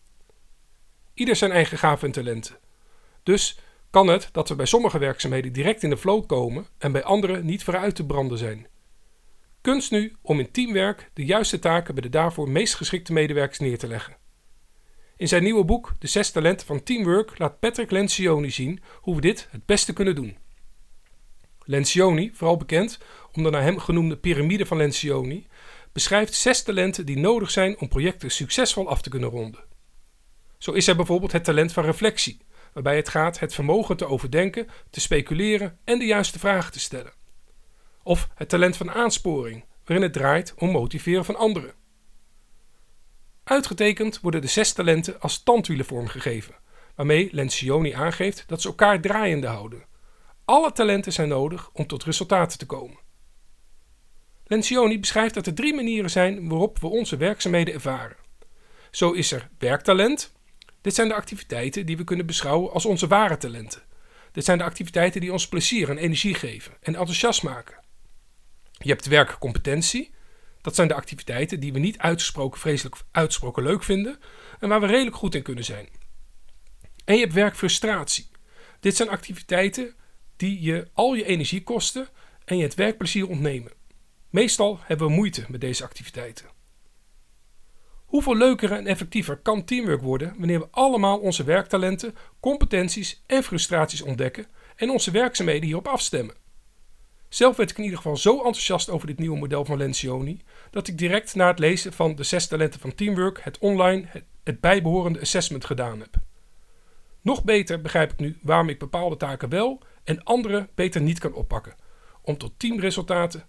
Ieder 1.14 1.36
zijn 1.36 1.52
eigen 1.52 1.78
gaven 1.78 2.08
en 2.08 2.14
talenten. 2.14 2.58
Dus 3.24 3.60
kan 3.94 4.08
het 4.08 4.30
dat 4.32 4.50
we 4.50 4.56
bij 4.56 4.66
sommige 4.66 5.00
werkzaamheden 5.00 5.54
direct 5.54 5.84
in 5.84 5.90
de 5.90 5.98
flow 5.98 6.26
komen 6.26 6.68
en 6.78 6.92
bij 6.92 7.04
andere 7.04 7.44
niet 7.44 7.64
vooruit 7.64 7.96
te 7.96 8.06
branden 8.06 8.38
zijn. 8.38 8.68
Kunst 9.62 9.92
nu 9.92 10.16
om 10.22 10.40
in 10.40 10.52
teamwerk 10.52 11.10
de 11.14 11.26
juiste 11.26 11.60
taken 11.60 11.94
bij 11.94 12.04
de 12.04 12.10
daarvoor 12.10 12.50
meest 12.50 12.76
geschikte 12.76 13.14
medewerkers 13.14 13.60
neer 13.60 13.78
te 13.78 13.88
leggen. 13.88 14.18
In 15.18 15.28
zijn 15.28 15.44
nieuwe 15.44 15.66
boek 15.66 15.94
De 16.00 16.08
zes 16.08 16.32
talenten 16.32 16.68
van 16.68 16.84
teamwork 16.84 17.38
laat 17.38 17.60
Patrick 17.60 17.92
Lencioni 17.92 18.52
zien 18.52 18.82
hoe 19.02 19.16
we 19.16 19.22
dit 19.22 19.48
het 19.52 19.66
beste 19.66 19.94
kunnen 19.94 20.16
doen. 20.16 20.38
Lencioni, 21.64 22.32
vooral 22.34 22.58
bekend 22.58 23.00
om 23.32 23.44
de 23.44 23.50
naar 23.50 23.64
hem 23.64 23.80
genoemde 23.80 24.18
piramide 24.18 24.66
van 24.66 24.78
Lencioni, 24.78 25.48
beschrijft 25.92 26.34
zes 26.34 26.64
talenten 26.64 27.06
die 27.06 27.18
nodig 27.18 27.52
zijn 27.52 27.80
om 27.80 27.88
projecten 27.88 28.32
succesvol 28.32 28.90
af 28.90 29.02
te 29.02 29.10
kunnen 29.10 29.30
ronden. 29.30 29.64
Zo 30.58 30.72
is 30.72 30.88
er 30.88 30.96
bijvoorbeeld 30.96 31.32
het 31.32 31.44
talent 31.44 31.74
van 31.74 31.84
reflectie, 31.84 32.38
waarbij 32.74 32.96
het 32.96 33.10
gaat 33.10 33.40
het 33.40 33.54
vermogen 33.54 33.98
te 33.98 34.08
overdenken, 34.08 34.68
te 34.90 35.00
speculeren 35.00 35.80
en 35.84 36.00
de 36.00 36.06
juiste 36.06 36.40
vragen 36.40 36.72
te 36.72 36.80
stellen. 36.80 37.14
Of 38.04 38.30
het 38.36 38.50
talent 38.50 38.78
van 38.78 38.92
aansporing, 38.92 39.66
waarin 39.86 40.06
het 40.06 40.14
draait 40.14 40.54
om 40.58 40.72
motiveren 40.72 41.26
van 41.26 41.36
anderen. 41.36 41.74
Uitgetekend 43.44 44.20
worden 44.20 44.42
de 44.42 44.48
zes 44.48 44.74
talenten 44.74 45.20
als 45.20 45.44
tandwielen 45.44 45.86
vormgegeven, 45.86 46.56
waarmee 46.96 47.30
Lencioni 47.32 47.92
aangeeft 47.92 48.44
dat 48.48 48.62
ze 48.62 48.68
elkaar 48.68 49.02
draaiende 49.02 49.48
houden. 49.48 49.86
Alle 50.46 50.72
talenten 50.72 51.14
zijn 51.14 51.28
nodig 51.28 51.70
om 51.74 51.88
tot 51.88 52.04
resultaten 52.04 52.58
te 52.58 52.66
komen. 52.66 53.00
Lencioni 54.46 55.00
beschrijft 55.00 55.34
dat 55.34 55.48
er 55.48 55.54
drie 55.54 55.74
manieren 55.74 56.10
zijn 56.10 56.50
waarop 56.50 56.80
we 56.80 56.88
onze 56.88 57.18
werkzaamheden 57.18 57.74
ervaren. 57.74 58.18
Zo 58.92 59.12
is 59.12 59.32
er 59.32 59.50
werktalent. 59.58 60.34
Dit 60.84 60.96
zijn 60.96 61.08
de 61.08 61.14
activiteiten 61.14 61.86
die 61.86 61.98
we 61.98 62.04
kunnen 62.04 62.26
beschouwen 62.26 62.72
als 62.72 62.86
onze 62.86 63.08
ware 63.08 63.38
talenten. 63.38 63.82
Dit 64.32 64.46
zijn 64.46 64.58
de 64.58 64.64
activiteiten 64.64 65.22
die 65.22 65.32
ons 65.32 65.48
plezier 65.48 65.90
en 65.90 65.98
energie 65.98 66.34
geven 66.34 66.74
en 66.82 66.96
enthousiast 66.96 67.44
maken. 67.44 67.80
Je 68.72 68.90
hebt 68.90 69.06
werkcompetentie. 69.06 70.12
Dat 70.62 70.76
zijn 70.76 70.88
de 70.88 70.94
activiteiten 70.94 71.60
die 71.60 71.74
we 71.74 71.80
niet 71.80 71.98
uitgesproken 71.98 72.60
vreselijk 72.60 72.96
uitgesproken 73.12 73.64
leuk 73.64 73.84
vinden 73.84 74.20
en 74.60 74.70
waar 74.70 74.80
we 74.80 74.86
redelijk 74.86 75.16
goed 75.16 75.36
in 75.36 75.42
kunnen 75.42 75.64
zijn. 75.64 75.88
En 77.06 77.16
je 77.16 77.22
hebt 77.22 77.34
werkfrustratie. 77.34 78.28
Dit 78.80 78.96
zijn 78.96 79.10
activiteiten 79.10 79.96
die 80.36 80.62
je 80.62 80.88
al 80.94 81.14
je 81.14 81.26
energie 81.26 81.64
kosten 81.64 82.08
en 82.46 82.58
je 82.58 82.64
het 82.64 82.76
werkplezier 82.76 83.28
ontnemen. 83.28 83.72
Meestal 84.30 84.80
hebben 84.84 85.08
we 85.08 85.14
moeite 85.14 85.46
met 85.48 85.62
deze 85.62 85.84
activiteiten. 85.84 86.53
Hoeveel 88.14 88.36
leuker 88.38 88.72
en 88.72 88.88
effectiever 88.88 89.38
kan 89.38 89.66
teamwork 89.66 90.02
worden 90.02 90.34
wanneer 90.38 90.60
we 90.60 90.68
allemaal 90.72 91.20
onze 91.20 91.44
werktalenten, 91.44 92.16
competenties 92.40 93.24
en 93.26 93.44
frustraties 93.44 94.02
ontdekken 94.02 94.48
en 94.76 94.90
onze 94.90 95.12
werkzaamheden 95.12 95.64
hierop 95.64 95.88
afstemmen? 95.88 96.36
Zelf 97.30 97.56
werd 97.56 97.72
ik 97.72 97.78
in 97.78 97.84
ieder 97.84 97.98
geval 97.98 98.18
zo 98.18 98.36
enthousiast 98.36 98.90
over 98.90 99.08
dit 99.08 99.20
nieuwe 99.20 99.38
model 99.38 99.66
van 99.66 99.78
Lencioni 99.78 100.42
dat 100.72 100.88
ik 100.88 100.98
direct 100.98 101.36
na 101.36 101.48
het 101.48 101.60
lezen 101.60 101.94
van 101.94 102.16
de 102.16 102.24
zes 102.24 102.48
talenten 102.48 102.80
van 102.80 102.96
teamwork 102.96 103.40
het 103.44 103.58
online 103.58 104.04
het, 104.08 104.24
het 104.44 104.60
bijbehorende 104.60 105.22
assessment 105.22 105.66
gedaan 105.66 106.00
heb. 106.00 106.16
Nog 107.22 107.44
beter 107.44 107.82
begrijp 107.82 108.12
ik 108.12 108.20
nu 108.20 108.38
waarom 108.42 108.70
ik 108.70 108.80
bepaalde 108.80 109.18
taken 109.18 109.50
wel 109.50 109.82
en 110.04 110.24
andere 110.24 110.70
beter 110.76 111.02
niet 111.02 111.20
kan 111.20 111.34
oppakken 111.34 111.76
om 112.22 112.38
tot 112.38 112.54
teamresultaten 112.58 113.46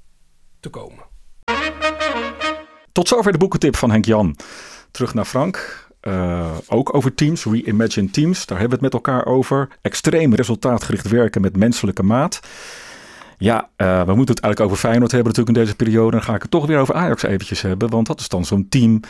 te 0.60 0.70
komen. 0.70 1.13
Tot 2.94 3.08
zover 3.08 3.32
de 3.32 3.38
boekentip 3.38 3.76
van 3.76 3.90
Henk 3.90 4.04
Jan. 4.04 4.36
Terug 4.90 5.14
naar 5.14 5.24
Frank. 5.24 5.86
Uh, 6.02 6.56
ook 6.68 6.94
over 6.94 7.14
teams, 7.14 7.44
reimagine 7.44 8.10
teams. 8.10 8.46
Daar 8.46 8.58
hebben 8.58 8.78
we 8.78 8.84
het 8.84 8.94
met 8.94 9.04
elkaar 9.04 9.26
over. 9.26 9.68
Extreem 9.82 10.34
resultaatgericht 10.34 11.08
werken 11.08 11.40
met 11.40 11.56
menselijke 11.56 12.02
maat. 12.02 12.40
Ja, 13.38 13.68
uh, 13.76 14.02
we 14.02 14.14
moeten 14.14 14.34
het 14.34 14.44
eigenlijk 14.44 14.60
over 14.60 14.76
Feyenoord 14.76 15.12
hebben 15.12 15.32
natuurlijk 15.32 15.56
in 15.56 15.64
deze 15.64 15.76
periode. 15.76 16.10
Dan 16.10 16.22
ga 16.22 16.34
ik 16.34 16.42
het 16.42 16.50
toch 16.50 16.66
weer 16.66 16.78
over 16.78 16.94
Ajax 16.94 17.22
eventjes 17.22 17.62
hebben. 17.62 17.90
Want 17.90 18.06
dat 18.06 18.20
is 18.20 18.28
dan 18.28 18.44
zo'n 18.44 18.66
team 18.68 19.00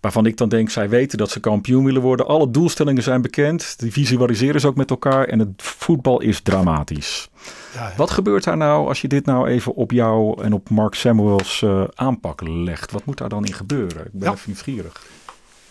waarvan 0.00 0.26
ik 0.26 0.36
dan 0.36 0.48
denk, 0.48 0.70
zij 0.70 0.88
weten 0.88 1.18
dat 1.18 1.30
ze 1.30 1.40
kampioen 1.40 1.84
willen 1.84 2.02
worden. 2.02 2.26
Alle 2.26 2.50
doelstellingen 2.50 3.02
zijn 3.02 3.22
bekend. 3.22 3.78
Die 3.78 3.92
visualiseren 3.92 4.60
ze 4.60 4.66
ook 4.66 4.76
met 4.76 4.90
elkaar. 4.90 5.24
En 5.24 5.38
het 5.38 5.50
voetbal 5.56 6.20
is 6.20 6.40
dramatisch. 6.40 7.30
Ja. 7.74 7.92
Wat 7.96 8.10
gebeurt 8.10 8.44
daar 8.44 8.56
nou 8.56 8.88
als 8.88 9.00
je 9.00 9.08
dit 9.08 9.26
nou 9.26 9.48
even 9.48 9.74
op 9.74 9.90
jou 9.90 10.42
en 10.42 10.52
op 10.52 10.70
Mark 10.70 10.94
Samuels 10.94 11.60
uh, 11.60 11.84
aanpak 11.94 12.40
legt? 12.42 12.92
Wat 12.92 13.04
moet 13.04 13.18
daar 13.18 13.28
dan 13.28 13.44
in 13.44 13.54
gebeuren? 13.54 14.06
Ik 14.06 14.12
ben 14.12 14.28
ja. 14.28 14.34
even 14.34 14.44
nieuwsgierig. 14.46 14.92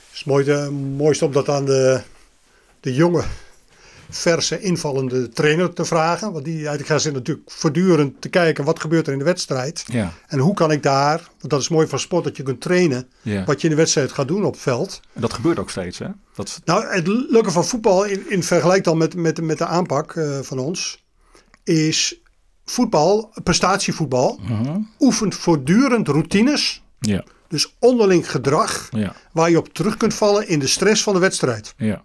Het 0.09 0.13
is 0.13 0.23
mooi, 0.23 0.43
de, 0.43 0.69
mooiste 0.97 1.25
om 1.25 1.31
dat 1.31 1.49
aan 1.49 1.65
de, 1.65 2.01
de 2.79 2.93
jonge 2.93 3.23
verse 4.09 4.59
invallende 4.59 5.29
trainer 5.29 5.73
te 5.73 5.85
vragen. 5.85 6.31
Want 6.31 6.45
die 6.45 6.55
eigenlijk 6.55 6.88
gaat 6.88 7.01
zitten 7.01 7.21
natuurlijk 7.21 7.51
voortdurend 7.51 8.21
te 8.21 8.29
kijken 8.29 8.63
wat 8.63 8.79
gebeurt 8.79 9.07
er 9.07 9.13
in 9.13 9.19
de 9.19 9.25
wedstrijd. 9.25 9.83
Ja. 9.85 10.13
En 10.27 10.39
hoe 10.39 10.53
kan 10.53 10.71
ik 10.71 10.83
daar, 10.83 11.17
want 11.39 11.51
dat 11.51 11.62
is 11.62 11.69
mooi 11.69 11.88
van 11.88 11.99
sport 11.99 12.23
dat 12.23 12.38
je 12.38 12.43
kunt 12.43 12.62
trainen, 12.62 13.07
ja. 13.21 13.43
wat 13.43 13.62
je 13.62 13.67
in 13.67 13.73
de 13.73 13.79
wedstrijd 13.79 14.12
gaat 14.12 14.27
doen 14.27 14.45
op 14.45 14.53
het 14.53 14.62
veld. 14.62 14.99
En 15.13 15.21
dat 15.21 15.33
gebeurt 15.33 15.59
ook 15.59 15.69
steeds 15.69 15.99
hè? 15.99 16.07
Dat... 16.35 16.62
Nou 16.65 16.85
het 16.88 17.07
leuke 17.07 17.51
van 17.51 17.65
voetbal 17.65 18.03
in, 18.03 18.29
in 18.29 18.43
vergelijk 18.43 18.83
dan 18.83 18.97
met, 18.97 19.15
met, 19.15 19.41
met 19.41 19.57
de 19.57 19.65
aanpak 19.65 20.13
uh, 20.13 20.39
van 20.39 20.59
ons, 20.59 20.98
is 21.69 22.21
voetbal, 22.65 23.34
prestatievoetbal, 23.43 24.39
uh 24.41 24.62
-huh. 24.62 24.75
oefent 24.99 25.36
voortdurend 25.36 26.08
routines. 26.08 26.84
Ja. 26.99 27.23
Dus 27.47 27.75
onderling 27.79 28.32
gedrag 28.32 28.88
ja. 28.91 29.15
waar 29.32 29.49
je 29.49 29.58
op 29.58 29.73
terug 29.73 29.97
kunt 29.97 30.13
vallen 30.13 30.47
in 30.47 30.60
de 30.60 30.67
stress 30.67 31.03
van 31.03 31.13
de 31.13 31.19
wedstrijd. 31.19 31.73
Ja. 31.77 32.03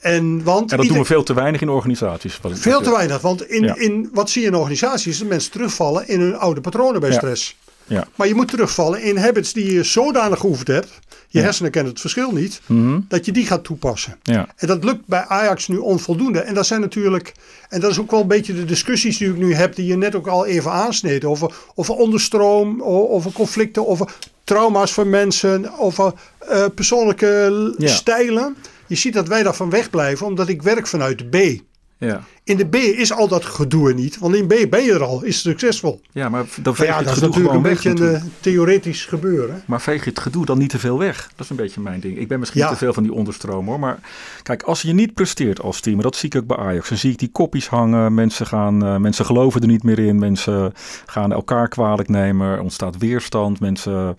En, 0.00 0.42
want 0.44 0.70
en 0.70 0.76
dat 0.76 0.86
doen 0.86 0.98
we 0.98 1.04
veel 1.04 1.22
te 1.22 1.34
weinig 1.34 1.60
in 1.60 1.68
organisaties. 1.68 2.40
Veel 2.42 2.80
te 2.80 2.90
weinig, 2.90 3.20
want 3.20 3.48
in, 3.48 3.62
ja. 3.62 3.76
in, 3.76 4.08
wat 4.12 4.30
zie 4.30 4.42
je 4.42 4.48
in 4.48 4.54
organisaties? 4.54 5.18
Dat 5.18 5.28
mensen 5.28 5.50
terugvallen 5.50 6.08
in 6.08 6.20
hun 6.20 6.36
oude 6.36 6.60
patronen 6.60 7.00
bij 7.00 7.12
stress. 7.12 7.56
Ja. 7.84 8.06
Maar 8.14 8.28
je 8.28 8.34
moet 8.34 8.48
terugvallen 8.48 9.02
in 9.02 9.16
habits 9.16 9.52
die 9.52 9.72
je 9.72 9.82
zodanig 9.82 10.38
geoefend 10.38 10.68
hebt. 10.68 10.98
Je 11.36 11.44
hersenen 11.44 11.70
kennen 11.70 11.92
het 11.92 12.00
verschil 12.00 12.30
niet. 12.32 12.60
Mm 12.66 12.86
-hmm. 12.86 13.04
Dat 13.08 13.24
je 13.24 13.32
die 13.32 13.46
gaat 13.46 13.64
toepassen. 13.64 14.18
Ja. 14.22 14.48
En 14.56 14.66
dat 14.66 14.84
lukt 14.84 15.06
bij 15.06 15.24
Ajax 15.24 15.68
nu 15.68 15.76
onvoldoende. 15.76 16.40
En 16.40 16.54
dat 16.54 16.66
zijn 16.66 16.80
natuurlijk. 16.80 17.34
En 17.68 17.80
dat 17.80 17.90
is 17.90 17.98
ook 17.98 18.10
wel 18.10 18.20
een 18.20 18.26
beetje 18.28 18.54
de 18.54 18.64
discussies 18.64 19.18
die 19.18 19.28
ik 19.28 19.36
nu 19.36 19.54
heb. 19.54 19.74
Die 19.74 19.86
je 19.86 19.96
net 19.96 20.14
ook 20.14 20.26
al 20.26 20.46
even 20.46 20.70
aansneed. 20.70 21.24
Over, 21.24 21.54
over 21.74 21.94
onderstroom. 21.94 22.82
Over 22.82 23.32
conflicten. 23.32 23.86
Over 23.86 24.14
trauma's 24.44 24.92
van 24.92 25.10
mensen. 25.10 25.78
Over 25.78 26.12
uh, 26.50 26.64
persoonlijke 26.74 27.74
Ja. 27.78 27.88
stijlen. 27.88 28.56
Je 28.86 28.94
ziet 28.96 29.12
dat 29.12 29.28
wij 29.28 29.42
daarvan 29.42 29.70
wegblijven. 29.70 30.26
Omdat 30.26 30.48
ik 30.48 30.62
werk 30.62 30.86
vanuit 30.86 31.18
de 31.18 31.24
B. 31.24 31.62
Ja. 31.98 32.24
In 32.44 32.56
de 32.56 32.66
B 32.66 32.74
is 32.74 33.12
al 33.12 33.28
dat 33.28 33.44
gedoe 33.44 33.92
niet. 33.92 34.18
Want 34.18 34.34
in 34.34 34.46
B 34.46 34.70
ben 34.70 34.82
je 34.82 34.92
er 34.92 35.02
al. 35.02 35.22
Is 35.22 35.40
succesvol. 35.40 36.00
ja, 36.12 36.28
maar 36.28 36.44
dan 36.62 36.74
veeg 36.74 36.86
je 36.86 36.92
ja, 36.92 36.96
het 36.98 37.06
dat 37.06 37.16
is 37.16 37.22
gedoe 37.22 37.42
natuurlijk 37.42 37.66
een 37.66 37.76
gewoon 37.76 37.94
beetje 37.94 38.18
een 38.18 38.24
uh, 38.24 38.30
theoretisch 38.40 39.04
gebeuren. 39.04 39.62
Maar 39.66 39.80
veeg 39.80 40.04
je 40.04 40.10
het 40.10 40.18
gedoe 40.18 40.44
dan 40.46 40.58
niet 40.58 40.70
te 40.70 40.78
veel 40.78 40.98
weg? 40.98 41.30
Dat 41.36 41.44
is 41.44 41.50
een 41.50 41.56
beetje 41.56 41.80
mijn 41.80 42.00
ding. 42.00 42.18
Ik 42.18 42.28
ben 42.28 42.38
misschien 42.38 42.60
Ja. 42.60 42.68
te 42.68 42.76
veel 42.76 42.92
van 42.92 43.02
die 43.02 43.12
onderstroom 43.12 43.66
hoor. 43.66 43.78
Maar 43.78 43.98
kijk, 44.42 44.62
als 44.62 44.82
je 44.82 44.92
niet 44.92 45.14
presteert 45.14 45.60
als 45.60 45.80
team, 45.80 46.00
dat 46.00 46.16
zie 46.16 46.28
ik 46.28 46.36
ook 46.36 46.46
bij 46.46 46.56
Ajax. 46.56 46.88
Dan 46.88 46.98
zie 46.98 47.10
ik 47.12 47.18
die 47.18 47.30
kopjes 47.30 47.68
hangen. 47.68 48.14
Mensen, 48.14 48.46
gaan, 48.46 48.84
uh, 48.84 48.96
mensen 48.96 49.24
geloven 49.24 49.60
er 49.60 49.66
niet 49.66 49.82
meer 49.82 49.98
in. 49.98 50.18
Mensen 50.18 50.72
gaan 51.06 51.32
elkaar 51.32 51.68
kwalijk 51.68 52.08
nemen. 52.08 52.46
Er 52.52 52.60
ontstaat 52.60 52.98
weerstand. 52.98 53.60
Mensen, 53.60 54.16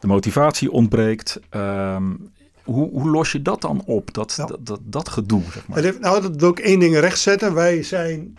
de 0.00 0.06
motivatie 0.06 0.70
ontbreekt. 0.70 1.40
Um, 1.50 2.30
hoe, 2.72 2.90
hoe, 2.90 3.10
los 3.10 3.32
je 3.32 3.42
dat 3.42 3.60
dan 3.60 3.82
op? 3.86 4.14
Dat, 4.14 4.34
dat, 4.36 4.58
dat, 4.60 4.80
dat, 4.82 5.08
gedoe, 5.08 5.42
zeg 5.52 5.66
maar. 5.68 5.94
Nou, 6.00 6.22
dat 6.22 6.36
wil 6.36 6.50
ik 6.50 6.58
één 6.58 6.78
ding 6.78 6.98
rechtzetten. 6.98 7.54
Wij 7.54 7.82
zijn 7.82 8.38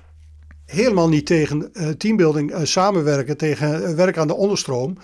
helemaal 0.65 1.10
niet 1.10 1.26
tegen 1.26 1.70
uh, 1.74 1.89
teambuilding, 1.89 2.52
uh, 2.52 2.60
samenwerken, 2.63 3.38
tegen 3.38 3.82
uh, 3.82 3.96
werk 3.96 4.17
aan 4.17 4.28
de 4.28 4.36
onderstroom. 4.36 4.98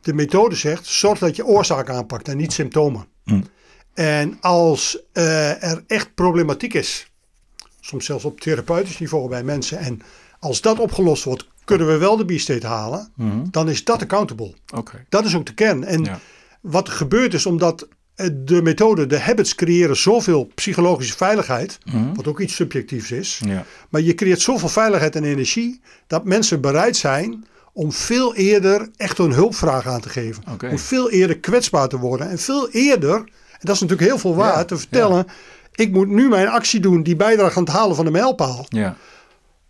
De 0.00 0.14
methode 0.14 0.54
zegt, 0.54 0.86
zorg 0.86 1.18
dat 1.18 1.36
je 1.36 1.46
oorzaak 1.46 1.90
aanpakt 1.90 2.28
en 2.28 2.36
niet 2.36 2.52
symptomen. 2.52 3.06
Hm. 3.24 3.40
En 3.94 4.38
als 4.40 4.98
er 5.12 5.84
echt 5.86 6.14
problematiek 6.14 6.74
is, 6.74 7.12
soms 7.80 8.04
zelfs 8.04 8.24
op 8.24 8.40
therapeutisch 8.40 8.98
niveau 8.98 9.28
bij 9.28 9.42
mensen, 9.44 9.78
en 9.78 10.00
Als 10.42 10.60
dat 10.60 10.78
opgelost 10.78 11.24
wordt, 11.24 11.46
kunnen 11.64 11.86
we 11.86 11.96
wel 11.96 12.16
de 12.16 12.24
B-state 12.24 12.66
halen. 12.66 13.12
Mhm. 13.16 13.44
Dan 13.50 13.68
is 13.68 13.84
dat 13.84 14.02
accountable. 14.02 14.54
Dat 15.08 15.24
is 15.24 15.34
ook 15.34 15.46
de 15.46 15.54
kern. 15.54 15.84
En 15.84 16.04
Ja. 16.04 16.20
wat 16.60 16.88
er 16.88 16.94
gebeurt 16.94 17.34
is 17.34 17.46
omdat 17.46 17.82
eh, 17.82 17.88
de 18.32 18.62
methode, 18.62 19.06
de 19.06 19.20
habits 19.20 19.54
creëren 19.54 19.96
zoveel 19.96 20.50
psychologische 20.54 21.16
veiligheid. 21.16 21.78
Mhm. 21.84 22.14
Wat 22.14 22.26
ook 22.26 22.40
iets 22.40 22.54
subjectiefs 22.54 23.10
is. 23.10 23.40
Ja. 23.44 23.64
Maar 23.88 24.00
je 24.00 24.14
creëert 24.14 24.40
zoveel 24.40 24.68
veiligheid 24.68 25.16
en 25.16 25.24
energie 25.24 25.80
dat 26.06 26.24
mensen 26.24 26.60
bereid 26.60 26.96
zijn 26.96 27.46
om 27.72 27.92
veel 27.92 28.34
eerder 28.34 28.90
echt 28.96 29.18
een 29.18 29.32
hulpvraag 29.32 29.86
aan 29.86 30.00
te 30.00 30.08
geven. 30.08 30.42
Om 30.70 30.78
veel 30.78 31.10
eerder 31.10 31.38
kwetsbaar 31.38 31.88
te 31.88 31.98
worden. 31.98 32.30
En 32.30 32.38
veel 32.38 32.70
eerder, 32.70 33.16
en 33.16 33.60
dat 33.60 33.74
is 33.74 33.80
natuurlijk 33.80 34.08
heel 34.08 34.18
veel 34.18 34.34
waard, 34.34 34.56
Ja, 34.56 34.64
te 34.64 34.76
vertellen. 34.76 35.26
Ik 35.72 35.92
moet 35.92 36.08
nu 36.08 36.28
mijn 36.28 36.48
actie 36.48 36.80
doen 36.80 37.02
die 37.02 37.16
bijdraagt 37.16 37.56
aan 37.56 37.64
het 37.64 37.72
halen 37.72 37.96
van 37.96 38.04
de 38.04 38.10
mijlpaal. 38.10 38.66
Ja. 38.68 38.96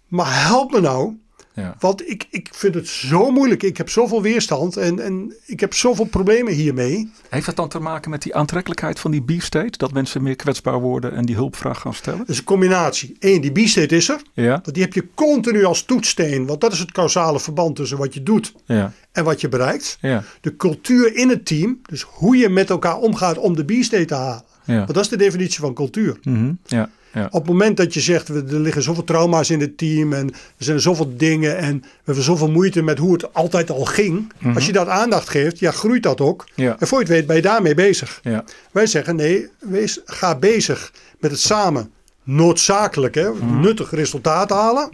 Maar 0.09 0.47
help 0.47 0.73
me 0.73 0.81
nou. 0.81 1.17
Ja. 1.55 1.77
Want 1.79 2.09
ik, 2.09 2.27
ik 2.31 2.49
vind 2.53 2.75
het 2.75 2.89
zo 2.89 3.31
moeilijk. 3.31 3.63
Ik 3.63 3.77
heb 3.77 3.89
zoveel 3.89 4.23
weerstand 4.23 4.77
en, 4.77 4.99
en 5.01 5.35
ik 5.47 5.61
heb 5.61 5.75
zoveel 5.75 6.05
problemen 6.05 6.53
hiermee. 6.53 7.11
Heeft 7.29 7.47
dat 7.47 7.57
dan 7.57 7.69
te 7.69 7.79
maken 7.79 8.11
met 8.11 8.23
die 8.23 8.35
aantrekkelijkheid 8.35 9.01
van 9.01 9.11
die 9.11 9.23
B-state? 9.23 9.79
Dat 9.79 9.93
mensen 9.93 10.23
meer 10.23 10.37
kwetsbaar 10.37 10.81
worden 10.81 11.15
en 11.15 11.25
die 11.25 11.35
hulpvraag 11.35 11.81
gaan 11.81 11.95
stellen? 11.95 12.19
Dat 12.19 12.29
is 12.29 12.39
een 12.39 12.45
combinatie. 12.45 13.17
Eén, 13.19 13.41
die 13.41 13.53
B-state 13.53 13.97
is 13.97 14.09
er. 14.09 14.21
Ja. 14.33 14.51
Want 14.51 14.75
die 14.75 14.83
heb 14.83 14.93
je 14.93 15.09
continu 15.15 15.65
als 15.65 15.83
toetssteen. 15.83 16.47
Want 16.47 16.61
dat 16.61 16.73
is 16.73 16.79
het 16.79 16.93
causale 16.93 17.41
verband 17.41 17.77
tussen 17.77 17.99
wat 17.99 18.15
je 18.15 18.23
doet 18.23 18.55
Ja. 18.65 18.93
en 19.13 19.25
wat 19.25 19.41
je 19.41 19.49
bereikt. 19.49 19.99
Ja. 20.01 20.25
De 20.41 20.57
cultuur 20.57 21.17
in 21.17 21.29
het 21.29 21.47
team. 21.47 21.81
Dus 21.83 22.03
hoe 22.03 22.37
je 22.37 22.49
met 22.49 22.71
elkaar 22.71 22.97
omgaat 22.99 23.39
om 23.39 23.57
de 23.57 23.65
B-state 23.65 24.05
te 24.05 24.15
halen. 24.15 24.43
Ja. 24.65 24.77
Want 24.77 24.95
dat 24.95 25.03
is 25.05 25.09
de 25.09 25.17
definitie 25.17 25.61
van 25.61 25.75
cultuur. 25.75 26.19
Mhm. 26.23 26.53
Ja. 26.67 26.91
Ja. 27.13 27.25
Op 27.27 27.33
het 27.33 27.47
moment 27.47 27.77
dat 27.77 27.95
je 27.95 28.01
zegt, 28.01 28.29
we- 28.29 28.45
er 28.49 28.61
liggen 28.61 28.83
zoveel 28.83 29.05
trauma's 29.05 29.51
in 29.51 29.61
het 29.61 29.79
team 29.79 30.13
en 30.13 30.29
er 30.31 30.65
zijn 30.65 30.81
zoveel 30.81 31.13
dingen 31.17 31.57
en 31.59 31.81
we 31.81 31.87
hebben 32.05 32.25
zoveel 32.25 32.51
moeite 32.51 32.83
met 32.83 32.99
hoe 32.99 33.13
het 33.13 33.35
altijd 33.35 33.71
al 33.71 33.85
ging. 33.85 34.33
Als 34.55 34.67
je 34.67 34.73
dat 34.73 34.89
aandacht 34.89 35.29
geeft, 35.29 35.59
ja, 35.59 35.71
groeit 35.71 36.03
dat 36.03 36.21
ook. 36.21 36.47
Mhm. 36.55 36.63
Ja. 36.67 36.77
En 36.79 36.87
voor 36.87 36.99
je 36.99 37.05
het 37.05 37.13
weet 37.15 37.27
ben 37.27 37.37
je 37.37 37.43
daarmee 37.43 37.75
bezig. 37.75 38.21
Ja. 38.23 38.45
Wij 38.73 38.87
zeggen 38.87 39.17
nee, 39.17 39.49
wees, 39.59 40.01
ga 40.05 40.37
bezig 40.39 40.93
met 41.21 41.31
het 41.31 41.41
samen 41.41 41.91
noodzakelijk, 42.37 43.15
hè, 43.15 43.31
Mhm. 43.31 43.61
nuttig 43.61 43.91
resultaat 43.91 44.51
halen. 44.51 44.89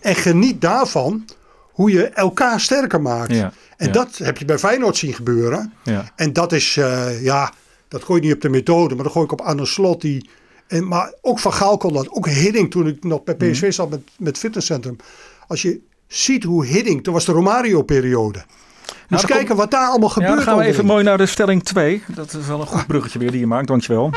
En 0.00 0.14
geniet 0.14 0.60
daarvan 0.60 1.24
hoe 1.70 1.90
je 1.90 2.04
elkaar 2.08 2.60
sterker 2.60 3.00
maakt. 3.00 3.32
En 3.76 3.92
dat 3.92 4.18
heb 4.22 4.38
je 4.38 4.44
bij 4.44 4.58
Feyenoord 4.58 4.96
zien 4.96 5.12
gebeuren. 5.14 5.72
Ja. 5.82 6.12
En 6.16 6.32
dat 6.32 6.52
is, 6.52 6.76
eh, 6.76 7.22
ja, 7.22 7.52
dat 7.88 8.04
gooi 8.04 8.18
ik 8.20 8.24
niet 8.26 8.34
op 8.34 8.40
de 8.40 8.48
methode, 8.48 8.94
maar 8.94 9.04
dat 9.04 9.12
gooi 9.12 9.24
ik 9.24 9.32
op 9.32 9.40
Arne 9.40 9.66
Slot. 9.66 10.00
Die, 10.00 10.28
en, 10.70 10.88
maar 10.88 11.12
ook 11.22 11.38
Van 11.38 11.52
Gaal 11.52 11.76
kon 11.76 11.92
dat. 11.92 12.10
Ook 12.10 12.26
Hidding 12.28 12.70
toen 12.70 12.86
ik 12.86 13.04
nog 13.04 13.24
bij 13.24 13.34
Mhm. 13.38 13.50
PSV 13.50 13.72
zat 13.72 13.90
met, 13.90 14.00
met 14.18 14.38
fitnesscentrum. 14.38 14.96
Als 15.46 15.62
je 15.62 15.80
ziet 16.06 16.44
hoe 16.44 16.66
Hidding, 16.66 17.02
toen 17.04 17.14
was 17.14 17.24
de 17.24 17.32
Romario-periode. 17.32 18.38
Moet 18.38 18.88
dan 19.08 19.18
eens 19.18 19.24
kijken 19.38 19.56
wat 19.56 19.70
daar 19.70 19.88
allemaal 19.88 20.08
Ja, 20.08 20.14
gebeurt. 20.14 20.34
dan 20.34 20.42
gaan 20.42 20.56
we 20.58 20.64
even 20.64 20.84
mooi 20.86 21.04
naar 21.04 21.18
de 21.18 21.26
stelling 21.26 21.62
2. 21.64 22.02
Dat 22.08 22.34
is 22.34 22.46
wel 22.46 22.60
een 22.60 22.66
goed 22.66 22.86
bruggetje 22.86 23.18
weer 23.18 23.30
die 23.30 23.40
je 23.40 23.46
maakt, 23.46 23.66
dankjewel. 23.66 24.10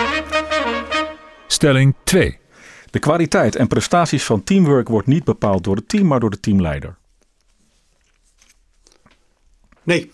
Stelling 1.48 1.96
2. 2.04 2.38
De 2.90 3.00
kwaliteit 3.00 3.56
en 3.56 3.68
prestaties 3.68 4.24
van 4.24 4.44
teamwork 4.44 4.88
wordt 4.88 5.08
niet 5.08 5.24
bepaald 5.24 5.64
door 5.64 5.76
het 5.76 5.90
team, 5.90 6.08
maar 6.08 6.20
door 6.20 6.30
de 6.30 6.40
teamleider. 6.40 6.96
Nee, 9.84 10.12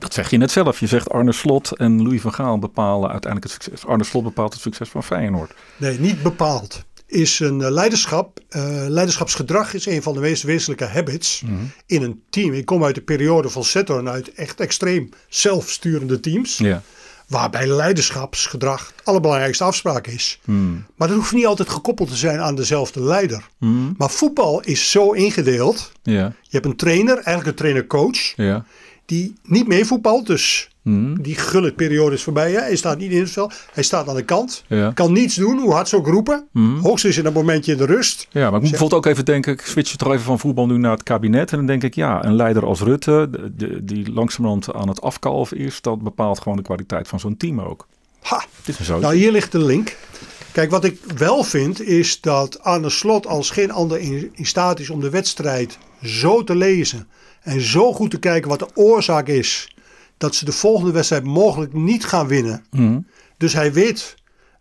Dat 0.00 0.14
zeg 0.14 0.30
je 0.30 0.36
net 0.36 0.50
zelf. 0.50 0.80
Je 0.80 0.86
zegt 0.86 1.10
Arne 1.10 1.32
Slot 1.32 1.76
en 1.76 2.02
Louis 2.02 2.20
van 2.20 2.32
Gaal 2.34 2.58
bepalen 2.58 3.10
uiteindelijk 3.10 3.52
het 3.52 3.62
succes. 3.62 3.86
Arne 3.86 4.04
Slot 4.04 4.22
bepaalt 4.24 4.52
het 4.52 4.62
succes 4.62 4.88
van 4.88 5.02
Feyenoord. 5.04 5.52
nee, 5.76 5.98
niet 5.98 6.22
bepaald. 6.22 6.84
Is 7.06 7.40
een 7.40 7.60
eh, 7.62 7.70
leiderschap. 7.70 8.38
eh, 8.48 8.62
leiderschapsgedrag 8.88 9.74
is 9.74 9.86
een 9.86 10.02
van 10.02 10.14
de 10.14 10.20
meest 10.20 10.42
wezenlijke 10.42 10.84
habits 10.84 11.42
Mhm. 11.42 11.54
in 11.86 12.02
een 12.02 12.22
team. 12.30 12.52
Ik 12.52 12.64
kom 12.66 12.84
uit 12.84 12.94
de 12.94 13.00
periode 13.00 13.48
van 13.48 13.64
Saturn 13.64 14.08
uit 14.08 14.32
echt 14.34 14.60
extreem 14.60 15.08
zelfsturende 15.28 16.20
teams. 16.20 16.56
Ja. 16.58 16.82
Waarbij 17.28 17.66
leiderschapsgedrag 17.66 18.92
het 18.96 19.04
allerbelangrijkste 19.04 19.64
afspraak 19.64 20.06
is. 20.06 20.40
Maar 20.96 21.08
dat 21.08 21.16
hoeft 21.16 21.32
niet 21.32 21.46
altijd 21.46 21.68
gekoppeld 21.68 22.08
te 22.08 22.16
zijn 22.16 22.40
aan 22.40 22.54
dezelfde 22.54 23.00
leider. 23.02 23.48
Maar 23.96 24.10
voetbal 24.10 24.60
is 24.60 24.90
zo 24.90 25.12
ingedeeld. 25.12 25.92
Ja. 26.02 26.24
Je 26.42 26.48
hebt 26.50 26.64
een 26.66 26.76
trainer, 26.76 27.14
eigenlijk 27.14 27.46
een 27.46 27.54
trainer-coach, 27.54 28.32
Ja. 28.36 28.64
Die 29.10 29.34
niet 29.44 29.66
meevoetbalt. 29.66 30.26
Dus 30.26 30.68
Mhm. 30.82 31.22
die 31.22 31.34
gulle 31.34 31.72
periode 31.72 32.14
is 32.14 32.22
voorbij. 32.22 32.52
Hè? 32.52 32.58
Hij 32.60 32.76
staat 32.76 32.98
niet 32.98 33.10
in 33.10 33.20
het 33.20 33.30
veld, 33.30 33.54
hij 33.72 33.82
staat 33.82 34.08
aan 34.08 34.14
de 34.14 34.22
kant. 34.24 34.64
Ja. 34.66 34.90
Kan 34.92 35.12
niets 35.12 35.34
doen, 35.34 35.58
hoe 35.58 35.72
hard 35.72 35.88
ze 35.88 35.96
ook 35.96 36.06
roepen. 36.06 36.46
Hoogstens 36.82 37.16
in 37.16 37.26
een 37.26 37.32
momentje 37.32 37.72
in 37.72 37.78
de 37.78 37.84
rust. 37.86 38.26
Ja, 38.30 38.40
maar 38.40 38.54
ik 38.54 38.60
moet 38.60 38.70
bijvoorbeeld 38.70 39.04
ook 39.04 39.12
even 39.12 39.24
denken, 39.24 39.52
ik 39.52 39.60
switch 39.60 39.96
toch 39.96 40.12
even 40.12 40.24
van 40.24 40.38
voetbal 40.38 40.66
nu 40.66 40.78
naar 40.78 40.90
het 40.90 41.02
kabinet. 41.02 41.50
En 41.50 41.56
dan 41.56 41.66
denk 41.66 41.82
ik, 41.82 41.94
ja, 41.94 42.24
een 42.24 42.34
leider 42.34 42.64
als 42.66 42.80
Rutte, 42.80 43.28
de- 43.30 43.52
de- 43.56 43.84
die 43.84 44.12
langzamerhand 44.12 44.72
aan 44.72 44.88
het 44.88 45.00
afkalven 45.00 45.56
is, 45.56 45.80
dat 45.80 46.02
bepaalt 46.02 46.40
gewoon 46.40 46.56
de 46.56 46.64
kwaliteit 46.64 47.08
van 47.08 47.20
zo'n 47.20 47.36
team 47.36 47.60
ook. 47.60 47.86
Ha, 48.20 48.44
Dit 48.64 48.78
is 48.78 48.86
zo. 48.86 48.98
Nou, 48.98 49.14
hier 49.14 49.32
ligt 49.32 49.52
de 49.52 49.58
link. 49.64 49.96
Kijk, 50.52 50.70
wat 50.70 50.84
ik 50.84 51.00
wel 51.16 51.42
vind 51.44 51.80
is 51.82 52.20
dat 52.20 52.62
Arne 52.62 52.90
Slot 52.90 53.26
als 53.26 53.50
geen 53.50 53.70
ander 53.70 53.98
in, 53.98 54.30
in 54.32 54.46
staat 54.46 54.80
is 54.80 54.90
om 54.90 55.00
de 55.00 55.10
wedstrijd 55.10 55.78
zo 56.02 56.44
te 56.44 56.54
lezen 56.56 57.06
en 57.40 57.60
zo 57.60 57.92
goed 57.92 58.10
te 58.10 58.18
kijken 58.18 58.48
wat 58.48 58.58
de 58.58 58.68
oorzaak 58.74 59.28
is 59.28 59.74
dat 60.16 60.34
ze 60.34 60.44
de 60.44 60.52
volgende 60.52 60.92
wedstrijd 60.92 61.24
mogelijk 61.24 61.72
niet 61.72 62.04
gaan 62.04 62.26
winnen. 62.26 62.64
Mhm. 62.70 62.98
Dus 63.36 63.52
hij 63.52 63.72
weet 63.72 64.14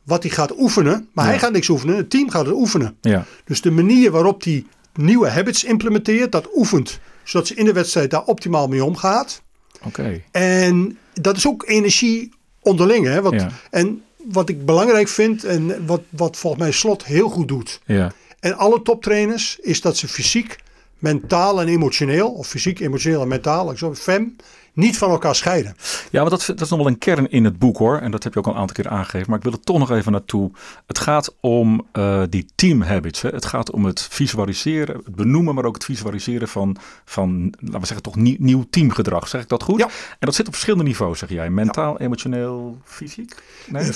wat 0.03 0.23
hij 0.23 0.31
gaat 0.31 0.59
oefenen, 0.59 1.09
maar 1.13 1.25
hij 1.25 1.39
gaat 1.39 1.51
niks 1.51 1.69
oefenen. 1.69 1.95
Het 1.95 2.09
team 2.09 2.29
gaat 2.29 2.45
het 2.45 2.55
oefenen. 2.55 2.97
Ja. 3.01 3.25
Dus 3.43 3.61
de 3.61 3.71
manier 3.71 4.11
waarop 4.11 4.43
hij 4.43 4.65
nieuwe 4.93 5.29
habits 5.29 5.63
implementeert, 5.63 6.31
dat 6.31 6.49
oefent, 6.55 6.99
zodat 7.23 7.47
ze 7.47 7.55
in 7.55 7.65
de 7.65 7.73
wedstrijd 7.73 8.11
daar 8.11 8.23
optimaal 8.23 8.67
mee 8.67 8.83
omgaat. 8.83 9.41
Oké. 9.85 10.21
En 10.31 10.97
dat 11.13 11.37
is 11.37 11.47
ook 11.47 11.63
energie 11.67 12.33
onderling. 12.61 13.05
Hè? 13.05 13.21
Wat, 13.21 13.33
Ja. 13.33 13.49
En 13.69 14.03
wat 14.23 14.49
ik 14.49 14.65
belangrijk 14.65 15.07
vind 15.07 15.43
en 15.43 15.85
wat, 15.85 16.01
wat 16.09 16.37
volgens 16.37 16.63
mij 16.63 16.71
Slot 16.71 17.05
heel 17.05 17.29
goed 17.29 17.47
doet. 17.47 17.81
Ja. 17.85 18.11
En 18.39 18.57
alle 18.57 18.81
toptrainers 18.81 19.57
is 19.61 19.81
dat 19.81 19.97
ze 19.97 20.07
fysiek, 20.07 20.57
mentaal 20.99 21.61
en 21.61 21.67
emotioneel, 21.67 22.31
of 22.31 22.47
fysiek, 22.47 22.79
emotioneel 22.79 23.21
en 23.21 23.27
mentaal, 23.27 23.77
zo, 23.77 23.95
fem, 23.95 24.35
niet 24.73 24.97
van 24.97 25.09
elkaar 25.09 25.35
scheiden. 25.35 25.75
Ja, 26.11 26.21
maar 26.21 26.29
dat, 26.29 26.45
dat 26.45 26.61
is 26.61 26.69
nog 26.69 26.79
wel 26.79 26.87
een 26.87 26.97
kern 26.97 27.29
in 27.31 27.43
het 27.43 27.59
boek 27.59 27.77
hoor. 27.77 27.97
En 27.97 28.11
dat 28.11 28.23
heb 28.23 28.33
je 28.33 28.39
ook 28.39 28.45
al 28.45 28.51
een 28.53 28.57
aantal 28.57 28.75
keer 28.75 28.91
aangegeven. 28.91 29.29
Maar 29.29 29.37
ik 29.37 29.43
wil 29.43 29.53
er 29.53 29.59
toch 29.59 29.77
nog 29.77 29.91
even 29.91 30.11
naartoe. 30.11 30.51
Het 30.87 30.99
gaat 30.99 31.35
om 31.39 31.87
eh, 31.91 32.23
die 32.29 32.45
team 32.55 32.81
habits. 32.81 33.21
Hè. 33.21 33.29
Het 33.29 33.45
gaat 33.45 33.71
om 33.71 33.85
het 33.85 34.07
visualiseren, 34.11 34.95
het 34.95 35.15
benoemen, 35.15 35.55
maar 35.55 35.65
ook 35.65 35.73
het 35.73 35.85
visualiseren 35.85 36.47
van, 36.47 36.77
van 37.05 37.53
laten 37.59 37.79
we 37.79 37.85
zeggen, 37.85 38.01
toch 38.01 38.15
nieuw, 38.15 38.35
nieuw 38.39 38.65
teamgedrag. 38.69 39.27
Zeg 39.27 39.41
ik 39.41 39.49
dat 39.49 39.63
goed? 39.63 39.79
Ja. 39.79 39.85
En 39.85 39.91
dat 40.19 40.35
zit 40.35 40.45
op 40.47 40.53
verschillende 40.53 40.85
niveaus, 40.85 41.19
zeg 41.19 41.29
jij. 41.29 41.49
Mentaal, 41.49 41.99
emotioneel, 41.99 42.77
fysiek? 42.83 43.35
Nee? 43.67 43.89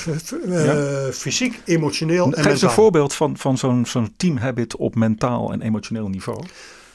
Eh, 0.46 1.08
eh, 1.08 1.14
Fysiek, 1.14 1.62
emotioneel 1.66 2.26
en 2.26 2.32
Geef 2.34 2.38
eens 2.38 2.46
een 2.46 2.52
mentaal. 2.52 2.70
voorbeeld 2.70 3.14
van, 3.14 3.38
van 3.38 3.58
zo'n 3.58 3.86
zo'n 3.86 4.14
teamhabit 4.18 4.76
op 4.76 4.96
mentaal 4.96 5.52
en 5.52 5.62
emotioneel 5.62 6.08
niveau. 6.08 6.44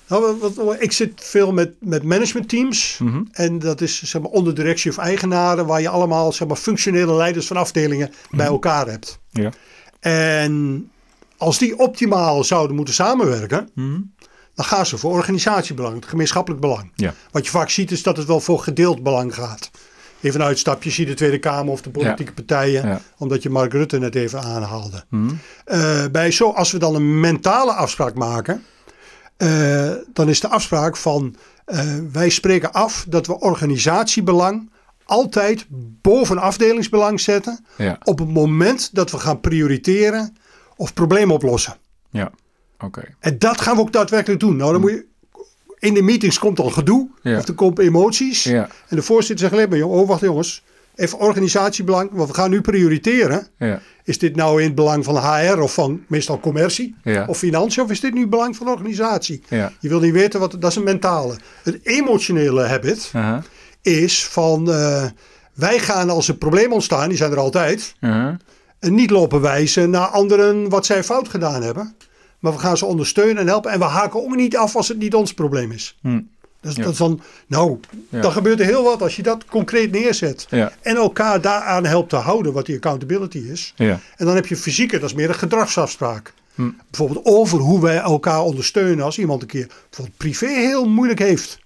Nou, 0.09 0.37
wat, 0.40 0.55
wat- 0.55 0.77
ik 0.83 0.92
zit 0.92 1.12
veel 1.16 1.53
met, 1.53 1.75
met 1.81 2.03
managementteams. 2.03 2.99
Mhm. 3.03 3.23
En 3.33 3.59
dat 3.59 3.81
is 3.81 4.03
zeg 4.03 4.23
maar, 4.23 4.31
onder 4.31 4.55
directie 4.55 4.90
of 4.90 4.99
eigenaren, 4.99 5.66
waar 5.66 5.81
je 5.81 5.88
allemaal 5.88 6.33
zeg 6.33 6.49
maar, 6.49 6.57
functionele 6.57 7.12
leiders 7.14 7.47
van 7.47 7.57
afdelingen 7.57 8.09
bij 8.31 8.44
Mhm. 8.44 8.53
elkaar 8.55 8.87
hebt. 8.88 9.18
Ja. 9.31 9.51
En 10.01 10.90
als 11.37 11.59
die 11.59 11.79
optimaal 11.79 12.44
zouden 12.44 12.77
moeten 12.77 12.94
samenwerken, 12.94 13.68
Mhm. 13.75 14.01
dan 14.55 14.64
gaan 14.64 14.87
ze 14.87 14.99
voor 14.99 15.12
organisatiebelang, 15.12 15.94
het 15.94 16.07
gemeenschappelijk 16.07 16.61
belang. 16.61 16.90
Ja. 16.94 17.14
Wat 17.31 17.44
je 17.44 17.51
vaak 17.51 17.71
ziet 17.71 17.90
is 17.90 18.03
dat 18.03 18.16
het 18.16 18.27
wel 18.27 18.40
voor 18.40 18.59
gedeeld 18.59 19.03
belang 19.03 19.35
gaat. 19.35 19.71
Even 20.21 20.40
een 20.40 20.47
uitstapje, 20.47 20.90
zie 20.90 21.07
de 21.07 21.14
Tweede 21.14 21.38
Kamer 21.38 21.73
of 21.73 21.83
de 21.83 21.90
politieke 21.90 22.33
partijen, 22.33 22.87
Ja. 22.88 23.01
omdat 23.18 23.42
je 23.42 23.51
Mark 23.51 23.73
Rutte 23.73 23.99
net 23.99 24.14
even 24.14 24.40
aanhaalde. 24.42 25.05
Eh, 25.64 26.05
bij 26.12 26.31
zo, 26.31 26.51
als 26.51 26.73
we 26.73 26.79
dan 26.79 26.94
een 26.94 27.21
mentale 27.21 27.73
afspraak 27.73 28.15
maken, 28.15 28.65
eh, 29.39 29.93
dan 30.13 30.29
is 30.29 30.41
de 30.41 30.49
afspraak 30.49 30.97
van 30.97 31.37
eh, 31.65 31.95
wij 32.13 32.29
spreken 32.29 32.73
af 32.73 33.05
dat 33.09 33.27
we 33.27 33.41
organisatiebelang 33.41 34.71
altijd 35.05 35.67
boven 36.03 36.39
afdelingsbelang 36.39 37.21
zetten 37.21 37.65
Ja. 37.77 37.99
op 38.05 38.19
het 38.19 38.29
moment 38.29 38.95
dat 38.95 39.11
we 39.11 39.19
gaan 39.19 39.41
prioriteren 39.41 40.37
of 40.77 40.95
problemen 40.95 41.35
oplossen. 41.35 41.77
Ja. 42.11 42.31
Oké. 42.81 43.03
En 43.21 43.39
dat 43.39 43.61
gaan 43.61 43.75
we 43.75 43.81
ook 43.81 43.93
daadwerkelijk 43.93 44.41
doen. 44.41 44.57
Nou, 44.57 44.73
dan 44.73 44.81
moet 44.81 44.91
je. 44.91 45.07
In 45.79 45.95
de 45.95 46.03
meetings 46.03 46.39
komt 46.39 46.61
al 46.61 46.71
gedoe. 46.71 47.09
Ja. 47.23 47.39
Of 47.39 47.49
er 47.49 47.55
komt 47.55 47.79
emoties. 47.79 48.43
Ja. 48.43 48.69
En 48.89 48.97
de 48.97 49.03
voorzitter 49.03 49.39
zegt 49.49 49.53
alleen 49.53 49.81
maar: 49.81 49.89
oh, 49.99 50.09
wacht 50.09 50.21
jongens. 50.21 50.63
Even 50.99 51.19
organisatiebelang. 51.19 52.11
Want 52.13 52.29
we 52.29 52.35
gaan 52.35 52.51
nu 52.51 52.61
prioriteren. 52.61 53.46
Ja. 53.59 53.81
Is 54.05 54.19
dit 54.19 54.37
nou 54.37 54.61
in 54.61 54.67
het 54.67 54.75
belang 54.75 55.05
van 55.05 55.17
HR 55.17 55.61
of 55.61 55.75
van 55.75 56.05
meestal 56.09 56.40
commercie? 56.40 56.96
Ja. 57.03 57.25
Of 57.27 57.38
financiën? 57.38 57.83
Of 57.83 57.90
is 57.90 58.01
dit 58.01 58.15
nu 58.15 58.21
het 58.21 58.31
belang 58.31 58.57
van 58.57 58.67
de 58.67 58.73
organisatie? 58.73 59.42
Ja. 59.49 59.73
Je 59.81 59.88
wil 59.88 60.01
niet 60.01 60.13
weten 60.13 60.40
wat. 60.40 60.57
Dat 60.61 60.71
is 60.71 60.77
een 60.77 60.83
mentale. 60.85 61.37
Het 61.63 61.79
emotionele 61.83 62.63
habit 62.67 63.11
is 63.83 64.25
van. 64.27 64.71
eh, 64.73 65.05
wij 65.55 65.79
gaan 65.79 66.11
als 66.11 66.29
er 66.29 66.35
problemen 66.37 66.73
ontstaan, 66.73 67.09
die 67.09 67.19
zijn 67.19 67.31
er 67.33 67.38
altijd. 67.38 67.94
En 68.79 68.94
niet 68.94 69.11
lopen 69.11 69.40
wijzen 69.40 69.90
naar 69.90 70.07
anderen 70.07 70.69
wat 70.69 70.87
zij 70.87 71.05
fout 71.05 71.29
gedaan 71.29 71.63
hebben. 71.63 71.96
Maar 72.38 72.53
we 72.53 72.59
gaan 72.59 72.77
ze 72.77 72.85
ondersteunen 72.87 73.37
en 73.37 73.46
helpen. 73.46 73.71
En 73.71 73.79
we 73.79 73.85
haken 73.85 74.23
ook 74.25 74.37
niet 74.37 74.57
af 74.57 74.77
als 74.77 74.88
het 74.88 74.99
niet 74.99 75.15
ons 75.15 75.35
probleem 75.35 75.73
is. 75.73 75.99
Hm. 76.03 76.21
Dus 76.75 76.85
Ja. 76.85 76.92
dat 77.06 77.19
nou, 77.46 77.79
Ja. 78.08 78.21
dan 78.21 78.33
gebeurt 78.33 78.60
er 78.60 78.66
heel 78.66 78.83
wat 78.85 79.02
als 79.02 79.16
je 79.16 79.23
dat 79.23 79.44
concreet 79.44 79.90
neerzet. 79.90 80.46
Ja. 80.50 80.73
En 80.83 80.96
elkaar 80.96 81.40
daaraan 81.40 81.85
helpt 81.85 82.08
te 82.08 82.16
houden 82.16 82.52
wat 82.52 82.66
die 82.66 82.75
accountability 82.77 83.38
is. 83.38 83.73
Ja. 83.77 84.00
En 84.16 84.27
dan 84.27 84.35
heb 84.35 84.46
je 84.46 84.56
fysieke, 84.56 84.98
dat 84.98 85.10
is 85.10 85.16
meer 85.16 85.29
een 85.29 85.35
gedragsafspraak. 85.35 86.33
Hm. 86.54 86.71
Bijvoorbeeld 86.90 87.25
over 87.25 87.58
hoe 87.58 87.81
wij 87.81 87.96
elkaar 87.96 88.40
ondersteunen 88.42 89.04
als 89.04 89.19
iemand 89.19 89.42
een 89.42 89.48
keer 89.48 89.66
bijvoorbeeld 89.66 90.16
privé 90.16 90.46
heel 90.46 90.88
moeilijk 90.88 91.19
heeft. 91.19 91.58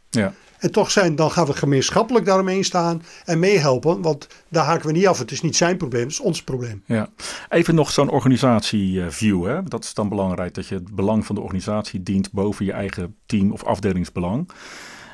En 0.63 0.71
toch 0.73 0.91
zijn, 0.91 1.17
dan 1.17 1.31
gaan 1.31 1.47
we 1.47 1.53
gemeenschappelijk 1.53 2.25
daaromheen 2.25 2.65
staan 2.65 3.03
en 3.25 3.39
meehelpen. 3.39 4.03
Want 4.03 4.27
daar 4.49 4.65
haken 4.65 4.87
we 4.87 4.93
niet 4.93 5.07
af. 5.07 5.19
Het 5.19 5.31
is 5.31 5.41
niet 5.41 5.57
zijn 5.57 5.77
probleem, 5.77 6.03
het 6.03 6.11
is 6.11 6.21
ons 6.21 6.43
probleem. 6.43 6.83
Ja. 6.87 7.09
Even 7.49 7.75
nog 7.75 7.91
zo'n 7.91 8.11
organisatieview. 8.11 9.47
Hè? 9.47 9.63
Dat 9.63 9.85
is 9.85 9.95
dan 9.95 10.09
belangrijk 10.09 10.55
dat 10.55 10.67
je 10.67 10.75
het 10.75 10.95
belang 10.95 11.27
van 11.27 11.35
de 11.35 11.41
organisatie 11.41 12.03
dient 12.03 12.33
boven 12.33 12.65
je 12.65 12.73
eigen 12.73 13.17
team 13.27 13.53
of 13.53 13.65
afdelingsbelang. 13.65 14.51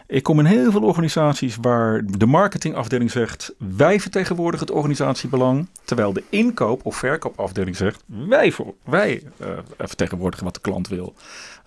Ik 0.07 0.23
kom 0.23 0.39
in 0.39 0.45
heel 0.45 0.71
veel 0.71 0.83
organisaties 0.83 1.57
waar 1.61 2.03
de 2.07 2.27
marketingafdeling 2.27 3.11
zegt: 3.11 3.55
wij 3.77 4.01
vertegenwoordigen 4.01 4.67
het 4.67 4.77
organisatiebelang. 4.77 5.69
Terwijl 5.85 6.13
de 6.13 6.23
inkoop- 6.29 6.87
of 6.87 6.97
verkoopafdeling 6.97 7.77
zegt: 7.77 8.03
wij, 8.07 8.53
voor, 8.53 8.75
wij 8.85 9.23
eh, 9.37 9.49
vertegenwoordigen 9.79 10.45
wat 10.45 10.55
de 10.55 10.61
klant 10.61 10.89
wil. 10.89 11.15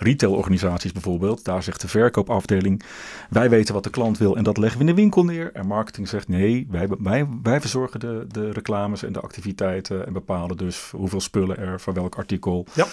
Retailorganisaties 0.02 0.92
bijvoorbeeld, 0.92 1.44
daar 1.44 1.64
zegt 1.64 1.82
de 1.82 1.88
verkoopafdeling: 1.88 2.84
wij 3.30 3.50
weten 3.50 3.74
wat 3.74 3.84
de 3.84 3.90
klant 3.90 4.18
wil 4.18 4.38
en 4.38 4.44
dat 4.44 4.58
leggen 4.58 4.80
we 4.80 4.86
in 4.86 4.96
de 4.96 5.02
winkel 5.02 5.24
neer. 5.26 5.50
En 5.54 5.68
marketing 5.68 6.08
zegt: 6.08 6.28
nee, 6.28 6.68
wij, 6.70 6.88
wij, 7.00 7.28
wij 7.44 7.62
verzorgen 7.62 8.00
de, 8.00 8.26
de 8.32 8.52
reclames 8.52 9.04
en 9.04 9.14
de 9.14 9.20
activiteiten 9.20 10.08
en 10.08 10.14
bepalen 10.14 10.58
dus 10.58 10.90
hoeveel 10.96 11.22
spullen 11.22 11.58
er 11.58 11.80
voor 11.80 11.94
welk 11.94 12.16
artikel 12.16 12.66
Ja. 12.74 12.88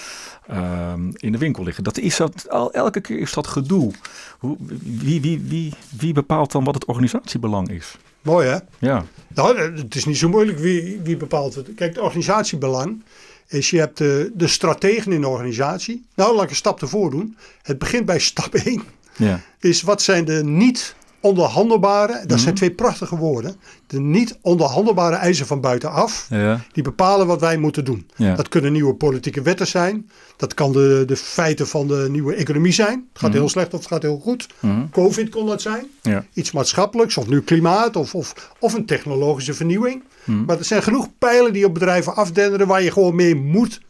ehm, 0.47 1.11
in 1.13 1.33
de 1.33 1.39
winkel 1.39 1.65
liggen. 1.65 1.85
Dat 1.85 1.99
is 1.99 2.17
dat, 2.17 2.51
al, 2.51 2.73
elke 2.73 3.01
keer 3.01 3.19
is 3.19 3.33
dat 3.33 3.47
gedoe. 3.47 3.93
Hoe, 4.39 4.57
wie, 4.83 5.21
wie, 5.21 5.41
wie, 5.41 5.73
wie 5.99 6.13
bepaalt 6.13 6.53
dan 6.53 6.65
wat 6.65 6.75
het 6.75 6.85
organisatiebelang 6.85 7.71
is? 7.71 7.97
Mooi 8.23 8.49
hè? 8.49 8.57
Ja, 8.79 9.05
Nou, 9.35 9.59
het 9.59 9.95
is 9.95 10.05
niet 10.05 10.19
zo 10.19 10.29
moeilijk 10.29 10.59
wie, 10.59 11.01
wie 11.03 11.17
bepaalt 11.17 11.55
het. 11.55 11.69
Kijk, 11.77 11.95
het 11.95 12.03
organisatiebelang 12.05 13.03
is 13.49 13.71
je 13.71 13.79
hebt 13.79 13.99
de, 13.99 14.31
de 14.35 14.47
strategen 14.47 15.13
in 15.13 15.21
de 15.21 15.29
organisatie. 15.29 16.05
Nou, 16.15 16.35
laat 16.35 16.45
ik 16.45 16.51
een 16.51 16.57
stap 16.57 16.81
ervoor 16.81 17.11
doen. 17.11 17.37
Het 17.63 17.79
begint 17.79 18.05
bij 18.07 18.19
stap 18.19 18.55
1. 18.55 18.83
ja, 19.17 19.41
Is 19.61 19.83
wat 19.83 20.03
zijn 20.03 20.25
de 20.25 20.45
niet 20.45 20.95
onderhandelbare, 21.29 22.27
dat 22.27 22.41
zijn 22.41 22.55
twee 22.55 22.71
prachtige 22.71 23.17
woorden. 23.17 23.57
De 23.87 24.01
niet 24.01 24.39
onderhandelbare 24.43 25.17
eisen 25.17 25.47
van 25.47 25.61
buitenaf. 25.61 26.27
ja, 26.31 26.61
Die 26.73 26.83
bepalen 26.83 27.27
wat 27.27 27.41
wij 27.41 27.57
moeten 27.57 27.85
doen. 27.85 28.07
Ja. 28.17 28.35
Dat 28.35 28.49
kunnen 28.49 28.73
nieuwe 28.73 28.95
politieke 28.95 29.43
wetten 29.43 29.67
zijn. 29.67 30.11
Dat 30.37 30.55
kan 30.55 30.73
de, 30.73 31.03
de 31.07 31.17
feiten 31.17 31.69
van 31.69 31.87
de 31.87 32.07
nieuwe 32.11 32.35
economie 32.35 32.73
zijn. 32.73 33.07
Het 33.13 33.23
gaat 33.23 33.33
heel 33.33 33.49
slecht 33.49 33.75
of 33.75 33.79
het 33.79 33.89
gaat 33.89 34.03
heel 34.03 34.19
goed. 34.19 34.47
Mhm. 34.61 34.89
Covid 34.91 35.29
kon 35.29 35.47
dat 35.47 35.63
zijn. 35.63 35.85
ja, 36.03 36.25
Iets 36.33 36.53
maatschappelijks 36.53 37.17
of 37.17 37.29
nu 37.29 37.41
klimaat 37.41 37.97
of, 37.97 38.15
of, 38.15 38.53
of 38.59 38.75
een 38.75 38.87
technologische 38.87 39.55
vernieuwing. 39.55 40.03
Mhm. 40.25 40.45
Maar 40.45 40.59
er 40.59 40.65
zijn 40.65 40.83
genoeg 40.83 41.09
pijlen 41.19 41.53
die 41.53 41.65
op 41.67 41.75
bedrijven 41.75 42.15
afdenderen 42.17 42.67
waar 42.67 42.83
je 42.83 42.91
gewoon 42.93 43.15
mee 43.15 43.35
moet 43.35 43.81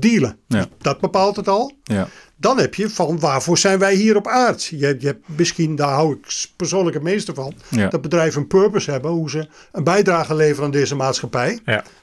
dealen. 0.00 0.38
Ja. 0.46 0.66
Dat 0.78 1.00
bepaalt 1.00 1.36
het 1.36 1.48
al. 1.48 1.72
ja, 1.82 2.08
Dan 2.36 2.58
heb 2.58 2.74
je 2.74 2.90
van 2.90 3.18
waarvoor 3.18 3.58
zijn 3.58 3.78
wij 3.78 3.94
hier 3.94 4.16
op 4.16 4.26
aard? 4.26 4.64
Je, 4.64 4.84
hebt- 4.86 5.00
je 5.02 5.06
hebt 5.06 5.24
misschien, 5.36 5.76
daar 5.76 5.92
hou 5.92 6.12
ik 6.14 6.46
persoonlijk 6.56 6.94
het 6.94 7.04
meeste 7.04 7.34
van, 7.34 7.52
Ja. 7.68 7.88
dat 7.88 8.00
bedrijven 8.00 8.40
een 8.40 8.46
purpose 8.46 8.90
hebben, 8.90 9.10
hoe 9.10 9.30
ze 9.30 9.48
een 9.72 9.84
bijdrage 9.84 10.34
leveren 10.34 10.64
aan 10.64 10.70
deze 10.70 10.94
maatschappij. 10.94 11.58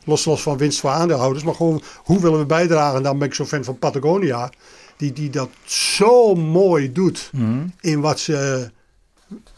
Los, 0.05 0.25
los 0.25 0.41
van 0.41 0.57
winst 0.57 0.79
voor 0.79 0.89
aandeelhouders, 0.89 1.43
maar 1.43 1.55
gewoon 1.55 1.81
hoe 1.97 2.19
willen 2.21 2.39
we 2.39 2.45
bijdragen? 2.45 2.97
En 2.97 3.03
dan 3.03 3.17
ben 3.19 3.27
ik 3.27 3.33
zo 3.33 3.45
fan 3.45 3.63
van 3.63 3.79
Patagonia, 3.79 4.49
die, 4.97 5.13
die 5.13 5.29
dat 5.29 5.49
zo 5.65 6.35
mooi 6.35 6.91
doet 6.91 7.29
Mhm. 7.33 7.65
in 7.81 7.99
wat 8.01 8.19
ze 8.19 8.69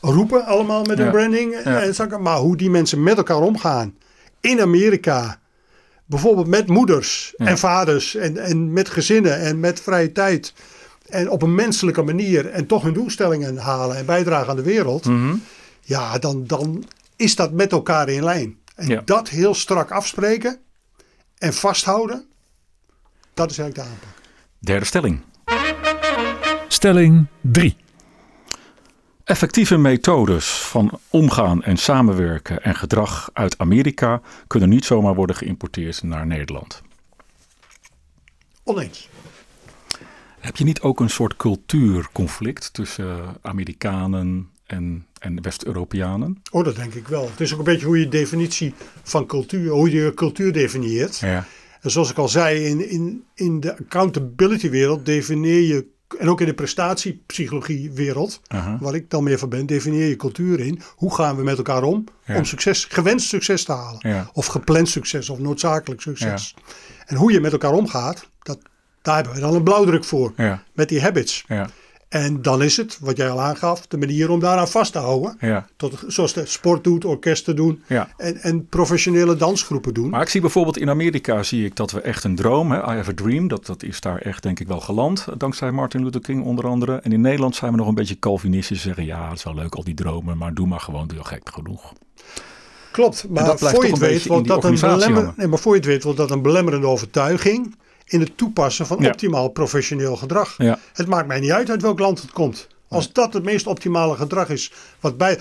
roepen 0.02 0.46
allemaal 0.46 0.84
met 0.84 0.98
hun 0.98 1.12
branding. 1.12 1.54
En 1.56 2.22
maar 2.22 2.38
hoe 2.38 2.58
die 2.58 2.70
mensen 2.70 3.04
met 3.04 3.18
elkaar 3.18 3.42
omgaan 3.42 3.96
in 4.42 4.62
Amerika. 4.62 5.40
Bijvoorbeeld 6.08 6.48
met 6.48 6.68
moeders 6.68 7.34
Ja. 7.38 7.46
en 7.46 7.58
vaders 7.58 8.16
en, 8.16 8.38
en 8.38 8.74
met 8.74 8.90
gezinnen 8.90 9.40
en 9.40 9.60
met 9.60 9.82
vrije 9.82 10.12
tijd. 10.12 10.54
En 11.10 11.30
op 11.30 11.42
een 11.42 11.56
menselijke 11.56 12.02
manier 12.02 12.46
en 12.50 12.66
toch 12.68 12.84
hun 12.84 12.94
doelstellingen 12.94 13.58
halen 13.58 13.98
en 13.98 14.06
bijdragen 14.06 14.50
aan 14.50 14.56
de 14.56 14.62
wereld. 14.62 15.06
Mhm. 15.06 15.36
Ja, 15.82 16.18
dan, 16.18 16.44
dan 16.48 16.84
is 17.16 17.36
dat 17.36 17.52
met 17.52 17.72
elkaar 17.72 18.10
in 18.10 18.24
lijn. 18.24 18.58
En 18.76 18.88
Ja. 18.88 19.02
dat 19.06 19.30
heel 19.30 19.54
strak 19.54 19.92
afspreken 19.92 20.60
en 21.38 21.54
vasthouden, 21.54 22.26
dat 23.34 23.52
is 23.52 23.58
eigenlijk 23.58 23.90
de 23.90 23.96
aanpak. 23.96 24.16
Derde 24.60 24.86
stelling. 24.86 25.22
Stelling 26.68 27.26
3. 27.42 27.76
Effectieve 29.28 29.78
methodes 29.78 30.46
van 30.46 31.00
omgaan 31.10 31.64
en 31.64 31.78
samenwerken 31.78 32.64
en 32.64 32.76
gedrag 32.76 33.30
uit 33.34 33.58
Amerika 33.58 34.22
kunnen 34.48 34.70
niet 34.70 34.86
zomaar 34.86 35.16
worden 35.16 35.36
geïmporteerd 35.36 36.04
naar 36.04 36.28
Nederland. 36.28 36.82
Oneens. 38.64 39.10
Heb 40.40 40.58
je 40.58 40.64
niet 40.64 40.82
ook 40.82 41.00
een 41.00 41.10
soort 41.10 41.36
cultuurconflict 41.36 42.74
tussen 42.74 43.38
Amerikanen 43.42 44.50
en, 44.66 45.06
en 45.20 45.42
West-Europeanen? 45.42 46.42
Oh, 46.52 46.64
dat 46.64 46.76
denk 46.76 46.94
ik 46.94 47.08
wel. 47.08 47.30
Het 47.30 47.42
is 47.42 47.54
ook 47.54 47.60
een 47.60 47.66
beetje 47.66 47.86
hoe 47.86 48.00
je 48.00 48.08
definitie 48.08 48.74
van 49.04 49.26
cultuur, 49.26 49.72
hoe 49.72 49.92
je 49.92 50.14
cultuur 50.14 50.54
definieert. 50.54 51.18
Ja. 51.18 51.46
En 51.82 51.92
zoals 51.92 52.10
ik 52.10 52.18
al 52.18 52.30
zei, 52.30 52.66
in, 52.66 52.90
in, 52.90 53.24
in 53.34 53.60
de 53.60 53.78
accountability 53.78 54.70
wereld 54.70 55.06
definieer 55.06 55.62
je, 55.62 55.96
en 56.20 56.30
ook 56.30 56.40
in 56.40 56.46
de 56.46 56.54
prestatiepsychologie 56.54 57.92
wereld, 57.92 58.42
waar 58.80 58.96
ik 58.96 59.10
dan 59.10 59.24
meer 59.24 59.38
van 59.38 59.50
ben, 59.50 59.66
definieer 59.66 60.08
je 60.08 60.16
cultuur 60.16 60.60
in. 60.60 60.82
Hoe 60.96 61.16
gaan 61.16 61.36
we 61.36 61.44
met 61.44 61.58
elkaar 61.58 61.84
om 61.84 62.04
Ja. 62.26 62.38
om 62.38 62.46
succes, 62.46 62.86
gewenst 62.86 63.28
succes 63.28 63.64
te 63.64 63.72
halen? 63.72 64.00
Ja. 64.10 64.30
Of 64.34 64.46
gepland 64.46 64.90
succes 64.90 65.30
of 65.30 65.40
noodzakelijk 65.40 66.02
succes. 66.02 66.56
En 67.06 67.16
hoe 67.16 67.32
je 67.32 67.40
met 67.40 67.52
elkaar 67.52 67.74
omgaat, 67.74 68.30
dat, 68.44 68.60
daar 69.02 69.16
hebben 69.16 69.34
we 69.34 69.40
dan 69.40 69.56
een 69.56 69.64
blauwdruk 69.64 70.04
voor. 70.04 70.34
Met 70.74 70.90
die 70.90 71.02
habits. 71.02 71.44
En 72.10 72.42
dan 72.42 72.64
is 72.64 72.78
het, 72.78 72.98
wat 73.02 73.18
jij 73.18 73.30
al 73.30 73.42
aangaf, 73.42 73.88
de 73.88 73.98
manier 73.98 74.30
om 74.30 74.40
daaraan 74.40 74.68
vast 74.68 74.92
te 74.92 75.00
houden. 75.00 75.38
Ja. 75.40 75.68
Tot, 75.76 76.04
zoals 76.08 76.34
de 76.34 76.46
sport 76.46 76.84
doet, 76.84 77.06
orkesten 77.06 77.56
doen 77.56 77.84
Ja. 77.88 78.10
en, 78.18 78.36
en 78.38 78.68
professionele 78.68 79.36
dansgroepen 79.36 79.94
doen. 79.94 80.10
Maar 80.10 80.22
ik 80.22 80.30
zie 80.30 80.42
bijvoorbeeld 80.42 80.78
in 80.78 80.90
Amerika 80.90 81.44
zie 81.44 81.66
ik 81.66 81.76
dat 81.76 81.92
we 81.92 82.02
echt 82.02 82.24
een 82.24 82.36
droom, 82.36 82.72
hè, 82.72 82.78
I 82.78 82.96
have 82.96 83.10
a 83.10 83.14
dream, 83.14 83.48
dat, 83.48 83.66
dat 83.66 83.84
is 83.84 84.02
daar 84.02 84.18
echt 84.18 84.44
denk 84.44 84.60
ik 84.60 84.68
wel 84.68 84.80
geland, 84.80 85.26
dankzij 85.38 85.72
Martin 85.72 86.04
Luther 86.04 86.22
King 86.22 86.44
onder 86.44 86.68
andere. 86.68 86.96
En 86.96 87.12
in 87.12 87.22
Nederland 87.22 87.56
zijn 87.56 87.72
we 87.72 87.78
nog 87.78 87.88
een 87.88 87.96
beetje 87.96 88.20
Calvinistisch, 88.20 88.82
zeggen 88.82 89.06
ja, 89.06 89.28
het 89.30 89.38
is 89.38 89.44
wel 89.44 89.56
leuk 89.56 89.76
al 89.76 89.84
die 89.84 89.94
dromen, 89.94 90.38
maar 90.38 90.54
doe 90.54 90.68
maar 90.68 90.80
gewoon, 90.80 91.08
doe 91.08 91.24
gek 91.24 91.50
genoeg. 91.54 91.94
Klopt, 92.92 93.26
maar 93.30 93.58
voor 93.58 93.84
je 93.86 93.90
het 93.90 94.00
weet 94.00 94.26
wordt 94.26 94.48
dat 94.48 94.64
een 94.64 94.80
belemmer, 94.80 95.34
nee, 95.36 95.48
maar 95.48 95.60
voor 95.60 95.74
je 95.74 95.80
het 95.80 95.88
weet 95.88 96.04
wordt 96.04 96.18
dat 96.20 96.32
een 96.32 96.42
belemmerende 96.42 96.88
overtuiging 96.88 97.76
in 98.08 98.20
het 98.20 98.38
toepassen 98.38 98.86
van 98.88 98.98
Ja. 99.02 99.08
optimaal 99.08 99.50
professioneel 99.50 100.16
gedrag. 100.16 100.56
Ja. 100.58 100.80
Het 100.94 101.08
maakt 101.08 101.28
mij 101.28 101.40
niet 101.40 101.52
uit 101.52 101.70
uit 101.70 101.82
welk 101.82 102.00
land 102.00 102.22
het 102.22 102.32
komt. 102.32 102.68
Als 102.88 103.14
dat 103.14 103.34
het 103.34 103.44
meest 103.44 103.68
optimale 103.68 104.16
gedrag 104.16 104.50
is, 104.50 104.72
wat 105.00 105.18
bij, 105.18 105.40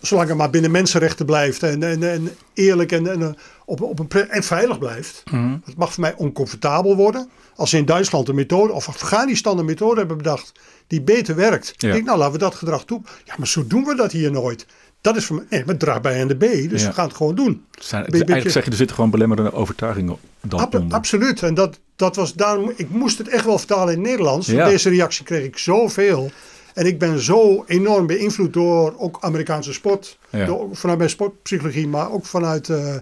zolang 0.00 0.28
het 0.28 0.36
maar 0.36 0.50
binnen 0.50 0.70
mensenrechten 0.70 1.26
blijft 1.26 1.62
en, 1.62 1.82
en, 1.82 2.10
en 2.10 2.36
eerlijk 2.54 2.92
en, 2.92 3.06
en, 3.06 3.22
eh, 3.22 3.28
op, 3.64 3.80
op 3.80 3.98
een 3.98 4.28
en 4.28 4.42
veilig 4.42 4.78
blijft. 4.78 5.22
Mhm. 5.30 5.56
Het 5.64 5.76
mag 5.76 5.92
voor 5.92 6.00
mij 6.00 6.14
oncomfortabel 6.16 6.96
worden. 6.96 7.28
Als 7.54 7.70
ze 7.70 7.76
in 7.76 7.84
Duitsland 7.84 8.28
een 8.28 8.34
methode 8.34 8.72
of 8.72 8.88
Afghanistan 8.88 9.58
een 9.58 9.64
methode 9.64 9.98
hebben 9.98 10.16
bedacht 10.16 10.52
die 10.86 11.02
beter 11.02 11.34
werkt. 11.34 11.74
Ja. 11.76 11.88
Ik 11.88 11.94
denk, 11.94 12.06
nou 12.06 12.18
laten 12.18 12.32
we 12.32 12.38
dat 12.38 12.54
gedrag 12.54 12.84
toe. 12.84 13.00
Ja, 13.24 13.34
maar 13.38 13.46
zo 13.46 13.66
doen 13.66 13.84
we 13.84 13.94
dat 13.94 14.12
hier 14.12 14.30
nooit. 14.30 14.66
Dat 15.06 15.16
is 15.16 15.24
voor 15.24 15.36
mij, 15.36 15.44
nee, 15.50 15.60
maar 15.60 15.68
het 15.68 15.78
draagt 15.80 16.02
bij 16.02 16.20
aan 16.20 16.28
de 16.28 16.34
B, 16.34 16.40
dus 16.70 16.82
Ja. 16.82 16.88
we 16.88 16.94
gaan 16.94 17.06
het 17.06 17.16
gewoon 17.16 17.34
doen. 17.34 17.64
Zijn, 17.78 18.02
Beetje- 18.02 18.16
eigenlijk 18.18 18.50
zeg 18.50 18.64
je, 18.64 18.70
er 18.70 18.76
zitten 18.76 18.96
gewoon 18.96 19.10
belemmerende 19.10 19.52
overtuigingen 19.52 20.16
dan 20.40 20.60
Ab- 20.60 20.74
onder. 20.74 20.96
absoluut. 20.96 21.42
En 21.42 21.54
dat, 21.54 21.78
dat 21.96 22.16
was 22.16 22.34
daarom, 22.34 22.72
ik 22.76 22.90
moest 22.90 23.18
het 23.18 23.28
echt 23.28 23.44
wel 23.44 23.58
vertalen 23.58 23.92
in 23.94 24.00
het 24.00 24.08
Nederlands. 24.08 24.46
Ja. 24.46 24.68
Deze 24.68 24.88
reactie 24.88 25.24
kreeg 25.24 25.44
ik 25.44 25.58
zoveel. 25.58 26.30
En 26.74 26.86
ik 26.86 26.98
ben 26.98 27.20
zo 27.20 27.64
enorm 27.66 28.06
beïnvloed 28.06 28.52
door 28.52 28.94
ook 28.98 29.16
Amerikaanse 29.20 29.72
sport. 29.72 30.18
Ja. 30.30 30.44
Door, 30.46 30.68
vanuit 30.72 30.98
mijn 30.98 31.10
sportpsychologie, 31.10 31.88
maar 31.88 32.12
ook 32.12 32.26
vanuit 32.26 32.68
eh, 32.68 32.94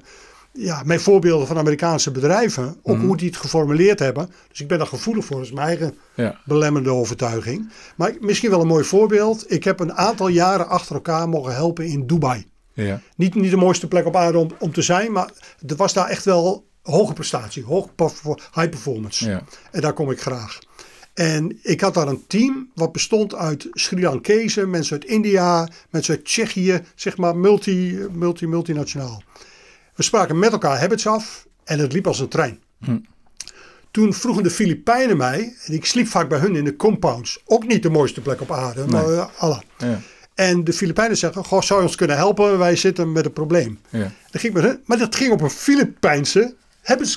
ja, 0.58 0.82
mijn 0.84 1.00
voorbeelden 1.00 1.46
van 1.46 1.58
Amerikaanse 1.58 2.10
bedrijven. 2.10 2.76
Ook 2.82 2.96
Mhm. 2.96 3.06
hoe 3.06 3.16
die 3.16 3.26
het 3.28 3.36
geformuleerd 3.36 3.98
hebben. 3.98 4.30
Dus 4.48 4.60
ik 4.60 4.68
ben 4.68 4.78
daar 4.78 4.86
gevoelig 4.86 5.24
voor. 5.24 5.36
Dat 5.36 5.44
is 5.44 5.52
mijn 5.52 5.66
eigen 5.66 5.94
Ja. 6.14 6.40
belemmerende 6.44 6.90
overtuiging. 6.92 7.68
Maar 7.96 8.12
misschien 8.20 8.50
wel 8.50 8.60
een 8.60 8.66
mooi 8.66 8.84
voorbeeld. 8.84 9.52
Ik 9.52 9.64
heb 9.64 9.80
een 9.80 9.92
aantal 9.92 10.28
jaren 10.28 10.68
achter 10.68 10.94
elkaar 10.94 11.28
mogen 11.28 11.54
helpen 11.54 11.86
in 11.86 12.06
Dubai. 12.06 12.46
Ja. 12.72 13.00
Niet, 13.16 13.34
niet 13.34 13.50
de 13.50 13.56
mooiste 13.56 13.88
plek 13.88 14.06
op 14.06 14.16
aarde 14.16 14.38
om, 14.38 14.50
om 14.58 14.72
te 14.72 14.82
zijn, 14.82 15.12
maar 15.12 15.30
er 15.66 15.76
was 15.76 15.92
daar 15.92 16.08
echt 16.08 16.24
wel 16.24 16.66
hoge 16.82 17.12
prestatie, 17.12 17.64
hoog 17.64 17.88
high 18.54 18.68
performance. 18.68 19.28
Ja. 19.30 19.42
En 19.70 19.80
daar 19.80 19.92
kom 19.92 20.10
ik 20.10 20.20
graag. 20.20 20.58
En 21.14 21.58
ik 21.62 21.80
had 21.80 21.94
daar 21.94 22.08
een 22.08 22.24
team 22.26 22.70
wat 22.74 22.92
bestond 22.92 23.34
uit 23.34 23.68
Sri 23.72 24.02
Lankezen, 24.02 24.70
mensen 24.70 24.92
uit 25.00 25.04
India, 25.10 25.68
mensen 25.90 26.14
uit 26.14 26.24
Tsjechië, 26.24 26.80
zeg 26.94 27.16
maar 27.16 27.36
multi, 27.36 27.98
multi, 28.12 28.46
multinationaal. 28.46 29.22
We 29.94 30.02
spraken 30.02 30.38
met 30.38 30.52
elkaar 30.52 30.80
habits 30.80 31.06
af 31.06 31.46
en 31.64 31.78
het 31.78 31.92
liep 31.92 32.06
als 32.06 32.20
een 32.20 32.28
trein. 32.28 32.62
Hm. 32.84 32.98
toen 33.90 34.14
vroegen 34.14 34.42
de 34.42 34.50
Filipijnen 34.50 35.16
mij, 35.16 35.54
en 35.64 35.72
ik 35.72 35.84
sliep 35.84 36.06
vaak 36.06 36.28
bij 36.28 36.38
hun 36.38 36.56
in 36.56 36.64
de 36.64 36.76
compounds, 36.76 37.42
ook 37.44 37.66
niet 37.66 37.82
de 37.82 37.90
mooiste 37.90 38.20
plek 38.20 38.40
op 38.40 38.52
aarde, 38.52 38.86
maar 38.86 39.08
uh, 39.08 39.26
Allah. 39.38 39.60
Ja. 39.78 40.00
En 40.34 40.64
de 40.64 40.72
Filipijnen 40.72 41.16
zeggen, 41.16 41.44
goh, 41.44 41.62
zou 41.62 41.80
je 41.80 41.86
ons 41.86 41.96
kunnen 41.96 42.16
helpen? 42.16 42.58
Wij 42.58 42.76
zitten 42.76 43.12
met 43.12 43.24
een 43.24 43.32
probleem. 43.32 43.78
Ja. 43.88 43.98
Dan 43.98 44.40
ging 44.40 44.42
ik 44.42 44.52
met 44.52 44.62
hun, 44.62 44.80
maar 44.84 44.98
dat 44.98 45.16
ging 45.16 45.32
op 45.32 45.40
een 45.40 45.50
Filipijnse, 45.50 46.54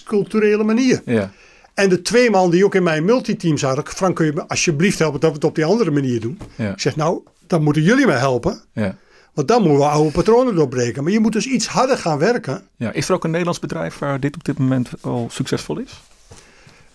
culturele 0.05 0.63
manier. 0.63 1.01
Ja. 1.05 1.31
En 1.73 1.89
de 1.89 2.01
twee 2.01 2.29
man 2.29 2.49
die 2.49 2.65
ook 2.65 2.75
in 2.75 2.83
mijn 2.83 3.05
multiteam 3.05 3.57
zaten, 3.57 3.87
Frank, 3.87 4.15
kun 4.15 4.25
je 4.25 4.33
me 4.33 4.47
alsjeblieft 4.47 4.99
helpen 4.99 5.19
dat 5.19 5.29
we 5.29 5.35
het 5.35 5.45
op 5.45 5.55
die 5.55 5.65
andere 5.65 5.91
manier 5.91 6.19
doen? 6.19 6.39
Ja. 6.55 6.71
Ik 6.71 6.79
zeg, 6.79 6.95
nou, 6.95 7.21
dan 7.47 7.63
moeten 7.63 7.81
jullie 7.81 8.05
mij 8.05 8.17
helpen. 8.17 8.61
Ja. 8.73 8.95
Want 9.37 9.49
dan 9.49 9.61
moeten 9.61 9.79
we 9.79 9.85
oude 9.85 10.11
patronen 10.11 10.55
doorbreken. 10.55 11.03
Maar 11.03 11.11
je 11.11 11.19
moet 11.19 11.31
dus 11.31 11.45
iets 11.45 11.67
harder 11.67 11.97
gaan 11.97 12.17
werken. 12.17 12.61
Ja. 12.75 12.91
Is 12.91 13.07
er 13.07 13.13
ook 13.13 13.23
een 13.23 13.29
Nederlands 13.29 13.59
bedrijf 13.59 13.97
waar 13.97 14.19
dit 14.19 14.35
op 14.35 14.43
dit 14.43 14.57
moment 14.57 14.89
al 15.01 15.27
succesvol 15.31 15.77
is? 15.77 16.01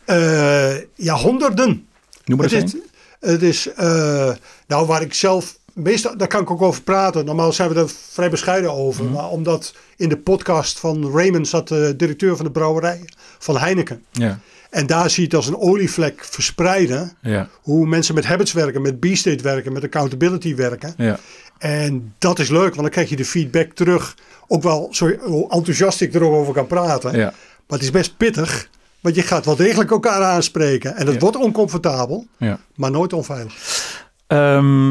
Uh, 0.07 0.77
ja, 0.95 1.15
honderden. 1.15 1.87
Noem 2.25 2.39
maar 2.39 2.47
het 2.47 2.55
eens 2.55 2.75
is, 2.75 2.81
het 3.21 3.43
is 3.43 3.69
uh, 3.81 4.33
nou 4.67 4.87
waar 4.87 5.03
ik 5.03 5.15
zelf, 5.15 5.59
meestal, 5.73 6.17
daar 6.17 6.29
kan 6.29 6.43
ik 6.43 6.51
ook 6.51 6.63
over 6.63 6.83
praten. 6.83 7.25
Normaal 7.25 7.53
zijn 7.53 7.69
we 7.69 7.81
er 7.81 7.89
vrij 8.11 8.31
bescheiden 8.31 8.73
over. 8.73 9.05
Mhm. 9.05 9.13
Maar 9.13 9.29
omdat 9.29 9.75
in 9.97 10.09
de 10.09 10.19
podcast 10.19 10.79
van 10.79 11.11
Raymond 11.13 11.49
zat 11.49 11.69
de 11.69 11.95
directeur 11.97 12.37
van 12.37 12.45
de 12.45 12.53
brouwerij 12.53 13.05
van 13.39 13.59
Heineken. 13.59 14.05
Ja. 14.11 14.39
En 14.73 14.87
daar 14.87 15.11
zie 15.11 15.23
je 15.23 15.29
het 15.29 15.37
als 15.37 15.47
een 15.47 15.59
olievlek 15.59 16.25
verspreiden. 16.25 17.13
Ja. 17.21 17.49
Hoe 17.63 17.87
mensen 17.87 18.15
met 18.15 18.25
habits 18.27 18.53
werken, 18.53 18.83
met 18.83 19.01
B-state 19.01 19.43
werken, 19.43 19.73
met 19.73 19.85
accountability 19.85 20.55
werken. 20.55 20.95
Ja. 20.97 21.19
En 21.59 22.15
dat 22.19 22.39
is 22.39 22.49
leuk, 22.49 22.69
want 22.69 22.81
dan 22.81 22.91
krijg 22.91 23.09
je 23.09 23.17
de 23.17 23.25
feedback 23.25 23.73
terug. 23.73 24.17
Ook 24.49 24.63
wel 24.63 24.89
zo 24.91 25.07
enthousiast 25.49 26.01
ik 26.01 26.15
erover 26.15 26.55
kan 26.55 26.67
praten. 26.67 27.17
Ja. 27.19 27.25
Maar 27.67 27.79
het 27.79 27.83
is 27.83 27.91
best 27.91 28.17
pittig. 28.17 28.69
Want 29.01 29.15
je 29.15 29.23
gaat 29.23 29.45
wel 29.45 29.57
degelijk 29.57 29.91
elkaar 29.91 30.23
aanspreken. 30.23 30.97
En 30.97 31.13
Ja. 31.13 31.19
wordt 31.19 31.37
oncomfortabel, 31.37 32.27
Ja. 32.37 32.59
maar 32.75 32.91
nooit 32.91 33.13
onveilig. 33.13 33.55
Ehm, 34.27 34.91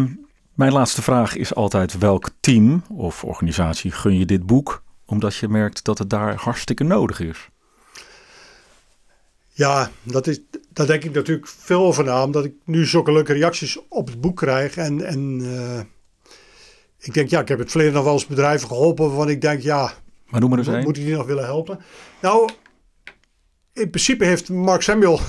mijn 0.54 0.72
laatste 0.72 1.02
vraag 1.02 1.36
is 1.36 1.56
altijd: 1.56 1.98
welk 1.98 2.30
team 2.40 2.84
of 2.90 3.24
organisatie 3.24 3.92
gun 3.92 4.18
je 4.18 4.26
dit 4.26 4.46
boek? 4.46 4.84
Omdat 5.06 5.36
je 5.36 5.48
merkt 5.48 5.84
dat 5.84 5.98
het 5.98 6.10
daar 6.10 6.36
hartstikke 6.36 6.84
nodig 6.84 7.20
is. 7.20 7.50
Ja, 9.54 9.92
dat 10.04 10.28
is, 10.28 10.40
daar 10.70 10.88
denk 10.88 11.04
ik 11.04 11.14
natuurlijk 11.14 11.48
veel 11.48 11.82
over 11.86 12.04
na. 12.04 12.24
Omdat 12.24 12.46
ik 12.46 12.54
nu 12.66 12.86
zulke 12.86 13.12
leuke 13.12 13.34
reacties 13.34 13.80
op 13.88 14.08
het 14.08 14.22
boek 14.22 14.38
krijg. 14.38 14.76
En, 14.76 15.06
en 15.06 15.42
eh, 15.44 15.80
ik 17.00 17.14
denk, 17.14 17.30
ja, 17.30 17.40
ik 17.40 17.48
heb 17.48 17.60
het 17.60 17.72
verleden 17.72 17.94
nog 17.94 18.04
wel 18.04 18.14
eens 18.14 18.28
bedrijven 18.28 18.68
geholpen. 18.68 19.06
Waarvan 19.08 19.30
ik 19.30 19.42
denk, 19.42 19.62
ja, 19.62 19.94
Maar 20.30 20.40
noem 20.40 20.50
maar 20.50 20.60
eens 20.60 20.68
Mo- 20.68 20.74
één. 20.74 20.84
Moet 20.84 20.98
ik 20.98 21.06
die 21.06 21.16
nog 21.16 21.26
willen 21.26 21.44
helpen? 21.46 21.80
Nou, 22.22 22.50
in 23.74 23.90
principe 23.90 24.26
heeft 24.26 24.50
Mark 24.50 24.82
Samuel 24.82 25.20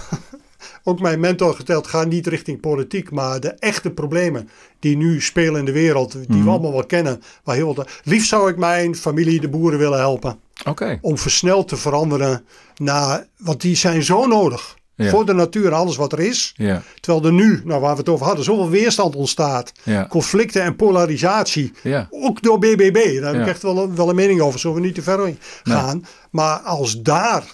ook 0.84 1.00
mijn 1.00 1.20
mentor 1.20 1.54
geteld. 1.54 1.86
Ga 1.86 2.04
niet 2.04 2.26
richting 2.26 2.60
politiek, 2.60 3.10
maar 3.10 3.40
de 3.40 3.48
echte 3.50 3.90
problemen 3.90 4.48
die 4.78 4.96
nu 4.96 5.20
spelen 5.20 5.58
in 5.58 5.64
de 5.64 5.72
wereld, 5.72 6.12
die 6.12 6.24
Mhm. 6.28 6.44
we 6.44 6.50
allemaal 6.50 6.72
wel 6.72 6.86
kennen. 6.86 7.22
Waar 7.44 7.56
heel 7.56 7.74
wat, 7.74 7.90
liefst 8.04 8.28
zou 8.28 8.50
ik 8.50 8.56
mijn 8.56 8.96
familie, 8.96 9.40
de 9.40 9.48
boeren 9.48 9.78
willen 9.78 9.98
helpen. 9.98 10.38
Om 11.00 11.18
versneld 11.18 11.68
te 11.68 11.76
veranderen 11.76 12.44
naar, 12.76 13.26
want 13.38 13.60
die 13.60 13.76
zijn 13.76 14.02
zo 14.02 14.26
nodig. 14.26 14.80
Ja. 14.94 15.10
Voor 15.10 15.26
de 15.26 15.32
natuur 15.32 15.72
alles 15.74 15.96
wat 15.96 16.12
er 16.12 16.20
is. 16.20 16.54
Ja. 16.56 16.82
Terwijl 17.00 17.24
er 17.24 17.32
nu, 17.32 17.60
nou 17.64 17.80
waar 17.80 17.92
we 17.92 17.98
het 17.98 18.08
over 18.08 18.26
hadden, 18.26 18.44
zoveel 18.44 18.68
weerstand 18.70 19.16
ontstaat. 19.16 19.72
Ja. 19.82 20.06
Conflicten 20.06 20.62
en 20.62 20.76
polarisatie. 20.76 21.72
Ook 22.10 22.42
door 22.42 22.58
BBB. 22.58 23.20
Daar 23.20 23.32
heb 23.32 23.42
ik 23.42 23.48
echt 23.48 23.62
wel 23.62 23.78
een, 23.82 23.96
wel 23.96 24.08
een 24.08 24.14
mening 24.14 24.40
over. 24.40 24.60
Zullen 24.60 24.76
we 24.76 24.82
niet 24.82 24.94
te 24.94 25.02
ver 25.02 25.34
gaan. 25.62 26.04
Maar 26.30 26.58
als 26.58 27.02
daar 27.02 27.44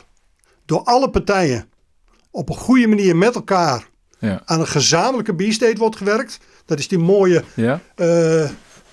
door 0.66 0.82
alle 0.84 1.10
partijen 1.10 1.68
op 2.30 2.48
een 2.48 2.56
goede 2.56 2.86
manier 2.86 3.16
met 3.16 3.34
elkaar 3.34 3.88
Ja. 4.18 4.42
aan 4.44 4.60
een 4.60 4.66
gezamenlijke 4.66 5.34
B-state 5.34 5.78
wordt 5.78 5.96
gewerkt. 5.96 6.38
Dat 6.66 6.78
is 6.78 6.88
die 6.88 6.98
mooie 6.98 7.44
Ja. 7.54 7.80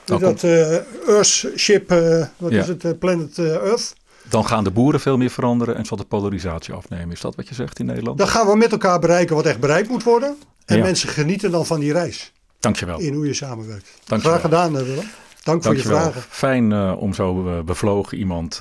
Dan 0.06 0.20
dat 0.20 0.44
eh 0.44 0.76
Earthship, 1.08 1.92
eh 1.92 2.26
wat 2.38 2.52
Ja. 2.52 2.62
is 2.62 2.68
het, 2.68 3.00
Planet 3.00 3.38
Earth. 3.38 3.94
Dan 4.30 4.46
gaan 4.46 4.64
de 4.64 4.72
boeren 4.72 5.00
veel 5.00 5.18
meer 5.18 5.30
veranderen 5.30 5.76
en 5.76 5.86
zal 5.86 5.98
de 5.98 6.04
polarisatie 6.04 6.74
afnemen. 6.74 7.12
Is 7.12 7.22
dat 7.22 7.36
wat 7.36 7.48
je 7.48 7.56
zegt 7.56 7.80
in 7.80 7.86
Nederland? 7.86 8.18
Dan 8.18 8.28
gaan 8.28 8.48
we 8.48 8.58
met 8.58 8.72
elkaar 8.72 9.00
bereiken 9.00 9.36
wat 9.36 9.46
echt 9.46 9.60
bereikt 9.60 9.90
moet 9.90 10.04
worden. 10.04 10.36
En 10.66 10.78
Ja. 10.78 10.84
mensen 10.84 11.10
genieten 11.10 11.52
dan 11.52 11.66
van 11.66 11.80
die 11.80 11.92
reis. 11.94 12.34
Dankjewel. 12.60 13.00
In 13.00 13.14
hoe 13.14 13.26
je 13.28 13.34
samenwerkt. 13.34 13.90
Dankjewel. 14.06 14.38
Graag 14.40 14.52
gedaan, 14.52 14.74
Willem. 14.86 15.06
Dank 15.44 15.64
voor 15.64 15.76
je 15.76 15.82
vragen. 15.82 16.22
Fijn 16.30 16.74
om 16.96 17.14
zo 17.14 17.64
bevlogen 17.64 18.18
iemand 18.18 18.56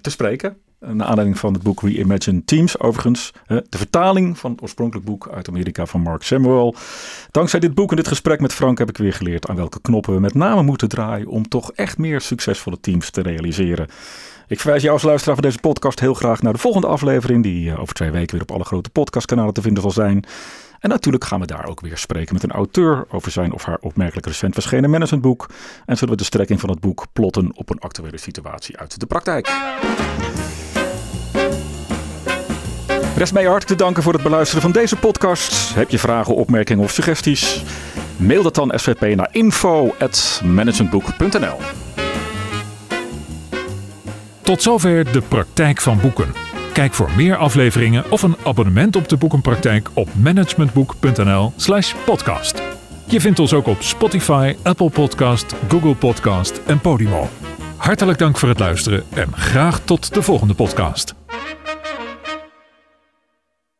te 0.00 0.10
spreken. 0.10 0.56
Naar 0.80 1.06
aanleiding 1.06 1.38
van 1.38 1.52
het 1.52 1.62
boek 1.62 1.82
Reimagine 1.82 2.44
Teams. 2.44 2.80
Overigens, 2.80 3.32
de 3.46 3.64
vertaling 3.70 4.38
van 4.38 4.50
het 4.50 4.62
oorspronkelijk 4.62 5.06
boek 5.06 5.28
uit 5.28 5.48
Amerika 5.48 5.86
van 5.86 6.00
Mark 6.00 6.22
Samuel. 6.22 6.74
Dankzij 7.30 7.60
dit 7.60 7.74
boek 7.74 7.90
en 7.90 7.96
dit 7.96 8.08
gesprek 8.08 8.40
met 8.40 8.52
Frank 8.52 8.78
heb 8.78 8.88
ik 8.88 8.96
weer 8.96 9.12
geleerd 9.12 9.48
aan 9.48 9.56
welke 9.56 9.80
knoppen 9.80 10.14
we 10.14 10.20
met 10.20 10.34
name 10.34 10.62
moeten 10.62 10.88
draaien 10.88 11.26
om 11.26 11.48
toch 11.48 11.72
echt 11.72 11.98
meer 11.98 12.20
succesvolle 12.20 12.80
teams 12.80 13.10
te 13.10 13.22
realiseren. 13.22 13.88
Ik 14.46 14.60
verwijs 14.60 14.82
jou 14.82 14.94
als 14.94 15.02
luisteraar 15.02 15.34
van 15.34 15.44
deze 15.44 15.58
podcast 15.58 16.00
heel 16.00 16.14
graag 16.14 16.42
naar 16.42 16.52
de 16.52 16.58
volgende 16.58 16.86
aflevering, 16.86 17.42
die 17.42 17.70
eh, 17.70 17.80
over 17.80 17.94
twee 17.94 18.10
weken 18.10 18.32
weer 18.32 18.42
op 18.42 18.52
alle 18.52 18.64
grote 18.64 18.90
podcastkanalen 18.90 19.54
te 19.54 19.62
vinden 19.62 19.82
zal 19.82 19.92
zijn. 19.92 20.24
En 20.78 20.88
natuurlijk 20.88 21.24
gaan 21.24 21.40
we 21.40 21.46
daar 21.46 21.66
ook 21.66 21.80
weer 21.80 21.98
spreken 21.98 22.34
met 22.34 22.42
een 22.42 22.50
auteur 22.50 23.06
over 23.10 23.30
zijn 23.30 23.52
of 23.52 23.64
haar 23.64 23.78
opmerkelijk 23.80 24.26
recent 24.26 24.54
verschenen 24.54 24.90
managementboek. 24.90 25.50
En 25.86 25.96
zullen 25.96 26.14
we 26.14 26.20
de 26.20 26.26
strekking 26.26 26.60
van 26.60 26.70
het 26.70 26.80
boek 26.80 27.06
plotten 27.12 27.56
op 27.56 27.70
een 27.70 27.78
actuele 27.78 28.18
situatie 28.18 28.76
uit 28.76 29.00
de 29.00 29.06
praktijk. 29.06 29.46
Rest 33.18 33.32
mij 33.32 33.44
hartelijk 33.44 33.78
te 33.78 33.84
danken 33.84 34.02
voor 34.02 34.12
het 34.12 34.22
beluisteren 34.22 34.62
van 34.62 34.72
deze 34.72 34.96
podcast. 34.96 35.74
Heb 35.74 35.90
je 35.90 35.98
vragen, 35.98 36.34
opmerkingen 36.34 36.84
of 36.84 36.90
suggesties? 36.90 37.62
Mail 38.16 38.42
dat 38.42 38.54
dan 38.54 38.72
SVP 38.74 39.16
naar 39.16 39.28
info.managementboek.nl 39.32 41.56
Tot 44.42 44.62
zover 44.62 45.12
de 45.12 45.20
praktijk 45.20 45.80
van 45.80 46.00
boeken. 46.00 46.34
Kijk 46.72 46.94
voor 46.94 47.10
meer 47.16 47.36
afleveringen 47.36 48.10
of 48.10 48.22
een 48.22 48.36
abonnement 48.44 48.96
op 48.96 49.08
de 49.08 49.16
boekenpraktijk 49.16 49.88
op 49.94 50.08
managementboek.nl/slash 50.14 51.94
podcast. 52.04 52.62
Je 53.04 53.20
vindt 53.20 53.38
ons 53.38 53.52
ook 53.52 53.66
op 53.66 53.82
Spotify, 53.82 54.56
Apple 54.62 54.90
Podcast, 54.90 55.54
Google 55.68 55.94
Podcast 55.94 56.60
en 56.66 56.80
Podimo. 56.80 57.28
Hartelijk 57.76 58.18
dank 58.18 58.38
voor 58.38 58.48
het 58.48 58.58
luisteren 58.58 59.04
en 59.14 59.32
graag 59.32 59.80
tot 59.84 60.14
de 60.14 60.22
volgende 60.22 60.54
podcast. 60.54 61.14